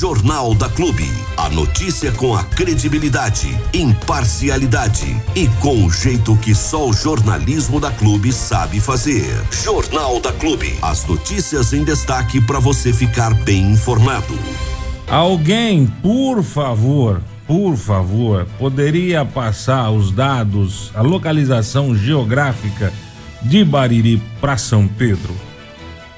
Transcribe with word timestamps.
Jornal 0.00 0.54
da 0.54 0.66
Clube. 0.66 1.06
A 1.36 1.50
notícia 1.50 2.10
com 2.10 2.34
a 2.34 2.42
credibilidade, 2.42 3.54
imparcialidade 3.74 5.14
e 5.36 5.46
com 5.60 5.84
o 5.84 5.90
jeito 5.90 6.34
que 6.38 6.54
só 6.54 6.88
o 6.88 6.92
jornalismo 6.94 7.78
da 7.78 7.90
Clube 7.90 8.32
sabe 8.32 8.80
fazer. 8.80 9.30
Jornal 9.50 10.18
da 10.18 10.32
Clube. 10.32 10.74
As 10.80 11.04
notícias 11.04 11.74
em 11.74 11.84
destaque 11.84 12.40
para 12.40 12.58
você 12.58 12.94
ficar 12.94 13.34
bem 13.44 13.72
informado. 13.72 14.38
Alguém, 15.06 15.86
por 16.00 16.42
favor, 16.42 17.20
por 17.46 17.76
favor, 17.76 18.46
poderia 18.58 19.22
passar 19.26 19.90
os 19.90 20.10
dados, 20.10 20.90
a 20.94 21.02
localização 21.02 21.94
geográfica 21.94 22.90
de 23.42 23.62
Bariri 23.62 24.16
para 24.40 24.56
São 24.56 24.88
Pedro? 24.88 25.49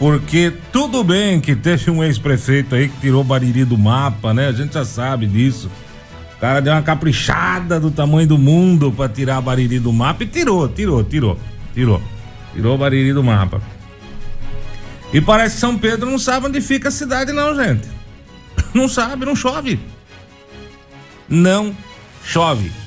Porque 0.03 0.53
tudo 0.73 1.05
bem 1.05 1.41
que 1.41 1.55
teve 1.55 1.89
um 1.89 2.03
ex-prefeito 2.03 2.75
aí 2.75 2.89
que 2.89 3.01
tirou 3.01 3.23
Bariri 3.23 3.65
do 3.65 3.79
mapa, 3.79 4.35
né? 4.35 4.49
A 4.49 4.53
gente 4.53 4.75
já 4.75 4.85
sabe 4.85 5.29
disso. 5.29 5.71
O 6.37 6.41
cara 6.41 6.59
deu 6.59 6.73
uma 6.73 6.83
caprichada 6.83 7.79
do 7.79 7.89
tamanho 7.89 8.27
do 8.27 8.37
mundo 8.37 8.91
para 8.91 9.09
tirar 9.09 9.41
Bariri 9.41 9.79
do 9.79 9.93
mapa 9.93 10.25
e 10.25 10.27
tirou, 10.27 10.69
tirou, 10.69 11.05
tirou, 11.05 11.39
tirou. 11.73 12.03
Tirou 12.53 12.77
Bariri 12.77 13.13
do 13.13 13.23
mapa. 13.23 13.63
E 15.13 15.21
parece 15.21 15.55
que 15.55 15.61
São 15.61 15.79
Pedro 15.79 16.11
não 16.11 16.19
sabe 16.19 16.49
onde 16.49 16.61
fica 16.61 16.89
a 16.89 16.91
cidade, 16.91 17.31
não, 17.31 17.55
gente. 17.55 17.89
Não 18.75 18.89
sabe, 18.89 19.25
não 19.25 19.37
chove. 19.37 19.79
Não 21.29 21.73
chove 22.25 22.82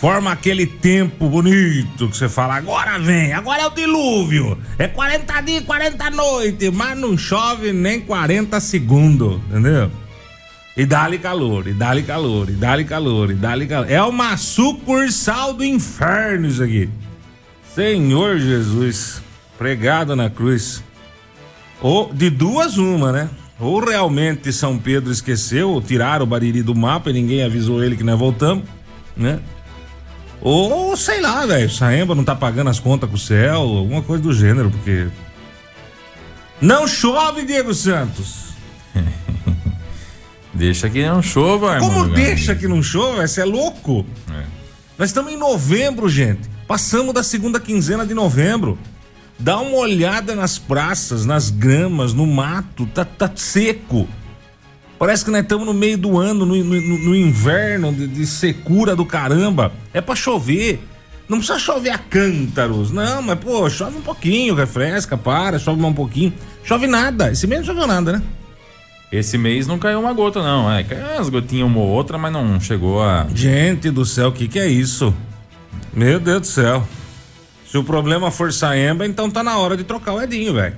forma 0.00 0.30
aquele 0.30 0.66
tempo 0.66 1.28
bonito 1.28 2.08
que 2.08 2.16
você 2.16 2.28
fala, 2.28 2.56
agora 2.56 2.98
vem, 2.98 3.32
agora 3.32 3.62
é 3.62 3.66
o 3.66 3.70
dilúvio. 3.70 4.58
É 4.78 4.86
40 4.86 5.40
dias, 5.40 5.64
40 5.64 6.10
noites, 6.10 6.70
mas 6.70 6.98
não 6.98 7.16
chove 7.16 7.72
nem 7.72 8.00
40 8.00 8.60
segundos, 8.60 9.40
entendeu? 9.48 9.90
E 10.76 10.84
dá-lhe 10.84 11.18
calor, 11.18 11.66
e 11.66 11.72
dá-lhe 11.72 12.02
calor, 12.02 12.50
e 12.50 12.52
dá-lhe 12.52 12.84
calor, 12.84 13.30
e 13.30 13.34
dá-lhe 13.34 13.66
calor. 13.66 13.90
É 13.90 14.02
uma 14.02 14.36
sucursal 14.36 15.54
do 15.54 15.64
inferno 15.64 16.46
isso 16.46 16.62
aqui. 16.62 16.90
Senhor 17.74 18.38
Jesus, 18.38 19.22
pregado 19.56 20.14
na 20.14 20.28
cruz. 20.28 20.84
Ou 21.80 22.12
de 22.12 22.28
duas 22.28 22.76
uma, 22.76 23.12
né? 23.12 23.30
Ou 23.58 23.82
realmente 23.82 24.52
São 24.52 24.76
Pedro 24.76 25.10
esqueceu, 25.10 25.70
ou 25.70 25.80
tiraram 25.80 26.24
o 26.24 26.28
Bariri 26.28 26.62
do 26.62 26.74
mapa 26.74 27.08
e 27.08 27.14
ninguém 27.14 27.42
avisou 27.42 27.82
ele 27.82 27.96
que 27.96 28.04
nós 28.04 28.18
voltamos, 28.18 28.64
né? 29.16 29.40
Ou 30.48 30.96
sei 30.96 31.20
lá, 31.20 31.44
velho, 31.44 31.68
Saemba 31.68 32.14
não 32.14 32.22
tá 32.22 32.32
pagando 32.32 32.70
as 32.70 32.78
contas 32.78 33.10
com 33.10 33.16
o 33.16 33.18
céu, 33.18 33.62
alguma 33.62 34.00
coisa 34.00 34.22
do 34.22 34.32
gênero, 34.32 34.70
porque. 34.70 35.08
Não 36.60 36.86
chove, 36.86 37.44
Diego 37.44 37.74
Santos! 37.74 38.50
deixa 40.54 40.88
que 40.88 41.04
não 41.04 41.20
chova, 41.20 41.80
Como 41.80 42.10
deixa 42.10 42.54
que 42.54 42.68
não 42.68 42.80
chova? 42.80 43.26
Você 43.26 43.40
é 43.40 43.44
louco? 43.44 44.06
É. 44.32 44.44
Nós 44.96 45.08
estamos 45.08 45.32
em 45.32 45.36
novembro, 45.36 46.08
gente. 46.08 46.48
Passamos 46.68 47.12
da 47.12 47.24
segunda 47.24 47.58
quinzena 47.58 48.06
de 48.06 48.14
novembro. 48.14 48.78
Dá 49.40 49.58
uma 49.58 49.78
olhada 49.78 50.36
nas 50.36 50.60
praças, 50.60 51.26
nas 51.26 51.50
gramas, 51.50 52.14
no 52.14 52.24
mato, 52.24 52.86
tá, 52.86 53.04
tá 53.04 53.28
seco. 53.34 54.06
Parece 54.98 55.24
que 55.24 55.30
nós 55.30 55.42
estamos 55.42 55.66
no 55.66 55.74
meio 55.74 55.98
do 55.98 56.18
ano, 56.18 56.46
no, 56.46 56.56
no, 56.56 56.80
no 56.80 57.14
inverno, 57.14 57.92
de, 57.92 58.06
de, 58.06 58.26
secura 58.26 58.96
do 58.96 59.04
caramba. 59.04 59.72
É 59.92 60.00
para 60.00 60.14
chover. 60.14 60.80
Não 61.28 61.38
precisa 61.38 61.58
chover 61.58 61.90
a 61.90 61.98
cântaros. 61.98 62.90
Não, 62.90 63.20
mas 63.20 63.38
pô, 63.38 63.68
chove 63.68 63.98
um 63.98 64.02
pouquinho, 64.02 64.54
refresca, 64.54 65.16
para, 65.16 65.58
chove 65.58 65.80
mais 65.80 65.92
um 65.92 65.96
pouquinho. 65.96 66.32
Chove 66.64 66.86
nada. 66.86 67.30
Esse 67.30 67.46
mês 67.46 67.60
não 67.60 67.66
choveu 67.66 67.86
nada, 67.86 68.12
né? 68.12 68.22
Esse 69.12 69.36
mês 69.36 69.66
não 69.66 69.78
caiu 69.78 70.00
uma 70.00 70.12
gota, 70.14 70.42
não. 70.42 70.70
É, 70.72 70.82
caiu 70.82 71.04
umas 71.14 71.28
gotinhas 71.28 71.66
uma 71.66 71.78
ou 71.78 71.88
outra, 71.88 72.16
mas 72.16 72.32
não 72.32 72.58
chegou 72.58 73.02
a. 73.02 73.26
Gente 73.34 73.90
do 73.90 74.04
céu, 74.04 74.28
o 74.28 74.32
que, 74.32 74.48
que 74.48 74.58
é 74.58 74.66
isso? 74.66 75.14
Meu 75.92 76.18
Deus 76.18 76.40
do 76.40 76.46
céu. 76.46 76.88
Se 77.70 77.76
o 77.76 77.84
problema 77.84 78.30
for 78.30 78.52
Saemba, 78.52 79.04
então 79.04 79.30
tá 79.30 79.42
na 79.42 79.58
hora 79.58 79.76
de 79.76 79.84
trocar 79.84 80.14
o 80.14 80.22
Edinho, 80.22 80.54
velho. 80.54 80.74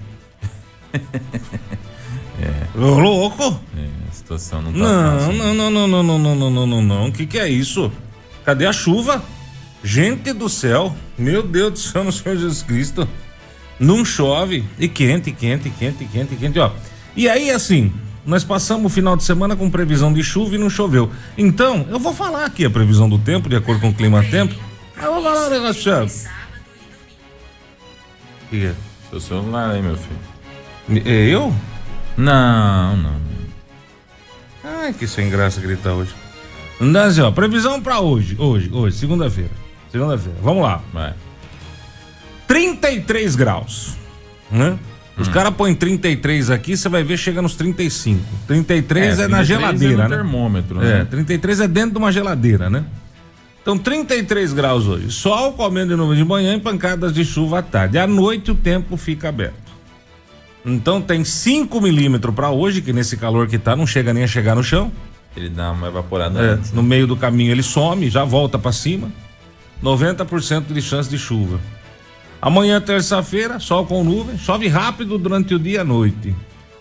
é. 2.43 2.69
Ô, 2.79 2.99
louco! 2.99 3.61
É 3.77 3.98
situação 4.29 4.61
não 4.61 4.73
tá 4.73 4.79
não, 4.79 5.19
fácil. 5.19 5.33
Não, 5.33 5.55
não, 5.55 5.71
não, 5.71 5.89
não, 5.89 6.03
não, 6.03 6.19
não, 6.19 6.35
não, 6.37 6.51
não, 6.51 6.67
não, 6.67 6.83
não. 6.83 7.09
O 7.09 7.13
que 7.13 7.27
que 7.27 7.39
é 7.39 7.49
isso? 7.49 7.91
Cadê 8.45 8.67
a 8.67 8.73
chuva? 8.73 9.23
Gente 9.83 10.33
do 10.33 10.49
céu, 10.49 10.95
meu 11.17 11.43
Deus 11.43 11.73
do 11.73 11.79
céu, 11.79 12.05
no 12.05 12.13
Senhor 12.13 12.37
Jesus 12.37 12.63
Cristo. 12.63 13.09
Não 13.81 14.05
chove. 14.05 14.65
E 14.79 14.89
quente, 14.89 15.33
quente, 15.33 15.71
quente, 15.71 16.05
quente, 16.05 16.37
quente, 16.37 16.59
ó. 16.59 16.73
E 17.17 17.29
aí, 17.29 17.51
assim, 17.51 17.93
nós 18.27 18.45
passamos 18.45 18.87
o 18.87 18.95
final 18.95 19.17
de 19.17 19.23
semana 19.23 19.57
com 19.57 19.71
previsão 19.71 20.13
de 20.13 20.23
chuva 20.23 20.57
e 20.57 20.59
não 20.59 20.69
choveu. 20.69 21.11
Então, 21.37 21.87
eu 21.89 21.99
vou 21.99 22.13
falar 22.13 22.45
aqui 22.45 22.65
a 22.65 22.71
previsão 22.71 23.09
do 23.09 23.19
tempo, 23.19 23.49
de 23.49 23.57
acordo 23.57 23.81
com 23.81 23.89
o 23.89 23.95
clima-tempo. 23.95 24.55
Eu 25.01 25.15
vou 25.15 25.23
falar 25.23 25.47
um 25.47 25.51
negócio 25.51 25.83
sério. 25.83 26.11
O 28.43 28.51
que 28.51 28.67
é? 28.67 28.75
Seu 29.11 29.21
celular 29.21 29.71
aí, 29.71 29.81
meu 29.81 29.97
filho. 29.97 31.03
É 31.07 31.27
eu? 31.27 31.55
Não, 32.17 32.97
não. 32.97 33.28
Ai, 34.63 34.93
que 34.93 35.07
sem 35.07 35.31
graça 35.31 35.61
gritar 35.61 35.93
hoje. 35.93 36.15
Então, 36.81 37.03
assim, 37.03 37.21
ó, 37.21 37.31
previsão 37.31 37.81
pra 37.81 38.01
hoje, 38.01 38.37
hoje, 38.39 38.71
hoje, 38.73 38.97
segunda-feira. 38.97 39.51
Segunda-feira. 39.91 40.39
Vamos 40.43 40.63
lá. 40.63 40.81
Vai. 40.93 41.15
33 42.47 43.37
graus. 43.37 43.97
Né? 44.51 44.79
Os 45.17 45.29
hum. 45.29 45.33
caras 45.33 45.53
põem 45.55 45.75
33 45.75 46.51
aqui, 46.51 46.77
você 46.77 46.89
vai 46.89 47.03
ver, 47.03 47.17
chega 47.17 47.43
nos 47.43 47.57
35. 47.57 48.23
33 48.47 49.19
é, 49.19 49.23
é 49.25 49.29
na 49.29 49.43
geladeira, 49.43 49.95
é 49.95 49.97
no 50.05 50.09
né? 50.09 50.17
termômetro, 50.17 50.79
né? 50.79 51.01
É, 51.01 51.05
33 51.05 51.61
é 51.61 51.69
dentro 51.69 51.93
de 51.93 51.99
uma 51.99 52.13
geladeira, 52.13 52.71
né? 52.71 52.85
Então, 53.61 53.77
33 53.77 54.53
graus 54.53 54.87
hoje. 54.87 55.11
Sol 55.11 55.53
comendo 55.53 55.91
de 55.91 55.97
novo 55.97 56.15
de 56.15 56.25
manhã 56.25 56.55
e 56.55 56.61
pancadas 56.61 57.13
de 57.13 57.25
chuva 57.25 57.59
à 57.59 57.63
tarde. 57.63 57.99
À 57.99 58.07
noite 58.07 58.51
o 58.51 58.55
tempo 58.55 58.97
fica 58.97 59.29
aberto. 59.29 59.68
Então 60.69 61.01
tem 61.01 61.25
5 61.25 61.81
milímetros 61.81 62.35
para 62.35 62.51
hoje, 62.51 62.83
que 62.83 62.93
nesse 62.93 63.17
calor 63.17 63.47
que 63.49 63.59
tá 63.59 63.75
não 63.75 63.87
chega 63.87 64.13
nem 64.13 64.25
a 64.25 64.27
chegar 64.27 64.55
no 64.55 64.63
chão. 64.63 64.93
Ele 65.37 65.49
dá 65.49 65.71
uma 65.71 65.89
evaporada 65.89 66.41
é, 66.41 66.51
antes, 66.51 66.71
né? 66.71 66.77
No 66.77 66.83
meio 66.83 67.07
do 67.07 67.17
caminho 67.17 67.51
ele 67.51 67.63
some, 67.63 68.09
já 68.11 68.25
volta 68.25 68.59
para 68.59 68.73
cima. 68.73 69.11
90% 69.83 70.73
de 70.73 70.83
chance 70.83 71.09
de 71.09 71.17
chuva. 71.17 71.61
Amanhã, 72.41 72.81
terça-feira, 72.81 73.59
sol 73.59 73.87
com 73.87 74.05
nuvens, 74.05 74.41
chove 74.41 74.69
rápido 74.69 75.19
durante 75.19 75.55
o 75.55 75.59
dia 75.59 75.77
e 75.77 75.79
a 75.79 75.85
noite. 75.85 76.35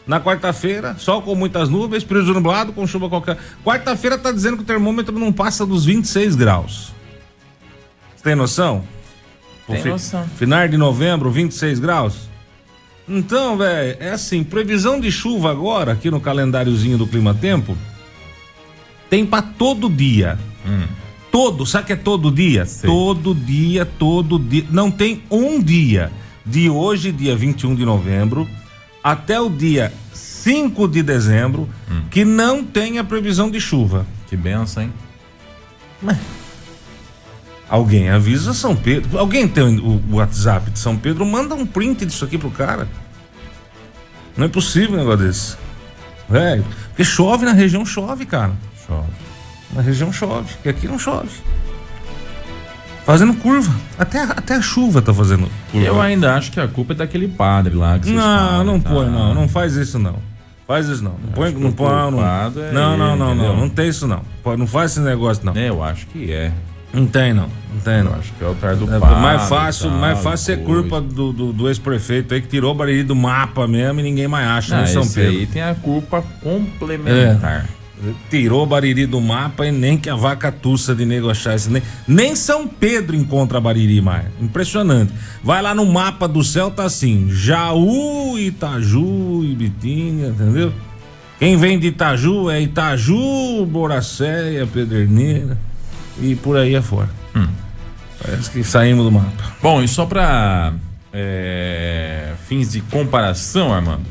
Na 0.06 0.20
quarta-feira, 0.20 0.96
sol 0.98 1.22
com 1.22 1.36
muitas 1.36 1.70
nuvens, 1.70 2.04
preso 2.04 2.34
nublado 2.34 2.72
com 2.72 2.86
chuva 2.88 3.10
qualquer. 3.10 3.38
Quarta-feira 3.64 4.18
tá 4.18 4.32
dizendo 4.32 4.58
que 4.58 4.64
o 4.64 4.66
termômetro 4.66 5.18
não 5.18 5.34
passa 5.34 5.66
dos 5.66 5.86
26 5.86 6.36
graus. 6.36 6.94
Você 8.16 8.24
tem 8.24 8.36
noção? 8.36 8.84
Tem 9.68 9.84
noção. 9.84 10.26
Final 10.38 10.68
de 10.68 10.78
novembro, 10.78 11.30
26 11.30 11.80
graus? 11.80 12.27
Então, 13.08 13.58
velho, 13.58 13.98
é 14.00 14.12
assim, 14.12 14.44
previsão 14.44 15.00
de 15.00 15.12
chuva 15.12 15.50
agora, 15.50 15.94
aqui 15.94 16.12
no 16.12 16.20
calendáriozinho 16.20 16.98
do 16.98 17.08
Clima 17.08 17.34
Tempo, 17.34 17.78
tem 19.10 19.26
para 19.26 19.42
todo 19.42 19.90
dia. 19.90 20.38
Hum. 20.66 20.88
Todo, 21.32 21.66
sabe 21.66 21.88
que 21.88 21.94
é 21.94 21.96
todo 21.96 22.32
dia? 22.32 22.66
Sei. 22.66 22.90
Todo 22.90 23.34
dia, 23.34 23.86
todo 23.86 24.38
dia. 24.38 24.66
Não 24.70 24.92
tem 24.92 25.24
um 25.32 25.62
dia 25.62 26.12
de 26.46 26.70
hoje, 26.70 27.12
dia 27.12 27.36
21 27.36 27.76
de 27.76 27.86
novembro, 27.86 28.48
até 29.04 29.40
o 29.40 29.50
dia 29.50 29.94
5 30.14 30.88
de 30.88 31.02
dezembro, 31.02 31.70
hum. 31.90 32.02
que 32.12 32.26
não 32.26 32.64
tenha 32.64 33.04
previsão 33.04 33.50
de 33.50 33.62
chuva. 33.62 34.06
Que 34.28 34.36
benção, 34.36 34.84
hein? 34.84 34.94
Mas... 36.02 36.18
Alguém 37.70 38.10
avisa 38.10 38.54
São 38.54 38.76
Pedro. 38.76 39.18
Alguém 39.18 39.48
tem 39.48 39.78
o, 39.80 40.02
WhatsApp 40.12 40.72
de 40.72 40.80
São 40.80 40.98
Pedro? 40.98 41.26
Manda 41.26 41.54
um 41.54 41.66
print 41.66 42.06
disso 42.06 42.24
aqui 42.24 42.38
pro 42.38 42.50
cara. 42.50 42.88
Não 44.36 44.46
é 44.46 44.50
possível 44.50 44.96
um 44.96 44.98
negócio 44.98 45.26
desse. 45.26 45.58
Velho. 46.30 46.66
Porque 46.90 47.04
chove 47.04 47.46
na 47.46 47.54
região, 47.54 47.86
chove, 47.86 48.26
cara. 48.26 48.54
Chove. 48.88 49.08
Na 49.74 49.82
região 49.82 50.12
chove. 50.14 50.54
E 50.64 50.70
aqui 50.70 50.88
não 50.88 50.98
chove. 50.98 51.30
Fazendo 53.06 53.34
curva. 53.36 53.74
Até, 53.98 54.22
até 54.24 54.56
a 54.56 54.62
chuva 54.62 55.02
tá 55.02 55.14
fazendo 55.14 55.50
curva. 55.72 55.86
Eu 55.86 56.02
ainda 56.02 56.36
acho 56.36 56.52
que 56.52 56.60
a 56.60 56.68
culpa 56.68 56.94
é 56.94 56.96
daquele 56.96 57.28
padre 57.28 57.74
lá. 57.74 57.98
Que 58.00 58.12
não, 58.12 58.22
falam, 58.22 58.64
não 58.66 58.80
tá? 58.80 58.90
põe, 58.90 59.10
não. 59.10 59.34
Não 59.34 59.48
faz 59.48 59.76
isso, 59.76 59.98
não. 59.98 60.16
Faz 60.68 60.88
isso 60.90 61.02
não. 61.02 61.12
Não 61.14 61.32
põe, 61.32 61.54
não 61.54 61.72
põe. 61.72 61.88
Não, 61.90 62.22
é 62.62 62.72
não, 62.74 62.98
não, 62.98 63.16
não, 63.16 63.34
não. 63.34 63.56
Não 63.56 63.70
tem 63.70 63.88
isso 63.88 64.06
não. 64.06 64.22
Não 64.58 64.68
faz 64.68 64.92
esse 64.92 65.00
negócio 65.00 65.46
não. 65.46 65.56
É, 65.56 65.70
eu 65.70 65.82
acho 65.82 66.06
que 66.08 66.32
é. 66.32 66.52
Não 66.94 67.06
tem, 67.06 67.34
não. 67.34 67.50
Não 67.74 67.82
tem, 67.84 68.04
não. 68.04 68.14
acho 68.14 68.34
que 68.34 68.44
é 68.44 68.48
o 68.48 68.56
tar 68.56 68.76
do 68.76 68.92
é, 68.94 69.00
Mais 69.00 69.48
fácil, 69.50 69.90
tal, 69.90 70.00
mais 70.00 70.20
fácil 70.20 70.46
ser 70.46 70.64
culpa 70.64 71.02
do, 71.02 71.34
do, 71.34 71.54
do 71.54 71.68
ex-prefeito 71.68 72.34
aí 72.34 72.42
que 72.42 72.48
tirou 72.48 72.72
o 72.72 72.76
Bariri 72.76 73.04
do 73.04 73.16
mapa 73.16 73.68
mesmo 73.68 74.00
e 74.00 74.04
ninguém 74.04 74.28
mais 74.28 74.48
acha, 74.48 74.76
né, 74.76 74.84
ah, 74.84 74.86
né, 74.86 74.94
São 74.94 75.08
Pedro? 75.08 75.40
aí 75.40 75.46
tem 75.46 75.62
a 75.62 75.76
culpa 75.76 76.24
complementar. 76.42 77.66
É. 77.74 77.78
Tirou 78.30 78.64
o 78.64 78.66
Bariri 78.66 79.06
do 79.06 79.20
mapa 79.20 79.66
e 79.66 79.72
nem 79.72 79.98
que 79.98 80.10
a 80.10 80.16
vaca 80.16 80.52
tussa 80.52 80.96
de 80.96 81.04
negociar 81.04 81.56
isso. 81.56 81.70
Nem, 81.70 81.82
nem 82.08 82.36
São 82.36 82.68
Pedro 82.68 83.16
encontra 83.16 83.60
Bariri 83.60 84.00
mais. 84.02 84.26
Impressionante. 84.40 85.12
Vai 85.44 85.62
lá 85.62 85.74
no 85.74 85.86
mapa 85.86 86.28
do 86.28 86.44
céu, 86.44 86.70
tá 86.70 86.84
assim: 86.84 87.28
Jaú, 87.30 88.38
Itaju, 88.38 89.44
Ibitinga, 89.44 90.28
entendeu? 90.28 90.72
Quem 91.40 91.58
vem 91.58 91.80
de 91.80 91.88
Itaju 91.88 92.50
é 92.52 92.62
Itaju, 92.62 93.66
Boracéia, 93.66 94.66
Pederneira 94.68 95.58
e 96.22 96.36
por 96.36 96.58
aí 96.58 96.76
afora. 96.76 97.10
Hum. 97.36 97.48
Parece 98.24 98.50
que 98.50 98.64
saímos 98.64 99.06
do 99.06 99.12
mapa. 99.12 99.56
Bom, 99.62 99.82
e 99.82 99.88
só 99.88 100.06
para 100.06 100.74
é, 101.14 102.34
fins 102.48 102.72
de 102.72 102.82
comparação, 102.82 103.74
Armando, 103.74 104.06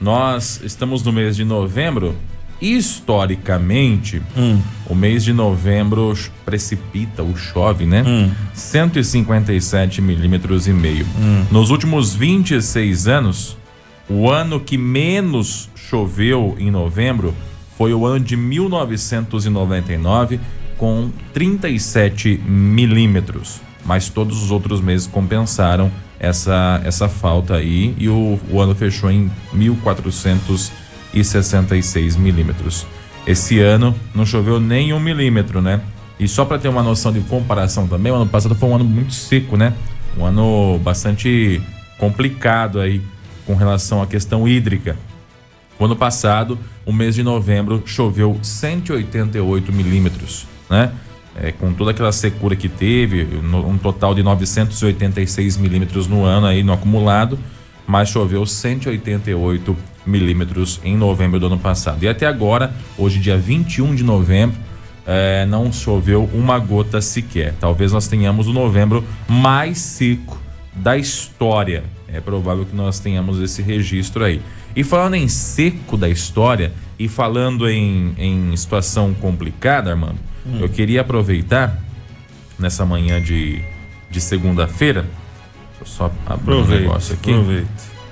nós 0.00 0.60
estamos 0.62 1.02
no 1.02 1.12
mês 1.12 1.36
de 1.36 1.44
novembro. 1.44 2.14
Historicamente, 2.58 4.22
hum. 4.34 4.58
o 4.86 4.94
mês 4.94 5.22
de 5.22 5.32
novembro 5.32 6.16
precipita 6.44 7.22
ou 7.22 7.36
chove, 7.36 7.84
né? 7.84 8.02
Hum. 8.06 8.30
157 8.54 10.00
milímetros 10.00 10.66
e 10.66 10.72
meio. 10.72 11.06
Hum. 11.18 11.44
Nos 11.50 11.68
últimos 11.68 12.14
26 12.14 13.08
anos, 13.08 13.58
o 14.08 14.30
ano 14.30 14.58
que 14.58 14.78
menos 14.78 15.68
choveu 15.74 16.56
em 16.58 16.70
novembro 16.70 17.34
foi 17.76 17.92
o 17.92 18.06
ano 18.06 18.24
de 18.24 18.36
1999, 18.36 20.40
com 20.76 21.10
37 21.32 22.42
milímetros. 22.46 23.60
Mas 23.84 24.08
todos 24.08 24.42
os 24.42 24.50
outros 24.50 24.80
meses 24.80 25.06
compensaram 25.06 25.92
essa, 26.18 26.80
essa 26.84 27.08
falta 27.08 27.54
aí 27.56 27.94
e 27.98 28.08
o, 28.08 28.40
o 28.50 28.60
ano 28.60 28.74
fechou 28.74 29.08
em 29.10 29.30
1466 29.52 32.16
milímetros. 32.16 32.86
Esse 33.26 33.60
ano 33.60 33.94
não 34.14 34.26
choveu 34.26 34.60
nem 34.60 34.92
um 34.92 35.00
milímetro, 35.00 35.60
né? 35.60 35.80
E 36.18 36.26
só 36.26 36.44
para 36.44 36.58
ter 36.58 36.68
uma 36.68 36.82
noção 36.82 37.12
de 37.12 37.20
comparação 37.20 37.86
também, 37.86 38.10
o 38.10 38.16
ano 38.16 38.26
passado 38.26 38.54
foi 38.54 38.68
um 38.68 38.74
ano 38.74 38.84
muito 38.84 39.12
seco, 39.12 39.56
né? 39.56 39.74
Um 40.16 40.24
ano 40.24 40.80
bastante 40.82 41.60
complicado 41.98 42.80
aí 42.80 43.02
com 43.44 43.54
relação 43.54 44.02
à 44.02 44.06
questão 44.06 44.48
hídrica. 44.48 44.96
O 45.78 45.84
ano 45.84 45.94
passado, 45.94 46.58
o 46.86 46.92
mês 46.92 47.14
de 47.14 47.22
novembro, 47.22 47.82
choveu 47.84 48.38
188 48.42 49.72
milímetros, 49.72 50.46
né? 50.68 50.92
É, 51.38 51.52
com 51.52 51.72
toda 51.72 51.90
aquela 51.90 52.12
secura 52.12 52.56
que 52.56 52.68
teve, 52.68 53.28
um 53.42 53.76
total 53.76 54.14
de 54.14 54.22
986 54.22 55.58
milímetros 55.58 56.06
no 56.06 56.24
ano 56.24 56.46
aí 56.46 56.62
no 56.62 56.72
acumulado, 56.72 57.38
mas 57.86 58.08
choveu 58.08 58.46
188 58.46 59.76
milímetros 60.06 60.80
em 60.82 60.96
novembro 60.96 61.38
do 61.38 61.46
ano 61.46 61.58
passado. 61.58 62.02
E 62.02 62.08
até 62.08 62.26
agora, 62.26 62.72
hoje 62.96 63.18
dia 63.18 63.36
21 63.36 63.94
de 63.94 64.02
novembro, 64.02 64.56
é, 65.06 65.46
não 65.46 65.72
choveu 65.72 66.28
uma 66.32 66.58
gota 66.58 67.00
sequer. 67.00 67.54
Talvez 67.60 67.92
nós 67.92 68.08
tenhamos 68.08 68.48
o 68.48 68.52
novembro 68.52 69.04
mais 69.28 69.78
seco 69.78 70.40
da 70.74 70.96
história. 70.96 71.84
É 72.08 72.20
provável 72.20 72.64
que 72.64 72.74
nós 72.74 72.98
tenhamos 72.98 73.40
esse 73.40 73.62
registro 73.62 74.24
aí. 74.24 74.40
E 74.74 74.82
falando 74.82 75.14
em 75.14 75.28
seco 75.28 75.96
da 75.96 76.08
história 76.08 76.72
e 76.98 77.08
falando 77.08 77.68
em, 77.68 78.14
em 78.18 78.56
situação 78.56 79.14
complicada, 79.14 79.90
Armando, 79.90 80.18
hum. 80.46 80.58
eu 80.60 80.68
queria 80.68 81.00
aproveitar 81.00 81.78
nessa 82.58 82.84
manhã 82.84 83.20
de, 83.20 83.60
de 84.10 84.20
segunda-feira. 84.20 85.04
eu 85.80 85.86
só 85.86 86.10
abrir 86.26 86.54
um 86.54 86.66
negócio 86.66 87.14
aqui. 87.14 87.32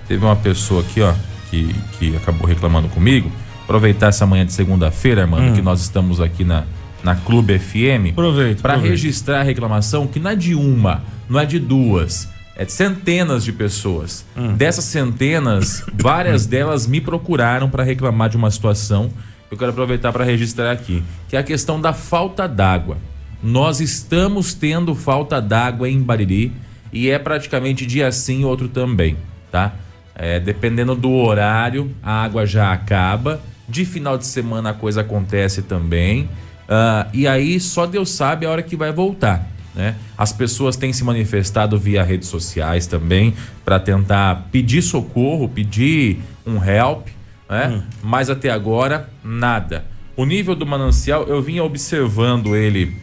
Teve 0.06 0.24
uma 0.24 0.36
pessoa 0.36 0.82
aqui, 0.82 1.00
ó, 1.00 1.14
que, 1.50 1.74
que 1.98 2.16
acabou 2.16 2.46
reclamando 2.46 2.88
comigo. 2.88 3.30
Aproveitar 3.62 4.08
essa 4.08 4.26
manhã 4.26 4.44
de 4.44 4.52
segunda-feira, 4.52 5.22
Armando, 5.22 5.52
hum. 5.52 5.54
que 5.54 5.62
nós 5.62 5.80
estamos 5.80 6.20
aqui 6.20 6.44
na, 6.44 6.64
na 7.02 7.14
Clube 7.14 7.58
FM. 7.58 8.14
Para 8.60 8.76
registrar 8.76 9.40
a 9.40 9.42
reclamação, 9.42 10.06
que 10.06 10.20
não 10.20 10.30
é 10.30 10.36
de 10.36 10.54
uma, 10.54 11.02
não 11.28 11.40
é 11.40 11.46
de 11.46 11.58
duas 11.58 12.28
é, 12.56 12.64
centenas 12.66 13.44
de 13.44 13.52
pessoas. 13.52 14.24
Hum. 14.36 14.54
Dessas 14.54 14.84
centenas, 14.84 15.84
várias 15.92 16.46
delas 16.46 16.86
me 16.86 17.00
procuraram 17.00 17.68
para 17.68 17.82
reclamar 17.82 18.28
de 18.28 18.36
uma 18.36 18.50
situação. 18.50 19.10
Eu 19.50 19.56
quero 19.56 19.70
aproveitar 19.70 20.12
para 20.12 20.24
registrar 20.24 20.70
aqui, 20.70 21.02
que 21.28 21.36
é 21.36 21.38
a 21.38 21.42
questão 21.42 21.80
da 21.80 21.92
falta 21.92 22.48
d'água. 22.48 22.98
Nós 23.42 23.80
estamos 23.80 24.54
tendo 24.54 24.94
falta 24.94 25.40
d'água 25.40 25.88
em 25.88 26.00
Bariri 26.00 26.52
e 26.92 27.10
é 27.10 27.18
praticamente 27.18 27.84
dia 27.84 28.10
sim, 28.10 28.44
outro 28.44 28.68
também, 28.68 29.16
tá? 29.50 29.74
É, 30.14 30.38
dependendo 30.38 30.94
do 30.94 31.10
horário, 31.12 31.90
a 32.02 32.22
água 32.22 32.46
já 32.46 32.72
acaba. 32.72 33.40
De 33.68 33.84
final 33.84 34.16
de 34.16 34.26
semana 34.26 34.70
a 34.70 34.74
coisa 34.74 35.00
acontece 35.00 35.62
também. 35.62 36.24
Uh, 36.64 37.10
e 37.12 37.26
aí 37.26 37.58
só 37.60 37.86
Deus 37.86 38.10
sabe 38.10 38.46
a 38.46 38.50
hora 38.50 38.62
que 38.62 38.76
vai 38.76 38.92
voltar. 38.92 39.50
Né? 39.74 39.96
As 40.16 40.32
pessoas 40.32 40.76
têm 40.76 40.92
se 40.92 41.02
manifestado 41.02 41.78
via 41.78 42.02
redes 42.02 42.28
sociais 42.28 42.86
também 42.86 43.34
para 43.64 43.80
tentar 43.80 44.48
pedir 44.52 44.82
socorro, 44.82 45.48
pedir 45.48 46.20
um 46.46 46.62
help, 46.64 47.08
né? 47.48 47.68
Hum. 47.68 47.82
mas 48.02 48.30
até 48.30 48.50
agora 48.50 49.08
nada. 49.22 49.84
O 50.16 50.24
nível 50.24 50.54
do 50.54 50.64
manancial, 50.64 51.24
eu 51.24 51.42
vinha 51.42 51.64
observando 51.64 52.54
ele 52.54 52.96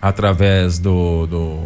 através 0.00 0.78
do, 0.78 1.26
do, 1.26 1.58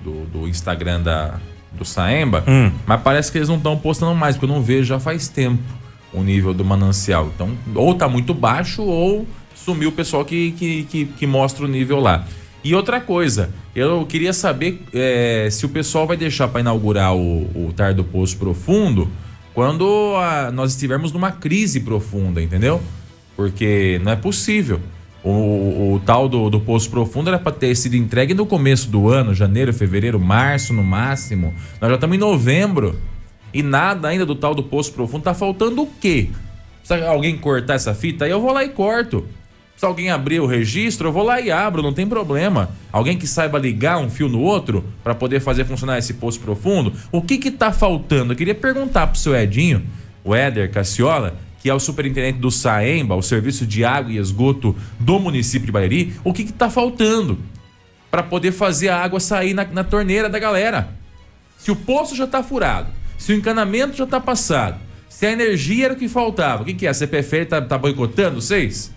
do, 0.00 0.24
do 0.26 0.48
Instagram 0.48 1.02
da, 1.02 1.38
do 1.72 1.84
Saemba, 1.84 2.44
hum. 2.46 2.72
mas 2.86 3.00
parece 3.02 3.30
que 3.30 3.38
eles 3.38 3.48
não 3.48 3.56
estão 3.56 3.76
postando 3.76 4.14
mais, 4.14 4.36
porque 4.36 4.50
eu 4.50 4.54
não 4.54 4.62
vejo 4.62 4.84
já 4.84 4.98
faz 4.98 5.28
tempo 5.28 5.62
o 6.12 6.22
nível 6.22 6.54
do 6.54 6.64
manancial. 6.64 7.30
Então, 7.34 7.50
ou 7.74 7.94
tá 7.94 8.08
muito 8.08 8.32
baixo, 8.32 8.82
ou 8.82 9.26
sumiu 9.54 9.88
o 9.88 9.92
pessoal 9.92 10.24
que, 10.24 10.52
que, 10.52 10.84
que, 10.84 11.04
que 11.06 11.26
mostra 11.26 11.64
o 11.64 11.68
nível 11.68 12.00
lá. 12.00 12.24
E 12.62 12.74
outra 12.74 13.00
coisa, 13.00 13.50
eu 13.74 14.06
queria 14.06 14.32
saber 14.32 14.82
é, 14.94 15.48
se 15.50 15.66
o 15.66 15.68
pessoal 15.68 16.06
vai 16.06 16.16
deixar 16.16 16.48
para 16.48 16.60
inaugurar 16.60 17.14
o, 17.14 17.42
o 17.54 17.72
Tar 17.76 17.92
do 17.92 18.02
Poço 18.02 18.38
Profundo 18.38 19.10
quando 19.54 20.14
a, 20.16 20.50
nós 20.50 20.72
estivermos 20.72 21.12
numa 21.12 21.30
crise 21.30 21.80
profunda, 21.80 22.42
entendeu? 22.42 22.82
Porque 23.36 24.00
não 24.04 24.12
é 24.12 24.16
possível. 24.16 24.80
O, 25.22 25.94
o, 25.94 26.02
tal 26.04 26.28
do, 26.28 26.50
do 26.50 26.60
Poço 26.60 26.90
Profundo 26.90 27.28
era 27.28 27.38
para 27.38 27.52
ter 27.52 27.74
sido 27.74 27.96
entregue 27.96 28.34
no 28.34 28.44
começo 28.44 28.90
do 28.90 29.08
ano, 29.08 29.32
janeiro, 29.32 29.72
fevereiro, 29.72 30.20
março 30.20 30.74
no 30.74 30.84
máximo. 30.84 31.54
Nós 31.80 31.88
já 31.88 31.94
estamos 31.94 32.16
em 32.16 32.20
novembro. 32.20 33.00
E 33.52 33.62
nada 33.62 34.08
ainda 34.08 34.26
do 34.26 34.34
tal 34.34 34.54
do 34.54 34.62
Poço 34.62 34.92
Profundo. 34.92 35.22
Tá 35.22 35.32
faltando 35.32 35.82
o 35.82 35.86
quê? 35.86 36.28
Se 36.82 36.92
alguém 36.92 37.38
cortar 37.38 37.74
essa 37.74 37.94
fita, 37.94 38.26
aí 38.26 38.30
eu 38.30 38.40
vou 38.40 38.52
lá 38.52 38.64
e 38.64 38.68
corto. 38.68 39.24
Se 39.76 39.84
alguém 39.84 40.10
abrir 40.10 40.40
o 40.40 40.46
registro, 40.46 41.08
eu 41.08 41.12
vou 41.12 41.24
lá 41.24 41.40
e 41.40 41.50
abro, 41.50 41.82
não 41.82 41.92
tem 41.92 42.06
problema. 42.06 42.70
Alguém 42.92 43.18
que 43.18 43.26
saiba 43.26 43.58
ligar 43.58 43.98
um 43.98 44.08
fio 44.08 44.28
no 44.28 44.40
outro 44.40 44.84
para 45.02 45.14
poder 45.14 45.40
fazer 45.40 45.64
funcionar 45.64 45.98
esse 45.98 46.14
poço 46.14 46.40
profundo. 46.40 46.92
O 47.10 47.20
que 47.20 47.38
que 47.38 47.50
tá 47.50 47.72
faltando? 47.72 48.32
Eu 48.32 48.36
queria 48.36 48.54
perguntar 48.54 49.08
pro 49.08 49.18
seu 49.18 49.34
Edinho, 49.34 49.82
o 50.22 50.34
Éder 50.34 50.70
Cassiola, 50.70 51.36
que 51.60 51.68
é 51.68 51.74
o 51.74 51.80
superintendente 51.80 52.38
do 52.38 52.50
SAEMBA, 52.50 53.14
o 53.14 53.22
Serviço 53.22 53.66
de 53.66 53.84
Água 53.84 54.12
e 54.12 54.18
Esgoto 54.18 54.76
do 55.00 55.18
município 55.18 55.66
de 55.66 55.72
Bairi, 55.72 56.14
o 56.22 56.32
que 56.32 56.44
que 56.44 56.52
tá 56.52 56.70
faltando 56.70 57.38
para 58.10 58.22
poder 58.22 58.52
fazer 58.52 58.90
a 58.90 59.02
água 59.02 59.18
sair 59.18 59.54
na, 59.54 59.64
na 59.64 59.82
torneira 59.82 60.28
da 60.28 60.38
galera? 60.38 60.90
Se 61.58 61.72
o 61.72 61.76
poço 61.76 62.14
já 62.14 62.26
tá 62.26 62.42
furado, 62.42 62.88
se 63.16 63.32
o 63.32 63.36
encanamento 63.36 63.96
já 63.96 64.06
tá 64.06 64.20
passado, 64.20 64.78
se 65.08 65.24
a 65.24 65.32
energia 65.32 65.86
era 65.86 65.94
o 65.94 65.96
que 65.96 66.06
faltava, 66.06 66.62
o 66.62 66.66
que 66.66 66.74
que 66.74 66.86
é? 66.86 66.90
A 66.90 66.94
CPFL 66.94 67.46
tá, 67.48 67.62
tá 67.62 67.78
boicotando 67.78 68.42
vocês? 68.42 68.92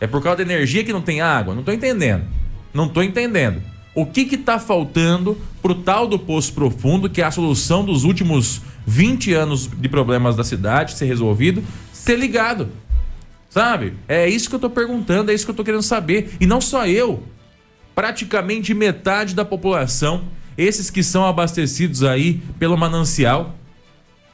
É 0.00 0.06
por 0.06 0.22
causa 0.22 0.38
da 0.38 0.42
energia 0.42 0.82
que 0.82 0.92
não 0.92 1.02
tem 1.02 1.20
água? 1.20 1.54
Não 1.54 1.62
tô 1.62 1.72
entendendo. 1.72 2.24
Não 2.72 2.88
tô 2.88 3.02
entendendo. 3.02 3.62
O 3.94 4.06
que 4.06 4.24
que 4.24 4.38
tá 4.38 4.58
faltando 4.58 5.36
pro 5.60 5.74
tal 5.74 6.06
do 6.06 6.18
poço 6.18 6.54
profundo, 6.54 7.10
que 7.10 7.20
é 7.20 7.24
a 7.24 7.30
solução 7.30 7.84
dos 7.84 8.04
últimos 8.04 8.62
20 8.86 9.34
anos 9.34 9.68
de 9.68 9.88
problemas 9.88 10.36
da 10.36 10.44
cidade 10.44 10.96
ser 10.96 11.06
resolvido, 11.06 11.62
ser 11.92 12.16
ligado? 12.16 12.68
Sabe? 13.50 13.94
É 14.08 14.28
isso 14.28 14.48
que 14.48 14.54
eu 14.54 14.60
tô 14.60 14.70
perguntando, 14.70 15.30
é 15.30 15.34
isso 15.34 15.44
que 15.44 15.50
eu 15.50 15.56
tô 15.56 15.64
querendo 15.64 15.82
saber. 15.82 16.36
E 16.40 16.46
não 16.46 16.60
só 16.60 16.86
eu. 16.86 17.24
Praticamente 17.94 18.72
metade 18.72 19.34
da 19.34 19.44
população, 19.44 20.24
esses 20.56 20.88
que 20.88 21.02
são 21.02 21.26
abastecidos 21.26 22.04
aí 22.04 22.40
pelo 22.58 22.78
manancial. 22.78 23.56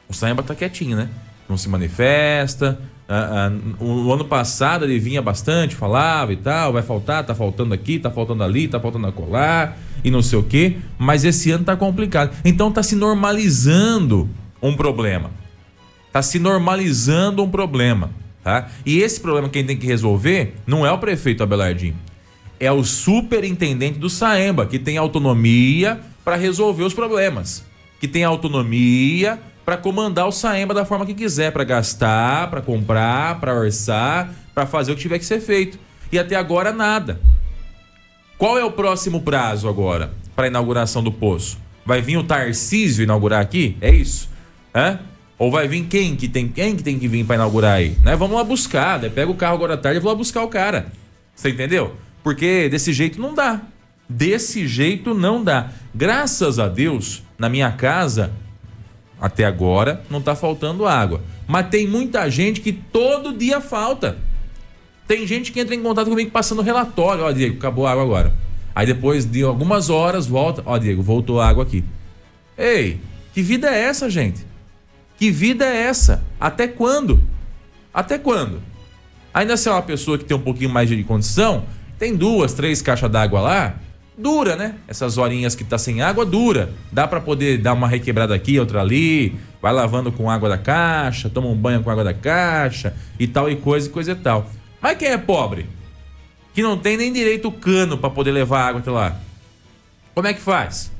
O 0.07 0.13
Saemba 0.13 0.43
tá 0.43 0.53
quietinho, 0.53 0.95
né? 0.95 1.09
Não 1.49 1.57
se 1.57 1.67
manifesta, 1.67 2.79
ah, 3.09 3.49
ah, 3.49 3.83
o 3.83 4.11
ano 4.11 4.25
passado 4.25 4.83
ele 4.83 4.99
vinha 4.99 5.21
bastante, 5.21 5.75
falava 5.75 6.33
e 6.33 6.35
tal, 6.35 6.73
vai 6.73 6.83
faltar, 6.83 7.25
tá 7.25 7.33
faltando 7.33 7.73
aqui, 7.73 7.99
tá 7.99 8.11
faltando 8.11 8.43
ali, 8.43 8.67
tá 8.67 8.79
faltando 8.79 9.07
acolá 9.07 9.75
e 10.03 10.11
não 10.11 10.21
sei 10.21 10.37
o 10.37 10.43
quê, 10.43 10.77
mas 10.97 11.23
esse 11.23 11.49
ano 11.51 11.63
tá 11.63 11.75
complicado. 11.77 12.35
Então 12.43 12.69
tá 12.69 12.83
se 12.83 12.95
normalizando 12.95 14.29
um 14.61 14.75
problema. 14.75 15.31
Tá 16.11 16.21
se 16.21 16.37
normalizando 16.37 17.43
um 17.43 17.49
problema, 17.49 18.09
tá? 18.43 18.69
E 18.85 18.99
esse 18.99 19.21
problema 19.21 19.47
quem 19.47 19.65
tem 19.65 19.77
que 19.77 19.87
resolver 19.87 20.55
não 20.65 20.85
é 20.85 20.91
o 20.91 20.97
prefeito 20.97 21.43
Abelardinho, 21.43 21.95
é 22.59 22.71
o 22.71 22.83
superintendente 22.83 23.99
do 23.99 24.09
Saemba, 24.09 24.65
que 24.65 24.79
tem 24.79 24.97
autonomia 24.97 25.99
para 26.25 26.35
resolver 26.35 26.83
os 26.83 26.93
problemas, 26.93 27.63
que 28.01 28.07
tem 28.07 28.23
autonomia 28.23 29.39
para 29.67 29.75
comandar 29.75 30.25
o 30.25 30.31
Saemba 30.31 30.73
da 30.73 30.85
forma 30.85 31.05
que 31.05 31.13
quiser, 31.13 31.51
para 31.51 31.65
gastar, 31.65 32.49
para 32.49 32.61
comprar, 32.61 33.37
para 33.37 33.53
orçar, 33.53 34.33
para 34.55 34.65
fazer 34.65 34.93
o 34.93 34.95
que 34.95 35.01
tiver 35.01 35.19
que 35.19 35.25
ser 35.25 35.41
feito. 35.41 35.77
E 36.09 36.17
até 36.17 36.37
agora 36.37 36.71
nada. 36.71 37.19
Qual 38.37 38.57
é 38.57 38.63
o 38.63 38.71
próximo 38.71 39.19
prazo 39.19 39.67
agora 39.67 40.13
para 40.33 40.47
inauguração 40.47 41.03
do 41.03 41.11
poço? 41.11 41.57
Vai 41.85 42.01
vir 42.01 42.15
o 42.15 42.23
Tarcísio 42.23 43.03
inaugurar 43.03 43.41
aqui? 43.41 43.75
É 43.81 43.93
isso? 43.93 44.29
Hã? 44.73 45.01
Ou 45.37 45.51
vai 45.51 45.67
vir 45.67 45.83
quem 45.87 46.15
que 46.15 46.29
tem 46.29 46.47
quem 46.47 46.73
que 46.73 46.81
tem 46.81 46.97
que 46.97 47.09
vir 47.09 47.25
para 47.25 47.35
inaugurar 47.35 47.73
aí, 47.73 47.97
né? 48.05 48.15
Vamos 48.15 48.37
lá 48.37 48.45
buscar, 48.45 49.01
né? 49.01 49.09
pega 49.09 49.29
o 49.29 49.35
carro 49.35 49.55
agora 49.55 49.73
à 49.73 49.77
tarde 49.77 49.99
e 49.99 50.01
vou 50.01 50.09
lá 50.09 50.17
buscar 50.17 50.43
o 50.43 50.47
cara. 50.47 50.93
Você 51.35 51.49
entendeu? 51.49 51.93
Porque 52.23 52.69
desse 52.69 52.93
jeito 52.93 53.19
não 53.19 53.35
dá. 53.35 53.63
Desse 54.07 54.65
jeito 54.65 55.13
não 55.13 55.43
dá. 55.43 55.71
Graças 55.93 56.57
a 56.57 56.69
Deus, 56.69 57.21
na 57.37 57.49
minha 57.49 57.69
casa 57.73 58.31
até 59.19 59.45
agora 59.45 60.03
não 60.09 60.21
tá 60.21 60.35
faltando 60.35 60.85
água, 60.85 61.21
mas 61.47 61.67
tem 61.67 61.87
muita 61.87 62.29
gente 62.29 62.61
que 62.61 62.71
todo 62.71 63.37
dia 63.37 63.59
falta. 63.59 64.17
Tem 65.07 65.25
gente 65.25 65.51
que 65.51 65.59
entra 65.59 65.73
em 65.73 65.81
contato 65.81 66.09
comigo 66.09 66.29
passando 66.31 66.61
relatório, 66.61 67.23
ó, 67.23 67.31
Diego, 67.31 67.57
acabou 67.57 67.87
a 67.87 67.91
água 67.91 68.03
agora. 68.03 68.33
Aí 68.75 68.85
depois 68.85 69.25
de 69.25 69.41
algumas 69.41 69.89
horas 69.89 70.27
volta, 70.27 70.61
ó, 70.65 70.77
Diego, 70.77 71.01
voltou 71.01 71.39
a 71.39 71.47
água 71.47 71.63
aqui. 71.63 71.83
Ei, 72.57 72.99
que 73.33 73.41
vida 73.41 73.69
é 73.69 73.83
essa, 73.83 74.09
gente? 74.09 74.45
Que 75.17 75.31
vida 75.31 75.65
é 75.65 75.83
essa? 75.83 76.23
Até 76.39 76.67
quando? 76.67 77.23
Até 77.93 78.17
quando? 78.17 78.61
Ainda 79.33 79.57
se 79.57 79.67
é 79.69 79.71
uma 79.71 79.81
pessoa 79.81 80.17
que 80.17 80.25
tem 80.25 80.35
um 80.35 80.41
pouquinho 80.41 80.69
mais 80.69 80.89
de 80.89 81.03
condição, 81.03 81.65
tem 81.97 82.15
duas, 82.15 82.53
três 82.53 82.81
caixas 82.81 83.09
d'água 83.09 83.41
lá, 83.41 83.79
dura, 84.17 84.55
né? 84.55 84.75
Essas 84.87 85.17
horinhas 85.17 85.55
que 85.55 85.63
tá 85.63 85.77
sem 85.77 86.01
água, 86.01 86.25
dura. 86.25 86.73
Dá 86.91 87.07
para 87.07 87.21
poder 87.21 87.57
dar 87.57 87.73
uma 87.73 87.87
requebrada 87.87 88.33
aqui, 88.33 88.59
outra 88.59 88.81
ali, 88.81 89.37
vai 89.61 89.71
lavando 89.71 90.11
com 90.11 90.29
água 90.29 90.49
da 90.49 90.57
caixa, 90.57 91.29
toma 91.29 91.47
um 91.47 91.55
banho 91.55 91.83
com 91.83 91.89
água 91.89 92.03
da 92.03 92.13
caixa 92.13 92.95
e 93.19 93.27
tal 93.27 93.49
e 93.49 93.55
coisa 93.55 93.87
e 93.87 93.91
coisa 93.91 94.11
e 94.11 94.15
tal. 94.15 94.49
Mas 94.81 94.97
quem 94.97 95.09
é 95.09 95.17
pobre? 95.17 95.67
Que 96.53 96.61
não 96.61 96.77
tem 96.77 96.97
nem 96.97 97.13
direito 97.13 97.51
cano 97.51 97.97
para 97.97 98.09
poder 98.09 98.31
levar 98.31 98.67
água 98.67 98.81
até 98.81 98.91
lá. 98.91 99.19
Como 100.15 100.27
é 100.27 100.33
que 100.33 100.41
faz? 100.41 100.91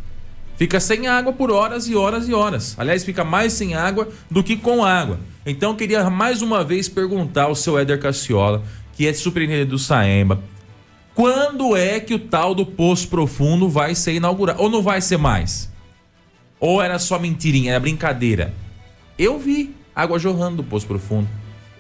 fica 0.57 0.79
sem 0.79 1.07
água 1.07 1.31
por 1.31 1.51
horas 1.51 1.87
e 1.87 1.95
horas 1.95 2.27
e 2.27 2.33
horas. 2.33 2.75
Aliás, 2.77 3.05
fica 3.05 3.23
mais 3.23 3.53
sem 3.53 3.75
água 3.75 4.09
do 4.29 4.43
que 4.43 4.57
com 4.57 4.83
água. 4.83 5.19
Então, 5.45 5.69
eu 5.71 5.75
queria 5.75 6.09
mais 6.09 6.41
uma 6.41 6.63
vez 6.63 6.89
perguntar 6.89 7.43
ao 7.43 7.55
seu 7.55 7.77
Éder 7.77 7.99
Cassiola, 7.99 8.63
que 8.93 9.07
é 9.07 9.13
superintendente 9.13 9.69
do 9.69 9.79
Saemba, 9.79 10.41
quando 11.17 11.75
é 11.75 11.99
que 11.99 12.13
o 12.13 12.19
tal 12.19 12.53
do 12.53 12.63
Poço 12.63 13.07
Profundo 13.07 13.67
vai 13.67 13.95
ser 13.95 14.13
inaugurado? 14.13 14.61
Ou 14.61 14.69
não 14.69 14.83
vai 14.83 15.01
ser 15.01 15.17
mais? 15.17 15.67
Ou 16.59 16.79
era 16.79 16.99
só 16.99 17.17
mentirinha, 17.17 17.71
era 17.71 17.79
brincadeira? 17.79 18.53
Eu 19.17 19.39
vi 19.39 19.75
água 19.95 20.19
jorrando 20.19 20.57
do 20.57 20.63
Poço 20.63 20.85
Profundo. 20.85 21.27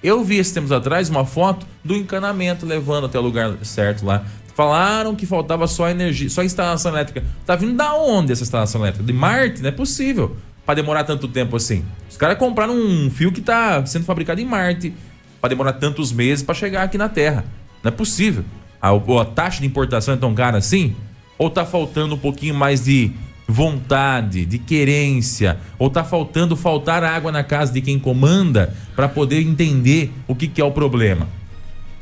Eu 0.01 0.23
vi 0.23 0.37
esses 0.37 0.51
tempos 0.51 0.71
atrás 0.71 1.07
uma 1.07 1.23
foto 1.23 1.67
do 1.83 1.95
encanamento 1.95 2.65
levando 2.65 3.05
até 3.05 3.19
o 3.19 3.21
lugar 3.21 3.55
certo 3.61 4.03
lá. 4.03 4.25
Falaram 4.55 5.15
que 5.15 5.27
faltava 5.27 5.67
só 5.67 5.87
energia, 5.87 6.31
só 6.31 6.41
instalação 6.41 6.91
elétrica. 6.91 7.23
Tá 7.45 7.55
vindo 7.55 7.77
da 7.77 7.93
onde 7.93 8.31
essa 8.31 8.41
instalação 8.41 8.81
elétrica? 8.81 9.05
De 9.05 9.13
Marte? 9.13 9.61
Não 9.61 9.69
é 9.69 9.71
possível 9.71 10.35
para 10.65 10.73
demorar 10.73 11.03
tanto 11.03 11.27
tempo 11.27 11.55
assim. 11.55 11.85
Os 12.09 12.17
caras 12.17 12.39
compraram 12.39 12.73
um 12.73 13.07
fio 13.11 13.31
que 13.31 13.41
tá 13.41 13.85
sendo 13.85 14.03
fabricado 14.03 14.41
em 14.41 14.45
Marte 14.45 14.95
para 15.39 15.49
demorar 15.49 15.73
tantos 15.73 16.11
meses 16.11 16.43
para 16.43 16.55
chegar 16.55 16.81
aqui 16.81 16.97
na 16.97 17.07
Terra. 17.07 17.45
Não 17.83 17.89
é 17.89 17.91
possível. 17.91 18.43
A, 18.81 18.89
a 18.89 19.25
taxa 19.25 19.61
de 19.61 19.67
importação 19.67 20.13
é 20.13 20.17
tão 20.17 20.33
cara 20.33 20.57
assim? 20.57 20.95
Ou 21.37 21.49
tá 21.49 21.65
faltando 21.65 22.15
um 22.15 22.17
pouquinho 22.17 22.55
mais 22.55 22.85
de 22.85 23.11
vontade, 23.47 24.45
de 24.45 24.57
querência, 24.57 25.57
ou 25.79 25.89
tá 25.89 26.03
faltando 26.03 26.55
faltar 26.55 27.03
água 27.03 27.31
na 27.31 27.43
casa 27.43 27.71
de 27.71 27.81
quem 27.81 27.97
comanda 27.97 28.73
para 28.95 29.07
poder 29.07 29.41
entender 29.41 30.11
o 30.27 30.35
que, 30.35 30.47
que 30.47 30.59
é 30.59 30.65
o 30.65 30.71
problema? 30.71 31.27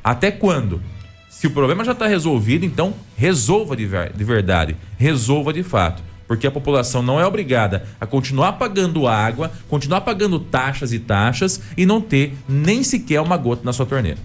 Até 0.03 0.31
quando? 0.31 0.81
Se 1.29 1.47
o 1.47 1.51
problema 1.51 1.83
já 1.83 1.91
está 1.91 2.07
resolvido, 2.07 2.65
então 2.65 2.93
resolva 3.15 3.75
de, 3.75 3.85
ver, 3.85 4.11
de 4.13 4.23
verdade, 4.23 4.75
resolva 4.97 5.53
de 5.53 5.61
fato. 5.61 6.01
Porque 6.27 6.47
a 6.47 6.51
população 6.51 7.03
não 7.03 7.19
é 7.19 7.25
obrigada 7.25 7.85
a 8.01 8.05
continuar 8.05 8.53
pagando 8.53 9.07
água, 9.07 9.51
continuar 9.69 10.01
pagando 10.01 10.39
taxas 10.39 10.91
e 10.91 10.97
taxas 10.97 11.61
e 11.77 11.85
não 11.85 12.01
ter 12.01 12.35
nem 12.49 12.83
sequer 12.83 13.21
uma 13.21 13.37
gota 13.37 13.61
na 13.63 13.73
sua 13.73 13.85
torneira. 13.85 14.17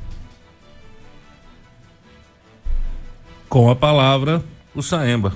Com 3.51 3.69
a 3.69 3.75
palavra, 3.75 4.45
o 4.73 4.81
Saemba. 4.81 5.35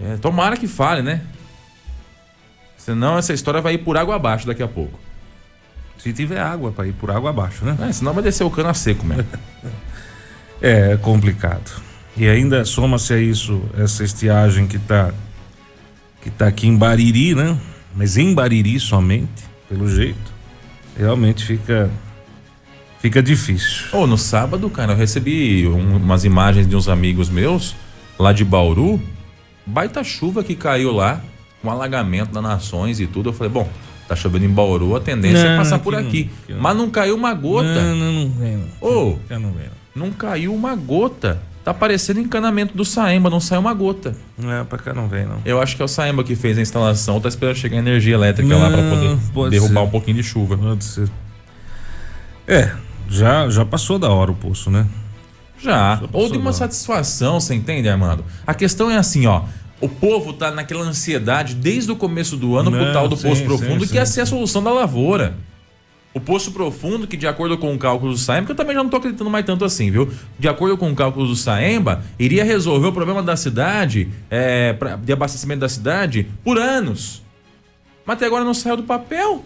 É, 0.00 0.16
tomara 0.16 0.56
que 0.56 0.68
fale, 0.68 1.02
né? 1.02 1.22
Senão 2.78 3.18
essa 3.18 3.32
história 3.32 3.60
vai 3.60 3.74
ir 3.74 3.78
por 3.78 3.96
água 3.96 4.14
abaixo 4.14 4.46
daqui 4.46 4.62
a 4.62 4.68
pouco. 4.68 4.96
Se 5.98 6.12
tiver 6.12 6.38
água 6.38 6.70
para 6.70 6.86
ir 6.86 6.92
por 6.92 7.10
água 7.10 7.30
abaixo, 7.30 7.64
né? 7.64 7.76
É, 7.80 7.92
senão 7.92 8.12
vai 8.12 8.22
descer 8.22 8.44
o 8.44 8.50
cano 8.50 8.68
a 8.68 8.74
seco 8.74 9.04
mesmo. 9.04 9.26
é 10.62 10.96
complicado. 10.98 11.82
E 12.16 12.28
ainda 12.28 12.64
soma-se 12.64 13.12
a 13.12 13.18
isso 13.18 13.60
essa 13.76 14.04
estiagem 14.04 14.68
que 14.68 14.76
está 14.76 15.12
que 16.22 16.30
tá 16.30 16.46
aqui 16.46 16.68
em 16.68 16.76
Bariri, 16.76 17.34
né? 17.34 17.58
Mas 17.92 18.16
em 18.16 18.32
Bariri 18.32 18.78
somente, 18.78 19.42
pelo 19.68 19.88
jeito, 19.88 20.32
realmente 20.96 21.44
fica 21.44 21.90
fica 23.04 23.22
difícil. 23.22 23.84
Oh, 23.92 24.06
no 24.06 24.16
sábado, 24.16 24.70
cara, 24.70 24.94
eu 24.94 24.96
recebi 24.96 25.68
um, 25.68 25.96
umas 25.96 26.24
imagens 26.24 26.66
de 26.66 26.74
uns 26.74 26.88
amigos 26.88 27.28
meus 27.28 27.76
lá 28.18 28.32
de 28.32 28.46
Bauru, 28.46 28.98
baita 29.66 30.02
chuva 30.02 30.42
que 30.42 30.54
caiu 30.54 30.90
lá, 30.90 31.20
um 31.62 31.70
alagamento 31.70 32.32
das 32.32 32.42
nações 32.42 33.00
e 33.00 33.06
tudo. 33.06 33.28
Eu 33.28 33.34
falei, 33.34 33.52
bom, 33.52 33.68
tá 34.08 34.16
chovendo 34.16 34.46
em 34.46 34.48
Bauru, 34.48 34.96
a 34.96 35.00
tendência 35.00 35.36
é 35.36 35.44
não, 35.48 35.50
é 35.50 35.56
passar 35.58 35.80
por 35.80 35.94
aqui. 35.94 36.30
Não, 36.48 36.58
Mas 36.58 36.76
não 36.78 36.88
caiu 36.88 37.14
uma 37.14 37.34
gota. 37.34 37.74
Não, 37.74 37.94
não, 37.94 38.12
não 38.12 38.30
vem. 38.30 38.56
Não. 38.56 38.68
Oh, 38.80 39.16
não, 39.28 39.52
vem, 39.52 39.66
não. 39.94 40.06
não 40.06 40.10
caiu 40.10 40.54
uma 40.54 40.74
gota. 40.74 41.42
Tá 41.62 41.74
parecendo 41.74 42.20
encanamento 42.20 42.74
do 42.74 42.86
Saemba, 42.86 43.28
não 43.28 43.40
saiu 43.40 43.60
uma 43.60 43.74
gota. 43.74 44.16
Não 44.38 44.50
é, 44.50 44.64
pra 44.64 44.78
cá 44.78 44.94
não 44.94 45.08
vem, 45.08 45.26
não. 45.26 45.42
Eu 45.44 45.60
acho 45.60 45.76
que 45.76 45.82
é 45.82 45.84
o 45.84 45.88
Saemba 45.88 46.24
que 46.24 46.34
fez 46.34 46.56
a 46.56 46.62
instalação, 46.62 47.20
tá 47.20 47.28
esperando 47.28 47.56
chegar 47.56 47.76
energia 47.76 48.14
elétrica 48.14 48.48
não, 48.48 48.62
lá 48.62 48.70
pra 48.70 48.82
poder 49.34 49.50
derrubar 49.50 49.82
ser. 49.82 49.86
um 49.86 49.90
pouquinho 49.90 50.16
de 50.16 50.22
chuva. 50.22 50.56
Pode 50.56 50.84
ser. 50.84 51.10
É, 52.46 52.70
já, 53.08 53.48
já 53.48 53.64
passou 53.64 53.98
da 53.98 54.10
hora 54.10 54.30
o 54.30 54.34
poço, 54.34 54.70
né? 54.70 54.86
Já. 55.58 55.96
já 55.96 56.08
Ou 56.12 56.30
de 56.30 56.38
uma 56.38 56.52
satisfação, 56.52 57.40
você 57.40 57.54
entende, 57.54 57.88
Armando? 57.88 58.24
A 58.46 58.54
questão 58.54 58.90
é 58.90 58.96
assim, 58.96 59.26
ó. 59.26 59.42
O 59.80 59.88
povo 59.88 60.32
tá 60.32 60.50
naquela 60.50 60.84
ansiedade 60.84 61.54
desde 61.54 61.90
o 61.90 61.96
começo 61.96 62.36
do 62.36 62.56
ano 62.56 62.70
não, 62.70 62.78
pro 62.78 62.92
tal 62.92 63.08
do 63.08 63.16
sim, 63.16 63.28
Poço 63.28 63.44
Profundo, 63.44 63.84
sim, 63.84 63.90
que 63.90 63.96
ia 63.96 64.06
ser 64.06 64.22
a 64.22 64.26
solução 64.26 64.62
da 64.62 64.72
lavoura. 64.72 65.36
O 66.14 66.20
poço 66.20 66.52
profundo, 66.52 67.08
que 67.08 67.16
de 67.16 67.26
acordo 67.26 67.58
com 67.58 67.74
o 67.74 67.78
cálculo 67.78 68.12
do 68.12 68.18
Saemba, 68.18 68.46
que 68.46 68.52
eu 68.52 68.56
também 68.56 68.72
já 68.72 68.78
não 68.78 68.86
estou 68.86 68.98
acreditando 68.98 69.28
mais 69.28 69.44
tanto 69.44 69.64
assim, 69.64 69.90
viu? 69.90 70.08
De 70.38 70.46
acordo 70.46 70.78
com 70.78 70.88
o 70.88 70.94
cálculo 70.94 71.26
do 71.26 71.34
Saemba, 71.34 72.04
iria 72.16 72.44
resolver 72.44 72.86
o 72.86 72.92
problema 72.92 73.20
da 73.20 73.36
cidade, 73.36 74.08
é, 74.30 74.72
pra, 74.74 74.94
de 74.94 75.12
abastecimento 75.12 75.58
da 75.60 75.68
cidade, 75.68 76.28
por 76.44 76.56
anos. 76.56 77.20
Mas 78.06 78.16
até 78.16 78.26
agora 78.26 78.44
não 78.44 78.54
saiu 78.54 78.76
do 78.76 78.84
papel. 78.84 79.44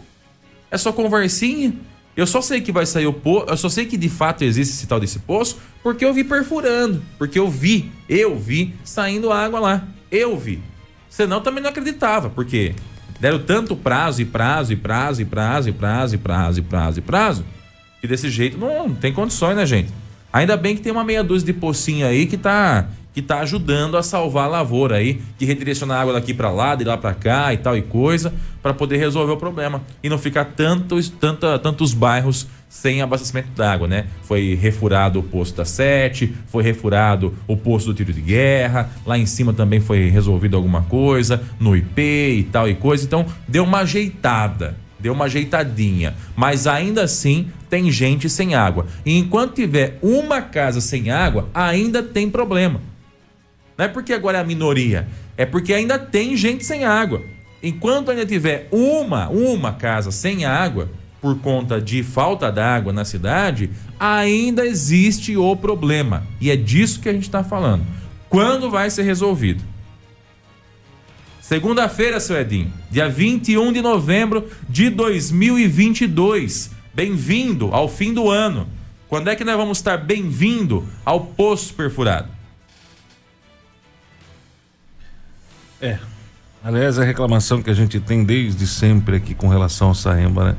É 0.71 0.77
só 0.77 0.93
conversinha. 0.93 1.73
Eu 2.19 2.27
só 2.27 2.43
sei 2.43 2.61
que 2.61 2.73
vai 2.73 2.85
sair 2.85 3.07
o 3.07 3.13
poço, 3.13 3.47
eu 3.49 3.57
só 3.57 3.69
sei 3.69 3.87
que 3.87 3.97
de 3.97 4.09
fato 4.09 4.43
existe 4.43 4.75
esse 4.75 4.87
tal 4.87 5.01
desse 5.01 5.21
poço, 5.21 5.59
porque 5.83 6.05
eu 6.05 6.13
vi 6.13 6.25
perfurando, 6.25 7.03
porque 7.17 7.39
eu 7.39 7.49
vi, 7.49 7.91
eu 8.09 8.39
vi 8.39 8.75
saindo 8.85 9.33
água 9.33 9.61
lá. 9.61 9.89
Eu 10.11 10.37
vi. 10.37 10.61
Senão 11.09 11.41
também 11.41 11.63
não 11.63 11.71
acreditava, 11.71 12.29
porque 12.29 12.75
Deram 13.21 13.41
tanto 13.41 13.75
prazo 13.75 14.23
e 14.23 14.25
prazo 14.25 14.73
e 14.73 14.77
prazo 14.77 15.23
e 15.23 15.25
prazo 15.25 15.69
e 15.69 15.73
prazo 15.73 16.15
e 16.15 16.19
prazo 16.19 16.59
e 16.61 16.63
prazo 16.63 16.99
e 16.99 17.03
prazo 17.03 17.45
que 18.01 18.07
desse 18.07 18.31
jeito 18.31 18.57
não 18.57 18.95
tem 18.95 19.13
condições, 19.13 19.57
né, 19.57 19.67
gente? 19.67 19.93
Ainda 20.33 20.57
bem 20.57 20.77
que 20.77 20.83
tem 20.83 20.93
uma 20.93 21.03
meia 21.03 21.25
dúzia 21.25 21.47
de 21.47 21.53
pocinho 21.53 22.07
aí 22.07 22.27
que 22.27 22.37
tá 22.37 22.87
que 23.19 23.23
tá 23.23 23.41
ajudando 23.41 23.97
a 23.97 24.03
salvar 24.03 24.45
a 24.45 24.49
lavoura 24.49 24.95
aí, 24.95 25.21
que 25.37 25.45
redireciona 25.45 25.97
água 25.97 26.13
daqui 26.13 26.33
para 26.33 26.53
lá, 26.53 26.77
de 26.77 26.85
lá 26.85 26.97
para 26.97 27.13
cá 27.13 27.53
e 27.53 27.57
tal 27.57 27.77
e 27.77 27.83
coisa, 27.83 28.33
para 28.63 28.73
poder 28.73 28.97
resolver 28.99 29.33
o 29.33 29.37
problema 29.37 29.83
e 30.01 30.09
não 30.09 30.17
ficar 30.17 30.45
tantos, 30.45 31.09
tanta, 31.09 31.59
tantos 31.59 31.93
bairros 31.93 32.47
sem 32.69 33.03
abastecimento 33.03 33.49
d'água, 33.57 33.89
né? 33.89 34.07
Foi 34.23 34.55
refurado 34.55 35.19
o 35.19 35.23
posto 35.25 35.57
da 35.57 35.65
Sete, 35.65 36.33
foi 36.47 36.63
refurado 36.63 37.35
o 37.49 37.57
posto 37.57 37.87
do 37.87 37.95
tiro 37.95 38.13
de 38.13 38.21
guerra, 38.21 38.89
lá 39.05 39.19
em 39.19 39.27
cima 39.27 39.53
também 39.53 39.81
foi 39.81 40.09
resolvido 40.09 40.57
alguma 40.57 40.83
coisa, 40.83 41.43
no 41.59 41.75
IP 41.75 42.01
e 42.01 42.45
tal 42.45 42.69
e 42.69 42.77
coisa, 42.77 43.05
então 43.05 43.27
deu 43.49 43.65
uma 43.65 43.79
ajeitada, 43.79 44.77
deu 44.97 45.13
uma 45.13 45.25
ajeitadinha, 45.25 46.15
mas 46.37 46.69
ainda 46.69 47.03
assim 47.03 47.49
tem 47.69 47.91
gente 47.91 48.31
sem 48.31 48.55
água. 48.55 48.87
E 49.05 49.19
enquanto 49.19 49.57
tiver 49.57 49.99
uma 50.01 50.41
casa 50.41 50.81
sem 50.81 51.11
água, 51.11 51.49
ainda 51.53 52.01
tem 52.01 52.31
problema. 52.31 52.81
Não 53.79 53.85
é 53.85 53.89
porque 53.89 54.13
agora 54.13 54.39
é 54.39 54.41
a 54.41 54.45
minoria, 54.45 55.07
é 55.37 55.47
porque 55.47 55.73
ainda 55.73 55.97
tem 55.97 56.37
gente 56.37 56.67
sem 56.67 56.85
água. 56.85 57.23
Enquanto 57.63 58.11
ainda 58.11 58.27
tiver 58.27 58.67
uma, 58.73 59.29
uma 59.29 59.73
casa 59.73 60.11
sem 60.11 60.45
água, 60.45 60.91
por 61.21 61.39
conta 61.39 61.81
de 61.81 62.03
falta 62.03 62.51
d'água 62.51 62.93
na 62.93 63.05
cidade, 63.05 63.71
ainda 63.99 64.67
existe 64.67 65.37
o 65.37 65.55
problema. 65.55 66.27
E 66.41 66.51
é 66.51 66.57
disso 66.57 66.99
que 66.99 67.09
a 67.09 67.13
gente 67.13 67.23
está 67.23 67.45
falando. 67.45 67.87
Quando 68.29 68.69
vai 68.69 68.91
ser 68.91 69.03
resolvido? 69.03 69.63
Segunda-feira, 71.41 72.19
seu 72.19 72.37
Edinho, 72.37 72.73
dia 72.91 73.09
21 73.09 73.73
de 73.73 73.81
novembro 73.81 74.49
de 74.69 74.91
2022. 74.91 76.73
Bem-vindo 76.93 77.73
ao 77.73 77.89
fim 77.89 78.13
do 78.13 78.29
ano. 78.29 78.69
Quando 79.09 79.31
é 79.31 79.37
que 79.37 79.45
nós 79.45 79.57
vamos 79.57 79.79
estar 79.79 79.97
bem-vindo 79.97 80.87
ao 81.05 81.21
poço 81.27 81.73
perfurado? 81.75 82.38
É, 85.81 85.99
Aliás, 86.63 86.99
a 86.99 87.05
reclamação 87.05 87.63
que 87.63 87.71
a 87.71 87.75
gente 87.75 88.01
tem 88.01 88.25
desde 88.25 88.67
sempre 88.67 89.17
aqui 89.17 89.35
com 89.35 89.49
relação 89.49 89.89
ao 89.89 89.95
Saemba, 89.95 90.45
né? 90.45 90.57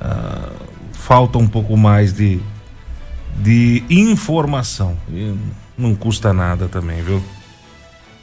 Ah, 0.00 0.50
falta 0.92 1.38
um 1.38 1.48
pouco 1.48 1.76
mais 1.76 2.12
de, 2.12 2.38
de 3.36 3.82
informação. 3.88 4.96
E 5.08 5.34
não 5.76 5.94
custa 5.94 6.32
nada 6.32 6.68
também, 6.68 7.02
viu? 7.02 7.22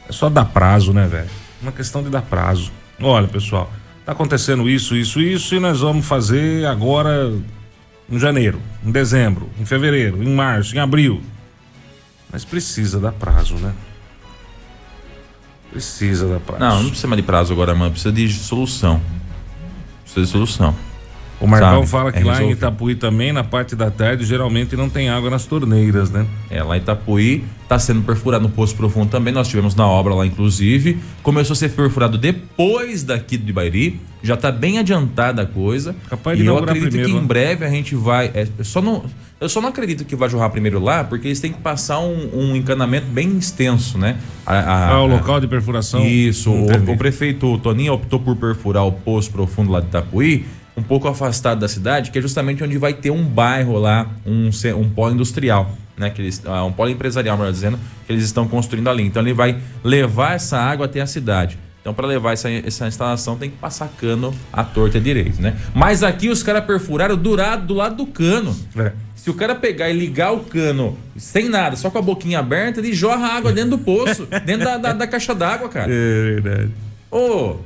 É 0.08 0.12
só 0.12 0.30
dar 0.30 0.44
prazo, 0.44 0.92
né, 0.92 1.06
velho? 1.08 1.28
Uma 1.60 1.72
questão 1.72 2.02
de 2.02 2.08
dar 2.08 2.22
prazo. 2.22 2.70
Olha, 3.00 3.26
pessoal, 3.26 3.70
tá 4.04 4.12
acontecendo 4.12 4.68
isso, 4.70 4.94
isso, 4.94 5.20
isso, 5.20 5.54
e 5.54 5.60
nós 5.60 5.80
vamos 5.80 6.06
fazer 6.06 6.66
agora 6.66 7.32
em 8.08 8.18
janeiro, 8.18 8.60
em 8.84 8.92
dezembro, 8.92 9.50
em 9.58 9.66
fevereiro, 9.66 10.22
em 10.22 10.32
março, 10.32 10.74
em 10.76 10.78
abril. 10.78 11.20
Mas 12.32 12.44
precisa 12.44 13.00
dar 13.00 13.12
prazo, 13.12 13.56
né? 13.56 13.74
Precisa 15.76 16.26
dar 16.26 16.40
prazo. 16.40 16.64
Não, 16.64 16.82
não 16.84 16.88
precisa 16.88 17.06
mais 17.06 17.20
de 17.20 17.26
prazo 17.26 17.52
agora, 17.52 17.74
mano. 17.74 17.90
Precisa 17.90 18.10
de 18.10 18.32
solução. 18.32 18.98
Precisa 20.04 20.24
de 20.24 20.32
solução. 20.32 20.74
O 21.38 21.46
Marcão 21.46 21.80
Sabe, 21.80 21.86
fala 21.86 22.12
que 22.12 22.18
é 22.20 22.24
lá 22.24 22.32
em 22.32 22.48
resolver. 22.48 22.52
Itapuí 22.54 22.94
também, 22.94 23.30
na 23.32 23.44
parte 23.44 23.76
da 23.76 23.90
tarde, 23.90 24.24
geralmente 24.24 24.74
não 24.74 24.88
tem 24.88 25.10
água 25.10 25.28
nas 25.28 25.44
torneiras, 25.44 26.10
né? 26.10 26.24
É, 26.48 26.62
lá 26.62 26.76
em 26.76 26.80
Itapuí 26.80 27.44
está 27.62 27.78
sendo 27.78 28.00
perfurado 28.02 28.42
no 28.44 28.48
Poço 28.48 28.74
Profundo 28.74 29.10
também. 29.10 29.34
Nós 29.34 29.46
tivemos 29.46 29.74
na 29.74 29.86
obra 29.86 30.14
lá, 30.14 30.26
inclusive. 30.26 30.98
Começou 31.22 31.52
a 31.52 31.56
ser 31.56 31.70
perfurado 31.72 32.16
depois 32.16 33.02
daqui 33.02 33.36
de 33.36 33.52
Bairi. 33.52 34.00
Já 34.22 34.32
está 34.32 34.50
bem 34.50 34.78
adiantada 34.78 35.42
a 35.42 35.46
coisa. 35.46 35.94
Capaz 36.08 36.38
de 36.38 36.44
e 36.44 36.46
eu 36.46 36.56
acredito 36.56 36.88
primeiro, 36.88 37.10
que 37.12 37.16
em 37.18 37.20
né? 37.20 37.26
breve 37.26 37.64
a 37.66 37.68
gente 37.70 37.94
vai. 37.94 38.30
é, 38.32 38.48
eu 38.58 38.64
só 38.64 38.80
não, 38.80 39.04
eu 39.38 39.48
só 39.50 39.60
não 39.60 39.68
acredito 39.68 40.06
que 40.06 40.16
vai 40.16 40.30
jorrar 40.30 40.48
primeiro 40.48 40.80
lá, 40.80 41.04
porque 41.04 41.28
eles 41.28 41.38
têm 41.38 41.52
que 41.52 41.60
passar 41.60 41.98
um, 42.00 42.30
um 42.32 42.56
encanamento 42.56 43.06
bem 43.08 43.36
extenso, 43.36 43.98
né? 43.98 44.16
A- 44.46 44.54
a- 44.58 44.88
Ah, 44.94 45.02
o 45.02 45.06
local 45.06 45.38
de 45.38 45.46
perfuração. 45.46 46.02
Isso, 46.06 46.50
o, 46.50 46.92
o 46.92 46.96
prefeito 46.96 47.58
Toninho 47.58 47.92
optou 47.92 48.18
por 48.18 48.34
perfurar 48.36 48.86
o 48.86 48.92
poço 48.92 49.30
profundo 49.30 49.70
lá 49.70 49.80
de 49.80 49.86
Itapuí, 49.88 50.46
um 50.76 50.82
pouco 50.82 51.08
afastado 51.08 51.60
da 51.60 51.68
cidade, 51.68 52.10
que 52.10 52.18
é 52.18 52.22
justamente 52.22 52.62
onde 52.62 52.76
vai 52.76 52.92
ter 52.92 53.10
um 53.10 53.24
bairro 53.24 53.78
lá, 53.78 54.06
um, 54.26 54.50
um 54.76 54.90
polo 54.90 55.14
industrial, 55.14 55.70
né? 55.96 56.10
Que 56.10 56.20
eles, 56.20 56.42
ah, 56.44 56.64
um 56.64 56.72
polo 56.72 56.90
empresarial, 56.90 57.36
melhor 57.36 57.52
dizendo, 57.52 57.78
que 58.06 58.12
eles 58.12 58.24
estão 58.24 58.46
construindo 58.46 58.88
ali. 58.88 59.02
Então 59.04 59.22
ele 59.22 59.32
vai 59.32 59.58
levar 59.82 60.34
essa 60.34 60.58
água 60.58 60.86
até 60.86 61.00
a 61.00 61.06
cidade. 61.06 61.58
Então, 61.86 61.94
para 61.94 62.08
levar 62.08 62.32
essa, 62.32 62.50
essa 62.50 62.88
instalação, 62.88 63.36
tem 63.36 63.48
que 63.48 63.58
passar 63.58 63.88
cano 63.96 64.34
à 64.52 64.64
torta 64.64 64.98
direito, 65.00 65.40
né? 65.40 65.56
Mas 65.72 66.02
aqui 66.02 66.28
os 66.28 66.42
caras 66.42 66.64
perfuraram 66.64 67.16
do 67.16 67.36
lado, 67.36 67.64
do 67.64 67.74
lado 67.74 67.94
do 67.94 68.06
cano. 68.06 68.56
É. 68.76 68.90
Se 69.14 69.30
o 69.30 69.34
cara 69.34 69.54
pegar 69.54 69.88
e 69.88 69.92
ligar 69.92 70.32
o 70.32 70.40
cano 70.40 70.98
sem 71.16 71.48
nada, 71.48 71.76
só 71.76 71.88
com 71.88 71.98
a 71.98 72.02
boquinha 72.02 72.40
aberta, 72.40 72.80
ele 72.80 72.92
jorra 72.92 73.28
água 73.28 73.52
dentro 73.52 73.70
do 73.70 73.78
poço, 73.78 74.26
dentro 74.44 74.64
da, 74.64 74.78
da, 74.78 74.92
da 74.94 75.06
caixa 75.06 75.32
d'água, 75.32 75.68
cara. 75.68 75.86
É 75.88 76.40
verdade. 76.40 76.70
Ô, 77.08 77.58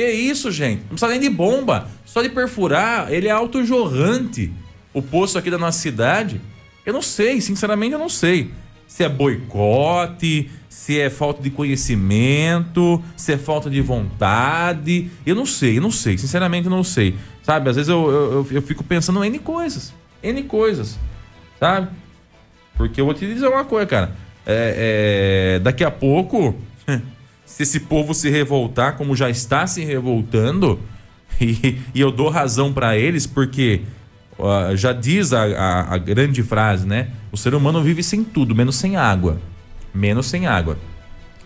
que 0.00 0.10
isso, 0.12 0.50
gente? 0.50 0.80
Não 0.82 0.88
precisa 0.90 1.08
nem 1.08 1.20
de 1.20 1.28
bomba. 1.28 1.88
Só 2.04 2.22
de 2.22 2.28
perfurar, 2.28 3.12
ele 3.12 3.28
é 3.28 3.30
autojorrante. 3.30 4.50
O 4.92 5.00
poço 5.02 5.38
aqui 5.38 5.50
da 5.50 5.58
nossa 5.58 5.78
cidade. 5.78 6.40
Eu 6.84 6.92
não 6.92 7.02
sei, 7.02 7.40
sinceramente 7.40 7.92
eu 7.92 7.98
não 7.98 8.08
sei. 8.08 8.50
Se 8.88 9.04
é 9.04 9.08
boicote, 9.08 10.50
se 10.68 10.98
é 10.98 11.08
falta 11.10 11.42
de 11.42 11.50
conhecimento, 11.50 13.02
se 13.16 13.32
é 13.32 13.38
falta 13.38 13.68
de 13.70 13.80
vontade. 13.80 15.10
Eu 15.24 15.34
não 15.34 15.46
sei, 15.46 15.78
eu 15.78 15.82
não 15.82 15.90
sei. 15.90 16.16
Sinceramente 16.18 16.64
eu 16.66 16.70
não 16.70 16.82
sei. 16.82 17.14
Sabe, 17.42 17.70
às 17.70 17.76
vezes 17.76 17.88
eu, 17.88 18.10
eu, 18.10 18.46
eu- 18.50 18.62
fico 18.62 18.82
pensando 18.82 19.22
em 19.24 19.28
N 19.28 19.38
coisas. 19.38 19.92
N 20.22 20.42
coisas. 20.44 20.98
Sabe? 21.58 21.88
Porque 22.76 23.00
eu 23.00 23.04
vou 23.04 23.14
te 23.14 23.26
dizer 23.26 23.46
uma 23.46 23.64
coisa, 23.64 23.86
cara. 23.86 24.16
É, 24.46 25.54
é, 25.56 25.58
daqui 25.60 25.84
a 25.84 25.90
pouco, 25.90 26.56
se 27.50 27.62
esse 27.64 27.80
povo 27.80 28.14
se 28.14 28.30
revoltar, 28.30 28.96
como 28.96 29.14
já 29.16 29.28
está 29.28 29.66
se 29.66 29.84
revoltando, 29.84 30.78
e, 31.40 31.78
e 31.94 32.00
eu 32.00 32.10
dou 32.10 32.28
razão 32.28 32.72
pra 32.72 32.96
eles, 32.96 33.26
porque 33.26 33.82
ó, 34.38 34.74
já 34.76 34.92
diz 34.92 35.32
a, 35.32 35.42
a- 35.44 35.94
a 35.94 35.98
grande 35.98 36.42
frase, 36.42 36.86
né? 36.86 37.08
O 37.32 37.36
ser 37.36 37.54
humano 37.54 37.82
vive 37.82 38.02
sem 38.02 38.22
tudo, 38.24 38.54
menos 38.54 38.76
sem 38.76 38.96
água. 38.96 39.40
Menos 39.94 40.26
sem 40.26 40.46
água. 40.46 40.78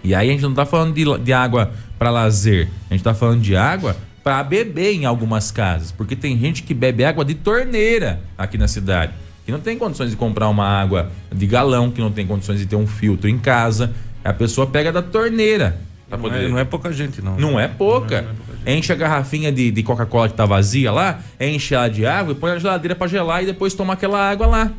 E 0.02 0.14
aí 0.14 0.28
a 0.28 0.32
gente 0.32 0.42
não 0.42 0.52
tá 0.54 0.66
falando 0.66 0.94
de, 0.94 1.04
de 1.24 1.32
água 1.32 1.72
para 1.98 2.10
lazer, 2.10 2.68
a 2.90 2.94
gente 2.94 3.02
tá 3.02 3.14
falando 3.14 3.40
de 3.40 3.56
água 3.56 3.96
para 4.22 4.42
beber 4.42 4.92
em 4.94 5.04
algumas 5.06 5.50
casas, 5.50 5.92
porque 5.92 6.14
tem 6.16 6.38
gente 6.38 6.62
que 6.62 6.74
bebe 6.74 7.04
água 7.04 7.24
de 7.24 7.34
torneira 7.34 8.20
aqui 8.36 8.56
na 8.58 8.68
cidade, 8.68 9.12
que 9.46 9.52
não 9.52 9.60
tem 9.60 9.78
condições 9.78 10.10
de 10.10 10.16
comprar 10.16 10.48
uma 10.48 10.66
água 10.66 11.10
de 11.34 11.46
galão, 11.46 11.90
que 11.90 12.00
não 12.00 12.10
tem 12.10 12.26
condições 12.26 12.58
de 12.58 12.66
ter 12.66 12.76
um 12.76 12.86
filtro 12.86 13.28
em 13.28 13.38
casa, 13.38 13.92
a 14.22 14.32
pessoa 14.32 14.66
pega 14.66 14.90
da 14.92 15.02
torneira. 15.02 15.78
Pra 16.18 16.28
Não 16.28 16.36
é, 16.36 16.38
poder- 16.40 16.50
não 16.50 16.58
é 16.58 16.64
pouca 16.64 16.92
gente, 16.92 17.22
não. 17.22 17.36
não 17.36 17.60
é 17.60 17.68
pouca. 17.68 18.26
Enche 18.66 18.92
a 18.92 18.96
garrafinha 18.96 19.52
de, 19.52 19.70
de 19.70 19.82
Coca-Cola 19.82 20.28
que 20.28 20.34
tá 20.34 20.46
vazia 20.46 20.90
lá, 20.90 21.20
enche 21.40 21.74
ela 21.74 21.88
de 21.88 22.06
água 22.06 22.32
e 22.32 22.34
põe 22.34 22.50
na 22.52 22.58
geladeira 22.58 22.94
pra 22.94 23.06
gelar 23.06 23.42
e 23.42 23.46
depois 23.46 23.74
toma 23.74 23.92
aquela 23.92 24.18
água 24.30 24.46
lá. 24.46 24.70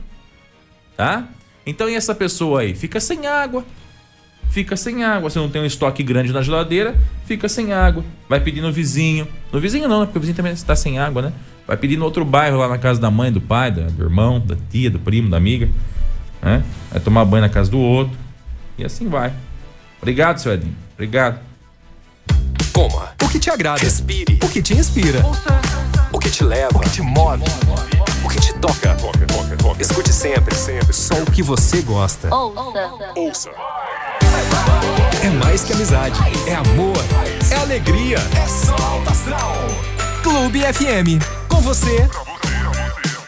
Tá? 0.97 1.25
Então 1.65 1.89
e 1.89 1.95
essa 1.95 2.15
pessoa 2.15 2.61
aí? 2.61 2.73
Fica 2.73 2.99
sem 2.99 3.27
água. 3.27 3.63
Fica 4.49 4.75
sem 4.77 5.03
água. 5.03 5.29
Você 5.29 5.37
não 5.39 5.49
tem 5.49 5.61
um 5.61 5.65
estoque 5.65 6.01
grande 6.03 6.31
na 6.31 6.41
geladeira, 6.41 6.95
fica 7.25 7.49
sem 7.49 7.73
água. 7.73 8.03
Vai 8.29 8.39
pedir 8.39 8.61
no 8.61 8.71
vizinho. 8.71 9.27
No 9.51 9.59
vizinho 9.59 9.87
não, 9.87 9.99
né? 10.01 10.05
Porque 10.05 10.17
o 10.17 10.21
vizinho 10.21 10.35
também 10.37 10.53
está 10.53 10.75
sem 10.75 10.97
água, 10.99 11.21
né? 11.23 11.33
Vai 11.67 11.75
pedir 11.75 11.97
no 11.97 12.05
outro 12.05 12.23
bairro 12.23 12.57
lá 12.57 12.67
na 12.67 12.77
casa 12.77 13.01
da 13.01 13.09
mãe, 13.11 13.31
do 13.31 13.41
pai, 13.41 13.71
do 13.71 14.03
irmão, 14.03 14.39
da 14.39 14.55
tia, 14.71 14.89
do 14.89 14.99
primo, 14.99 15.29
da 15.29 15.37
amiga. 15.37 15.67
Né? 16.41 16.63
Vai 16.91 16.99
tomar 17.01 17.25
banho 17.25 17.41
na 17.41 17.49
casa 17.49 17.69
do 17.71 17.79
outro. 17.79 18.15
E 18.77 18.85
assim 18.85 19.09
vai. 19.09 19.33
Obrigado, 19.99 20.37
seu 20.37 20.53
Edinho. 20.53 20.75
Obrigado. 20.95 21.39
Coma. 22.71 23.13
O 23.21 23.27
que 23.27 23.37
te 23.37 23.49
agrada? 23.49 23.79
Respire. 23.79 24.39
O 24.41 24.47
que 24.47 24.61
te 24.61 24.73
inspira? 24.73 25.21
O 26.11 26.19
que 26.19 26.29
te 26.29 26.43
leva. 26.43 26.77
O 26.77 26.79
que 26.79 26.89
te 26.89 27.01
move? 27.01 27.43
O 28.23 28.29
que 28.29 28.39
te 28.39 28.53
toca. 28.53 28.95
Escute 29.77 30.13
sempre, 30.13 30.55
sempre. 30.55 30.93
Só 30.93 31.15
o 31.15 31.25
que 31.25 31.43
você 31.43 31.81
gosta. 31.81 32.29
Ouça. 33.15 33.51
É 35.21 35.29
mais 35.43 35.63
que 35.63 35.73
amizade. 35.73 36.17
É 36.47 36.55
amor. 36.55 36.97
É 37.51 37.55
alegria. 37.55 38.17
É 38.17 38.43
astral. 38.43 39.03
Clube 40.23 40.61
FM. 40.61 41.21
Com 41.49 41.59
você. 41.59 42.09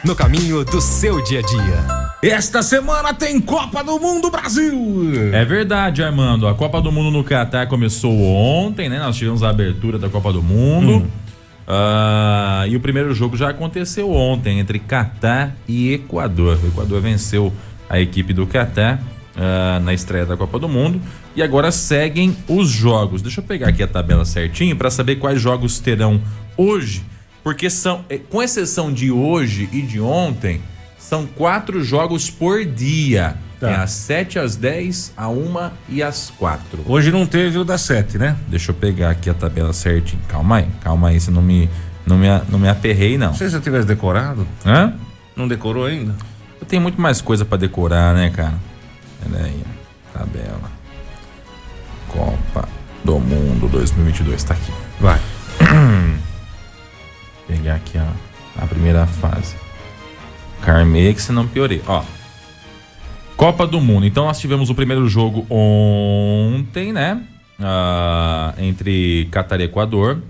No 0.06 0.16
caminho 0.16 0.64
do 0.64 0.80
seu 0.80 1.22
dia 1.22 1.40
a 1.40 1.42
dia. 1.42 1.97
Esta 2.22 2.64
semana 2.64 3.14
tem 3.14 3.40
Copa 3.40 3.84
do 3.84 4.00
Mundo 4.00 4.32
Brasil. 4.32 4.76
É 5.34 5.46
verdade, 5.46 6.02
Armando. 6.02 6.48
A 6.48 6.56
Copa 6.56 6.82
do 6.82 6.92
Mundo 6.92 7.12
no 7.12 7.24
Catar 7.24 7.68
começou 7.68 8.12
ontem, 8.12 8.90
né? 8.90 8.98
Nós 8.98 9.16
tivemos 9.16 9.44
a 9.44 9.50
abertura 9.50 10.00
da 10.00 10.10
Copa 10.10 10.34
do 10.34 10.42
Mundo. 10.42 11.06
Ah, 11.68 12.66
e 12.68 12.76
o 12.76 12.80
primeiro 12.80 13.14
jogo 13.14 13.38
já 13.38 13.50
aconteceu 13.50 14.12
ontem 14.12 14.60
entre 14.60 14.80
Catar 14.80 15.56
e 15.68 15.94
Equador. 15.94 16.58
O 16.64 16.68
Equador 16.68 17.02
venceu 17.02 17.54
a 17.88 18.00
equipe 18.00 18.34
do 18.34 18.48
Catar 18.48 19.00
ah, 19.36 19.80
na 19.84 19.94
estreia 19.94 20.26
da 20.26 20.36
Copa 20.36 20.58
do 20.58 20.68
Mundo. 20.68 21.00
E 21.36 21.44
agora 21.44 21.72
seguem 21.72 22.36
os 22.48 22.68
jogos. 22.68 23.22
Deixa 23.22 23.42
eu 23.42 23.46
pegar 23.46 23.68
aqui 23.68 23.84
a 23.84 23.88
tabela 23.88 24.26
certinho 24.26 24.76
para 24.76 24.90
saber 24.90 25.18
quais 25.18 25.40
jogos 25.40 25.80
terão 25.80 26.20
hoje. 26.58 27.04
Porque 27.44 27.70
são, 27.70 28.04
eh, 28.10 28.18
com 28.18 28.42
exceção 28.42 28.92
de 28.92 29.12
hoje 29.12 29.70
e 29.72 29.84
de 29.84 30.02
ontem, 30.02 30.62
são 30.98 31.26
quatro 31.26 31.84
jogos 31.84 32.30
por 32.30 32.66
dia. 32.66 33.36
Tá. 33.60 33.72
É 33.72 33.76
às 33.76 33.92
7, 33.92 34.38
às 34.38 34.56
10, 34.56 35.14
a 35.18 35.30
1 35.30 35.72
e 35.90 36.04
às 36.04 36.30
4. 36.38 36.84
Hoje 36.86 37.12
não 37.12 37.26
teve 37.26 37.58
o 37.58 37.64
da 37.64 37.78
7, 37.78 38.18
né? 38.18 38.38
Deixa 38.48 38.70
eu 38.72 38.76
pegar 38.76 39.10
aqui 39.10 39.30
a 39.30 39.34
tabela 39.34 39.74
certinho. 39.74 40.22
Calma 40.28 40.58
aí, 40.58 40.68
calma 40.82 41.10
aí, 41.10 41.20
você 41.20 41.32
não 41.32 41.42
me, 41.42 41.68
não 42.06 42.18
me, 42.18 42.28
não 42.50 42.60
me 42.60 42.70
aperrei, 42.70 43.18
não. 43.18 43.28
Não 43.28 43.34
sei 43.34 43.48
se 43.48 43.54
você 43.54 43.62
tivesse 43.62 43.88
decorado. 43.88 44.48
Hã? 44.64 44.94
Não 45.36 45.48
decorou 45.48 45.86
ainda? 45.86 46.16
Eu 46.60 46.68
tenho 46.68 46.82
muito 46.82 47.02
mais 47.02 47.20
coisa 47.20 47.46
pra 47.46 47.58
decorar, 47.58 48.14
né, 48.14 48.30
cara? 48.30 48.54
Pera 49.24 49.46
aí, 49.46 49.64
tabela. 50.14 50.72
Copa 52.10 52.68
do 53.04 53.20
Mundo 53.20 53.68
2022, 53.70 54.44
tá 54.44 54.54
aqui. 54.54 54.72
Vai. 55.00 55.20
Pegar 57.48 57.76
aqui 57.76 57.98
a, 57.98 58.08
a 58.62 58.68
primeira 58.68 59.06
fase. 59.08 59.56
Carmei 60.62 61.14
que 61.14 61.22
se 61.22 61.32
não 61.32 61.48
piorei. 61.48 61.82
Ó. 61.88 62.04
Copa 63.36 63.68
do 63.68 63.80
Mundo. 63.80 64.06
Então 64.06 64.26
nós 64.26 64.40
tivemos 64.40 64.70
o 64.70 64.76
primeiro 64.76 65.08
jogo 65.08 65.46
ontem, 65.50 66.92
né? 66.92 67.22
Ah, 67.60 68.54
entre 68.58 69.28
Catar 69.32 69.60
e 69.60 69.64
Equador. 69.64 70.22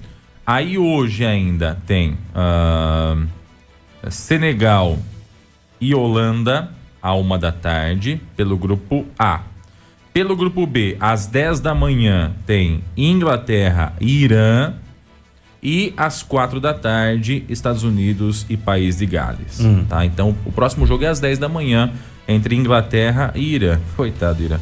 Aí 0.46 0.78
hoje 0.78 1.26
ainda 1.26 1.78
tem 1.86 2.18
ah, 2.34 3.18
Senegal 4.10 4.98
e 5.80 5.94
Holanda, 5.94 6.72
a 7.02 7.13
uma 7.13 7.38
da 7.38 7.52
tarde, 7.52 8.22
pelo 8.36 8.58
grupo 8.58 9.06
A. 9.18 9.42
Pelo 10.13 10.36
grupo 10.36 10.66
B, 10.66 10.98
às 11.00 11.28
10 11.28 11.60
da 11.60 11.76
manhã, 11.76 12.34
tem 12.46 12.84
Inglaterra 12.96 13.94
e 14.02 14.24
Irã. 14.24 14.74
E 15.62 15.93
às 15.98 16.24
quatro 16.24 16.60
da 16.60 16.74
tarde, 16.74 17.43
Estados 17.50 17.84
Unidos 17.84 18.46
e 18.50 18.56
País 18.56 18.98
de 18.98 19.06
Gales. 19.06 19.60
Tá? 19.89 20.06
Então, 20.06 20.36
o 20.46 20.52
próximo 20.52 20.86
jogo 20.86 21.04
é 21.04 21.08
às 21.08 21.20
10 21.20 21.39
da 21.39 21.50
manhã, 21.50 21.91
entre 22.28 22.56
Inglaterra 22.56 23.32
e 23.36 23.56
Irã. 23.56 23.80
Coitado, 23.96 24.43
Irã. 24.43 24.60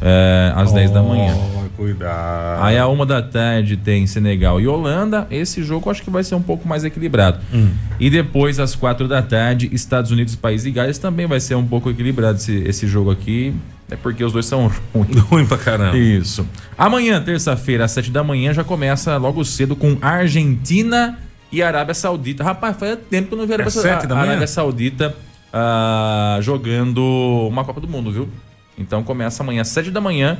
É, 0.00 0.52
às 0.54 0.72
10 0.72 0.90
da 0.90 1.02
manhã. 1.02 1.34
Oh, 1.36 1.58
Cuidado. 1.78 2.64
Aí 2.64 2.76
a 2.76 2.88
uma 2.88 3.06
da 3.06 3.22
tarde 3.22 3.76
tem 3.76 4.04
Senegal 4.04 4.60
e 4.60 4.66
Holanda. 4.66 5.28
Esse 5.30 5.62
jogo 5.62 5.86
eu 5.86 5.92
acho 5.92 6.02
que 6.02 6.10
vai 6.10 6.24
ser 6.24 6.34
um 6.34 6.42
pouco 6.42 6.66
mais 6.66 6.82
equilibrado. 6.82 7.38
Hum. 7.54 7.70
E 8.00 8.10
depois, 8.10 8.58
às 8.58 8.74
quatro 8.74 9.06
da 9.06 9.22
tarde, 9.22 9.70
Estados 9.72 10.10
Unidos 10.10 10.34
e 10.34 10.38
País 10.38 10.64
de 10.64 10.72
Gales 10.72 10.98
também 10.98 11.28
vai 11.28 11.38
ser 11.38 11.54
um 11.54 11.64
pouco 11.64 11.88
equilibrado 11.88 12.36
esse, 12.36 12.64
esse 12.66 12.88
jogo 12.88 13.12
aqui. 13.12 13.54
É 13.90 13.96
porque 13.96 14.22
os 14.22 14.32
dois 14.32 14.44
são 14.46 14.70
ruins. 14.94 15.16
Ruim 15.22 15.46
pra 15.46 15.56
caramba. 15.58 15.96
Isso. 15.96 16.46
Amanhã, 16.76 17.22
terça-feira, 17.22 17.84
às 17.84 17.90
sete 17.92 18.10
da 18.10 18.22
manhã, 18.22 18.52
já 18.52 18.62
começa 18.64 19.16
logo 19.16 19.44
cedo 19.44 19.74
com 19.74 19.96
Argentina 20.02 21.18
e 21.50 21.62
Arábia 21.62 21.94
Saudita. 21.94 22.44
Rapaz, 22.44 22.76
faz 22.76 22.98
tempo 23.10 23.28
que 23.28 23.34
eu 23.34 23.38
não 23.38 23.46
vi 23.46 23.52
a 23.52 23.56
É 23.56 23.60
Arábia, 23.62 23.70
sete 23.72 24.06
da 24.06 24.14
a 24.14 24.18
manhã? 24.18 24.30
Arábia 24.30 24.46
Saudita 24.46 25.16
ah, 25.52 26.38
jogando 26.42 27.00
uma 27.48 27.64
Copa 27.64 27.80
do 27.80 27.88
Mundo, 27.88 28.12
viu? 28.12 28.28
Então 28.76 29.02
começa 29.02 29.42
amanhã, 29.42 29.62
às 29.62 29.68
sete 29.68 29.90
da 29.90 30.00
manhã, 30.00 30.38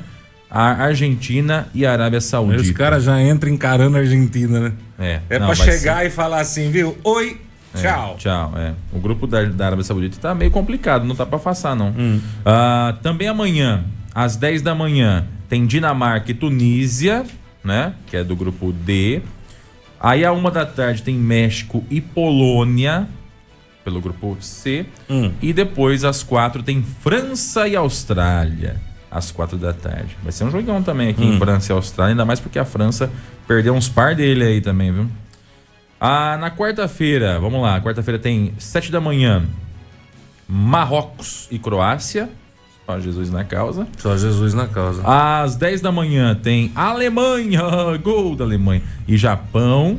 a 0.51 0.85
Argentina 0.85 1.69
e 1.75 1.85
a 1.85 1.93
Arábia 1.93 2.21
Saudita. 2.21 2.63
os 2.63 2.71
caras 2.71 3.03
já 3.05 3.21
entram 3.21 3.51
encarando 3.51 3.97
a 3.97 4.01
Argentina, 4.01 4.61
né? 4.61 4.73
É, 4.99 5.21
É 5.31 5.39
não, 5.39 5.47
pra 5.47 5.55
chegar 5.57 6.05
e 6.07 6.11
falar 6.11 6.41
assim, 6.41 6.71
viu? 6.71 6.97
Oi, 7.03 7.41
É, 7.75 7.81
tchau. 7.83 8.17
tchau, 8.19 8.53
é. 8.57 8.73
O 8.93 8.99
grupo 8.99 9.27
da, 9.27 9.45
da 9.45 9.67
Arábia 9.67 9.85
Saudita 9.85 10.19
tá 10.21 10.35
meio 10.35 10.51
complicado, 10.51 11.05
não 11.05 11.15
tá 11.15 11.27
pra 11.27 11.39
passar, 11.39 11.77
não. 11.77 11.89
Hum. 11.97 12.21
Ah, 12.45 12.97
também 13.03 13.29
amanhã, 13.29 13.85
às 14.15 14.37
10 14.37 14.63
da 14.63 14.75
manhã, 14.75 15.27
tem 15.49 15.67
Dinamarca 15.67 16.31
e 16.31 16.35
Tunísia, 16.35 17.25
né? 17.63 17.93
Que 18.07 18.17
é 18.19 18.25
do 18.25 18.35
grupo 18.35 18.73
D. 18.73 19.21
Aí, 20.01 20.25
à 20.25 20.33
uma 20.33 20.51
da 20.51 20.65
tarde, 20.65 21.03
tem 21.03 21.15
México 21.17 21.85
e 21.91 22.01
Polônia, 22.01 23.09
pelo 23.85 24.01
grupo 24.01 24.37
C. 24.41 24.87
Hum. 25.11 25.33
E 25.43 25.53
depois, 25.53 26.05
às 26.05 26.23
quatro, 26.23 26.63
tem 26.63 26.83
França 26.83 27.67
e 27.69 27.75
Austrália. 27.75 28.77
Às 29.11 29.31
quatro 29.31 29.57
da 29.57 29.73
tarde. 29.73 30.17
Vai 30.23 30.31
ser 30.33 30.45
um 30.45 30.51
jogão 30.51 30.83
também 30.83 31.09
aqui 31.09 31.23
Hum. 31.25 31.35
em 31.35 31.39
França 31.39 31.73
e 31.73 31.75
Austrália, 31.75 32.13
ainda 32.13 32.25
mais 32.25 32.39
porque 32.41 32.59
a 32.59 32.65
França 32.65 33.11
perdeu 33.47 33.75
uns 33.75 33.89
par 33.89 34.15
dele 34.15 34.45
aí 34.45 34.61
também, 34.61 34.93
viu? 34.93 35.07
Ah, 36.01 36.37
na 36.39 36.51
quarta-feira, 36.51 37.41
vamos 37.41 37.61
lá, 37.61 37.81
quarta-feira 37.81 38.19
tem 38.19 38.53
sete 38.59 38.93
da 38.93 39.01
manhã, 39.01 39.45
Marrocos 40.49 41.49
e 41.51 41.59
Croácia. 41.59 42.31
Ó, 42.87 42.99
Jesus 42.99 43.31
na 43.31 43.45
causa. 43.45 43.87
Só 43.99 44.17
Jesus 44.17 44.55
na 44.55 44.67
causa. 44.67 45.03
Às 45.05 45.57
10 45.57 45.83
da 45.83 45.93
manhã 45.93 46.35
tem 46.35 46.73
Alemanha, 46.75 47.61
gol 48.03 48.35
da 48.35 48.45
Alemanha 48.45 48.81
e 49.07 49.17
Japão. 49.19 49.99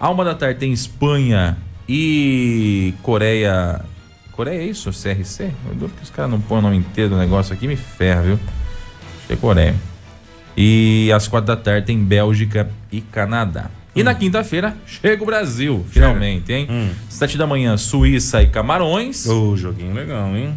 À 0.00 0.08
uma 0.08 0.24
da 0.24 0.34
tarde 0.34 0.58
tem 0.58 0.72
Espanha 0.72 1.58
e 1.86 2.94
Coreia. 3.02 3.84
Coreia 4.32 4.62
é 4.62 4.64
isso? 4.64 4.90
CRC? 4.90 5.50
Eu 5.68 5.74
duro 5.74 5.92
que 5.94 6.02
os 6.04 6.10
caras 6.10 6.30
não 6.30 6.40
põem 6.40 6.60
o 6.60 6.62
nome 6.62 6.76
inteiro 6.78 7.10
do 7.10 7.16
negócio 7.18 7.52
aqui, 7.52 7.68
me 7.68 7.76
ferra, 7.76 8.22
viu? 8.22 8.34
Acho 8.34 9.26
que 9.26 9.32
é 9.34 9.36
Coreia. 9.36 9.74
E 10.56 11.12
às 11.14 11.28
quatro 11.28 11.48
da 11.48 11.56
tarde 11.56 11.86
tem 11.86 12.02
Bélgica 12.02 12.70
e 12.90 13.02
Canadá. 13.02 13.70
E 13.94 14.02
na 14.02 14.14
quinta-feira 14.14 14.74
chega 14.86 15.22
o 15.22 15.26
Brasil, 15.26 15.84
finalmente, 15.90 16.52
hein? 16.52 16.92
Sete 17.08 17.36
da 17.36 17.46
manhã, 17.46 17.76
Suíça 17.76 18.42
e 18.42 18.46
Camarões. 18.46 19.26
Ô, 19.26 19.56
joguinho 19.56 19.94
legal, 19.94 20.34
hein? 20.34 20.54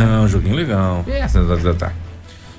É 0.00 0.20
um 0.20 0.28
joguinho 0.28 0.56
legal. 0.56 1.04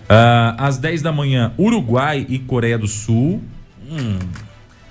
Ah, 0.07 0.55
às 0.57 0.77
10 0.77 1.01
da 1.01 1.11
manhã, 1.11 1.53
Uruguai 1.57 2.25
e 2.29 2.39
Coreia 2.39 2.77
do 2.77 2.87
Sul. 2.87 3.41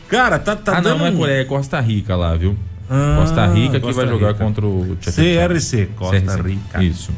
Cara, 0.09 0.38
tá, 0.38 0.55
tá 0.55 0.72
ah, 0.72 0.75
não, 0.77 0.90
dando 0.90 0.98
não 0.98 1.07
é 1.07 1.12
Coreia, 1.12 1.40
é 1.40 1.44
Costa 1.44 1.81
Rica 1.81 2.14
lá, 2.16 2.35
viu? 2.35 2.57
Ah, 2.88 3.16
Costa 3.20 3.46
Rica 3.46 3.81
que 3.81 3.87
Costa 3.87 4.03
vai 4.03 4.12
jogar 4.12 4.33
Rica. 4.33 4.44
contra 4.44 4.66
o. 4.66 4.96
CRC, 5.01 5.87
Costa 5.96 6.20
CRC. 6.20 6.48
Rica. 6.48 6.83
Isso. 6.83 7.12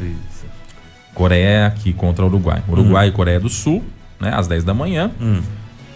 Coreia 1.12 1.66
aqui 1.66 1.92
contra 1.92 2.24
o 2.24 2.28
Uruguai. 2.28 2.62
Uruguai 2.68 3.08
e 3.08 3.12
Coreia 3.12 3.40
do 3.40 3.48
Sul, 3.48 3.82
né? 4.20 4.32
Às 4.34 4.46
10 4.46 4.64
da 4.64 4.74
manhã. 4.74 5.10
Hum. 5.20 5.40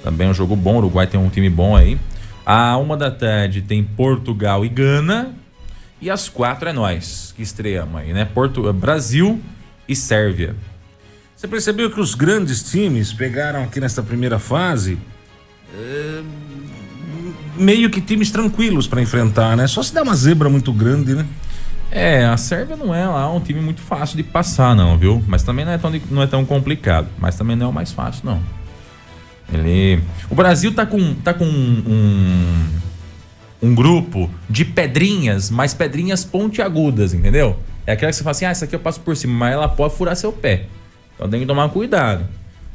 Também 0.08 0.26
é 0.26 0.30
um 0.30 0.34
jogo 0.34 0.56
bom. 0.56 0.76
O 0.76 0.78
Uruguai 0.78 1.06
tem 1.06 1.20
um 1.20 1.28
time 1.28 1.50
bom 1.50 1.76
aí. 1.76 1.98
À 2.46 2.78
uma 2.78 2.96
da 2.96 3.10
tarde 3.10 3.60
tem 3.60 3.84
Portugal 3.84 4.64
e 4.64 4.68
Gana. 4.70 5.34
E 6.00 6.08
às 6.08 6.30
quatro 6.30 6.66
é 6.66 6.72
nós 6.72 7.34
que 7.36 7.42
estreamos 7.42 8.00
aí, 8.00 8.14
né? 8.14 8.24
Porto, 8.24 8.72
Brasil 8.72 9.38
e 9.86 9.94
Sérvia. 9.94 10.56
Você 11.36 11.46
percebeu 11.46 11.90
que 11.90 12.00
os 12.00 12.14
grandes 12.14 12.62
times 12.70 13.12
pegaram 13.12 13.62
aqui 13.62 13.80
nesta 13.80 14.02
primeira 14.02 14.38
fase 14.38 14.96
é, 15.74 16.22
meio 17.54 17.90
que 17.90 18.00
times 18.00 18.30
tranquilos 18.30 18.88
pra 18.88 19.02
enfrentar, 19.02 19.58
né? 19.58 19.66
Só 19.66 19.82
se 19.82 19.92
dá 19.92 20.02
uma 20.02 20.16
zebra 20.16 20.48
muito 20.48 20.72
grande, 20.72 21.14
né? 21.14 21.26
É, 21.90 22.24
a 22.24 22.36
Sérvia 22.38 22.76
não 22.76 22.94
é 22.94 23.06
lá 23.06 23.30
um 23.30 23.40
time 23.40 23.60
muito 23.60 23.82
fácil 23.82 24.16
de 24.16 24.22
passar, 24.22 24.74
não, 24.74 24.96
viu? 24.96 25.22
Mas 25.28 25.42
também 25.42 25.66
não 25.66 25.72
é 25.72 25.76
tão, 25.76 25.92
não 26.10 26.22
é 26.22 26.26
tão 26.26 26.46
complicado. 26.46 27.08
Mas 27.18 27.36
também 27.36 27.56
não 27.56 27.66
é 27.66 27.68
o 27.68 27.72
mais 27.74 27.92
fácil, 27.92 28.22
não. 28.24 28.57
Ele. 29.52 30.02
O 30.30 30.34
Brasil 30.34 30.74
tá 30.74 30.84
com, 30.84 31.14
tá 31.14 31.32
com 31.32 31.44
um, 31.44 32.66
um 33.62 33.74
grupo 33.74 34.30
de 34.48 34.64
pedrinhas, 34.64 35.50
mas 35.50 35.74
pedrinhas 35.74 36.24
pontiagudas, 36.24 37.14
entendeu? 37.14 37.58
É 37.86 37.92
aquela 37.92 38.10
que 38.10 38.16
você 38.16 38.22
fala 38.22 38.32
assim, 38.32 38.44
ah, 38.44 38.50
essa 38.50 38.64
aqui 38.66 38.74
eu 38.74 38.80
passo 38.80 39.00
por 39.00 39.16
cima, 39.16 39.32
mas 39.32 39.54
ela 39.54 39.68
pode 39.68 39.94
furar 39.94 40.14
seu 40.14 40.32
pé. 40.32 40.66
Então 41.14 41.28
tem 41.28 41.40
que 41.40 41.46
tomar 41.46 41.68
cuidado. 41.70 42.26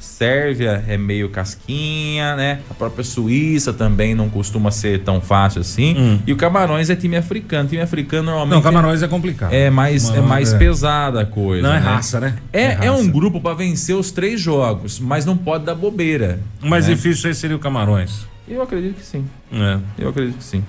Sérvia 0.04 0.84
é 0.88 0.98
meio 0.98 1.30
casquinha, 1.30 2.36
né? 2.36 2.60
A 2.70 2.74
própria 2.74 3.04
Suíça 3.04 3.72
também 3.74 4.13
não 4.13 4.30
costuma 4.30 4.70
ser 4.72 5.00
tão 5.04 5.20
fácil 5.22 5.62
assim. 5.62 6.22
E 6.28 6.34
o 6.34 6.36
Camarões 6.36 6.89
é 6.89 6.96
time 6.96 7.16
africano. 7.16 7.68
Time 7.70 7.82
africano 7.82 8.24
normalmente 8.26 8.56
Não, 8.56 8.62
Camarões 8.62 9.02
é 9.02 9.08
complicado. 9.08 9.54
é 9.54 9.70
mais, 9.70 10.10
é 10.10 10.22
mais 10.22 10.54
é- 10.54 10.58
pesada 10.58 11.22
a 11.22 11.26
coisa. 11.26 11.63
Não, 11.68 11.74
é 11.76 11.80
né? 11.80 11.86
raça, 11.86 12.20
né? 12.20 12.36
É, 12.52 12.62
É 12.62 12.63
é, 12.66 12.74
raça. 12.74 12.92
um 12.92 13.10
grupo 13.10 13.39
pra 13.42 13.54
vencer 13.54 13.96
os 13.96 14.12
três 14.12 14.39
jogos, 14.39 15.00
mas 15.00 15.26
não 15.26 15.36
pode 15.38 15.66
dar 15.66 15.76
bobeira. 15.76 16.39
O 16.62 16.68
mais 16.68 16.88
né? 16.88 16.94
difícil 16.94 17.30
aí 17.30 17.36
seria 17.36 17.56
o 17.56 17.60
Camarões. 17.60 18.26
Eu 18.48 18.62
acredito 18.62 18.96
que 18.96 19.06
sim. 19.06 19.26
É. 19.52 19.80
Eu 19.98 20.10
acredito 20.10 20.38
que 20.38 20.44
sim. 20.44 20.63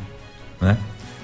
Né? 0.60 0.76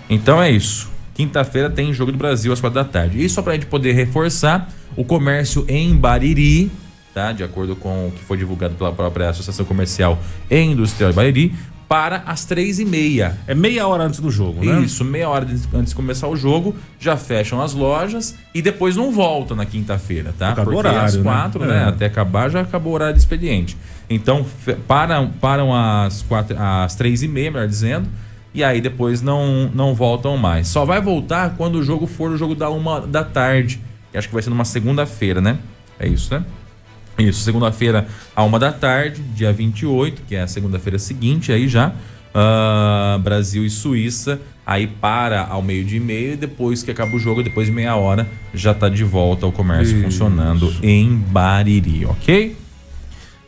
Então 0.08 0.42
é 0.42 0.50
isso. 0.50 0.90
Quinta-feira 1.14 1.70
tem 1.70 1.92
jogo 1.94 2.10
do 2.12 2.18
Brasil 2.18 2.52
às 2.52 2.60
quatro 2.60 2.74
da 2.74 2.84
tarde. 2.84 3.22
E 3.24 3.28
só 3.28 3.40
pra 3.42 3.54
gente 3.54 3.66
poder 3.66 3.92
reforçar, 3.92 4.68
o 4.96 5.04
comércio 5.04 5.64
em 5.68 5.94
Bariri, 5.96 6.70
tá? 7.14 7.32
De 7.32 7.42
acordo 7.42 7.76
com 7.76 8.08
o 8.08 8.10
que 8.10 8.22
foi 8.24 8.36
divulgado 8.36 8.74
pela 8.74 8.92
própria 8.92 9.30
Associação 9.30 9.64
Comercial 9.64 10.18
e 10.50 10.60
Industrial 10.60 11.10
de 11.10 11.16
Bariri, 11.16 11.54
para 11.90 12.22
as 12.24 12.44
três 12.44 12.78
e 12.78 12.84
meia. 12.84 13.36
É 13.48 13.54
meia 13.54 13.84
hora 13.84 14.04
antes 14.04 14.20
do 14.20 14.30
jogo, 14.30 14.64
né? 14.64 14.80
Isso, 14.80 15.04
meia 15.04 15.28
hora 15.28 15.44
antes 15.74 15.90
de 15.90 15.94
começar 15.96 16.28
o 16.28 16.36
jogo, 16.36 16.76
já 17.00 17.16
fecham 17.16 17.60
as 17.60 17.74
lojas 17.74 18.36
e 18.54 18.62
depois 18.62 18.94
não 18.94 19.10
volta 19.10 19.56
na 19.56 19.66
quinta-feira, 19.66 20.32
tá? 20.38 20.52
Do 20.52 20.62
Porque 20.62 20.76
horário, 20.76 21.00
às 21.00 21.16
né? 21.16 21.22
quatro, 21.24 21.64
né? 21.64 21.82
É. 21.82 21.88
Até 21.88 22.06
acabar 22.06 22.48
já 22.48 22.60
acabou 22.60 22.92
o 22.92 22.94
horário 22.94 23.14
de 23.14 23.18
expediente. 23.20 23.76
Então, 24.08 24.46
param, 24.86 25.32
param 25.40 25.74
às, 25.74 26.22
quatro, 26.22 26.56
às 26.56 26.94
três 26.94 27.24
e 27.24 27.28
meia, 27.28 27.50
melhor 27.50 27.66
dizendo, 27.66 28.08
e 28.54 28.62
aí 28.62 28.80
depois 28.80 29.20
não, 29.20 29.68
não 29.74 29.92
voltam 29.92 30.36
mais. 30.36 30.68
Só 30.68 30.84
vai 30.84 31.00
voltar 31.00 31.56
quando 31.56 31.74
o 31.74 31.82
jogo 31.82 32.06
for 32.06 32.30
o 32.30 32.36
jogo 32.36 32.54
da 32.54 32.70
uma 32.70 33.00
da 33.00 33.24
tarde. 33.24 33.80
acho 34.14 34.28
que 34.28 34.34
vai 34.34 34.44
ser 34.44 34.50
numa 34.50 34.64
segunda-feira, 34.64 35.40
né? 35.40 35.58
É 35.98 36.06
isso, 36.06 36.32
né? 36.32 36.44
Isso, 37.20 37.40
segunda-feira, 37.42 38.06
a 38.34 38.42
uma 38.42 38.58
da 38.58 38.72
tarde, 38.72 39.20
dia 39.34 39.52
28, 39.52 40.22
que 40.26 40.34
é 40.34 40.42
a 40.42 40.46
segunda-feira 40.46 40.98
seguinte 40.98 41.52
aí 41.52 41.68
já. 41.68 41.92
ah, 42.34 43.18
Brasil 43.22 43.64
e 43.64 43.70
Suíça. 43.70 44.40
Aí 44.66 44.86
para 44.86 45.46
ao 45.46 45.62
meio-dia 45.62 45.96
e 45.96 46.00
meio, 46.00 46.32
e 46.34 46.36
depois 46.36 46.80
que 46.82 46.92
acaba 46.92 47.16
o 47.16 47.18
jogo, 47.18 47.42
depois 47.42 47.66
de 47.66 47.72
meia 47.72 47.96
hora, 47.96 48.28
já 48.54 48.72
tá 48.72 48.88
de 48.88 49.02
volta 49.02 49.44
o 49.44 49.50
comércio 49.50 49.96
Isso. 49.96 50.04
funcionando 50.04 50.72
em 50.80 51.16
Bariri, 51.16 52.06
ok? 52.06 52.56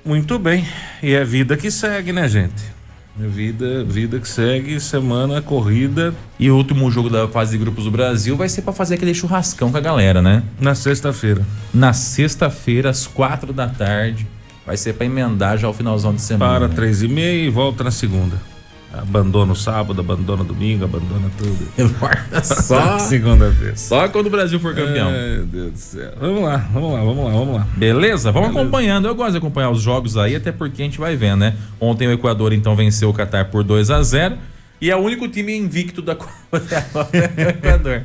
Muito 0.04 0.37
bem. 0.37 0.66
E 1.00 1.12
é 1.12 1.24
vida 1.24 1.56
que 1.56 1.70
segue, 1.70 2.12
né, 2.12 2.28
gente? 2.28 2.71
Vida, 3.14 3.85
vida 3.85 4.18
que 4.18 4.27
segue, 4.27 4.81
semana 4.81 5.42
corrida 5.42 6.14
E 6.40 6.51
o 6.51 6.57
último 6.57 6.90
jogo 6.90 7.11
da 7.11 7.29
fase 7.29 7.53
de 7.53 7.59
grupos 7.59 7.85
do 7.85 7.90
Brasil 7.90 8.37
vai 8.38 8.48
ser 8.48 8.62
para 8.62 8.72
fazer 8.72 8.94
aquele 8.94 9.12
churrascão 9.12 9.70
com 9.70 9.77
a 9.77 9.81
galera, 9.81 10.22
né? 10.22 10.42
na 10.59 10.75
sexta-feira. 10.75 11.44
Na 11.75 11.92
sexta-feira, 11.92 12.88
às 12.88 13.07
quatro 13.07 13.53
da 13.53 13.68
tarde, 13.68 14.27
vai 14.64 14.79
ser 14.79 14.94
para 14.94 15.07
emendar 15.07 15.59
já 15.59 15.68
o 15.68 15.75
finalzão 15.75 16.14
de 16.14 16.22
semana. 16.22 16.61
Para 16.61 16.68
três 16.70 17.03
e 17.03 17.09
meia 17.09 17.46
e 17.46 17.51
volta 17.51 17.85
na 17.85 17.90
segunda. 17.90 18.51
Abandona 18.92 19.52
o 19.52 19.57
sábado, 19.57 20.00
abandona 20.00 20.42
o 20.42 20.44
domingo, 20.44 20.85
abandona 20.85 21.31
tudo. 21.38 21.66
Só, 22.44 22.98
Segunda-feira. 23.00 23.76
só 23.76 24.07
quando 24.09 24.26
o 24.26 24.31
Brasil 24.31 24.61
for 24.61 24.74
campeão. 24.74 25.09
Ai, 25.09 25.44
Deus 25.46 25.72
do 25.72 25.78
céu. 25.78 26.12
Vamos 26.20 26.42
lá, 26.42 26.57
vamos 26.72 26.92
lá, 26.92 27.00
vamos 27.00 27.24
lá, 27.24 27.31
vamos 27.31 27.55
lá. 27.57 27.66
Beleza? 27.76 28.31
Vamos 28.31 28.50
acompanhando. 28.50 29.09
Eu 29.09 29.14
gosto 29.14 29.33
de 29.33 29.38
acompanhar 29.38 29.70
os 29.70 29.81
jogos 29.81 30.16
aí, 30.18 30.37
até 30.37 30.52
porque 30.52 30.83
a 30.83 30.85
gente 30.85 30.98
vai 30.98 31.16
vendo, 31.16 31.40
né? 31.40 31.55
Ontem 31.81 32.07
o 32.07 32.12
Equador 32.12 32.52
então 32.52 32.76
venceu 32.76 33.09
o 33.09 33.14
Catar 33.14 33.46
por 33.46 33.64
2 33.64 33.90
a 33.90 34.02
0 34.02 34.37
e 34.81 34.90
é 34.90 34.96
o 34.96 34.98
único 34.98 35.28
time 35.28 35.57
invicto 35.57 36.02
da 36.02 36.14
Copa 36.16 36.33
até 36.52 36.76
agora, 36.76 37.09
é 37.12 37.46
o 37.46 37.48
Equador. 37.50 38.02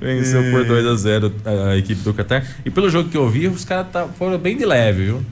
Venceu 0.00 0.42
por 0.52 0.64
2 0.64 0.86
a 0.86 0.94
0 0.94 1.32
a 1.70 1.76
equipe 1.76 2.02
do 2.02 2.14
Catar. 2.14 2.44
E 2.64 2.70
pelo 2.70 2.88
jogo 2.90 3.08
que 3.08 3.16
eu 3.16 3.28
vi, 3.28 3.48
os 3.48 3.64
caras 3.64 3.86
tá, 3.90 4.06
foram 4.06 4.38
bem 4.38 4.56
de 4.56 4.64
leve, 4.64 5.06
viu? 5.06 5.22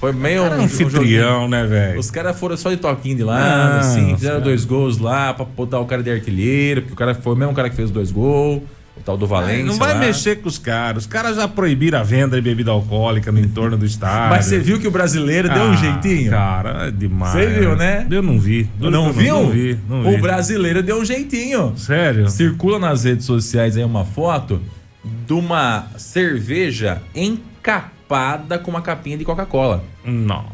Foi 0.00 0.12
meio 0.12 0.42
Cara, 0.42 0.56
um, 0.56 0.60
um 0.60 0.64
anfitrião, 0.64 1.48
né, 1.48 1.66
velho? 1.66 1.98
Os 1.98 2.10
caras 2.10 2.38
foram 2.38 2.56
só 2.56 2.70
de 2.70 2.76
toquinho 2.76 3.16
de 3.16 3.24
lado, 3.24 3.76
Ah, 3.76 3.78
assim, 3.80 4.14
fizeram 4.14 4.40
dois 4.40 4.64
gols 4.64 4.98
lá 4.98 5.34
pra 5.34 5.44
botar 5.44 5.80
o 5.80 5.86
cara 5.86 6.02
de 6.02 6.10
artilheiro, 6.10 6.82
porque 6.82 6.94
o 6.94 6.96
cara 6.96 7.14
foi 7.14 7.32
o 7.32 7.36
mesmo 7.36 7.52
cara 7.54 7.68
que 7.68 7.74
fez 7.76 7.90
dois 7.90 8.12
gols. 8.12 8.62
o 8.96 9.00
tal 9.04 9.16
do 9.16 9.26
Valência. 9.28 9.64
Não 9.64 9.76
vai 9.76 9.94
lá. 9.94 10.00
mexer 10.00 10.36
com 10.42 10.48
os 10.48 10.58
caras. 10.58 11.04
Os 11.04 11.08
caras 11.08 11.36
já 11.36 11.46
proibiram 11.48 11.98
a 12.00 12.02
venda 12.02 12.34
de 12.36 12.42
bebida 12.42 12.70
alcoólica 12.72 13.30
no 13.32 13.38
entorno 13.40 13.76
do 13.78 13.86
estádio. 13.86 14.30
Mas 14.30 14.46
você 14.46 14.58
viu 14.58 14.78
que 14.80 14.86
o 14.88 14.90
brasileiro 14.90 15.48
deu 15.48 15.62
um 15.62 15.72
Ah, 15.72 15.76
jeitinho? 15.76 16.30
Cara, 16.30 16.86
é 16.88 16.90
demais. 16.90 17.32
Você 17.32 17.46
viu, 17.46 17.76
né? 17.76 18.06
Eu 18.10 18.22
não 18.22 18.38
vi. 18.40 18.68
não, 18.78 18.90
Juro 18.90 19.02
que 19.02 19.08
eu 19.08 19.12
viu? 19.22 19.34
Não 19.34 19.50
vi. 19.50 19.78
Não 19.88 20.02
vi. 20.02 20.14
O 20.16 20.20
brasileiro 20.20 20.82
deu 20.82 21.00
um 21.00 21.04
jeitinho. 21.04 21.72
Sério? 21.76 22.28
Circula 22.28 22.78
nas 22.80 23.04
redes 23.04 23.24
sociais 23.24 23.76
aí 23.76 23.84
uma 23.84 24.04
foto 24.04 24.60
de 25.26 25.32
uma 25.32 25.86
cerveja 25.96 27.00
encapada 27.14 27.97
com 28.64 28.70
uma 28.70 28.82
capinha 28.82 29.16
de 29.16 29.24
Coca-Cola. 29.24 29.84
Não. 30.04 30.44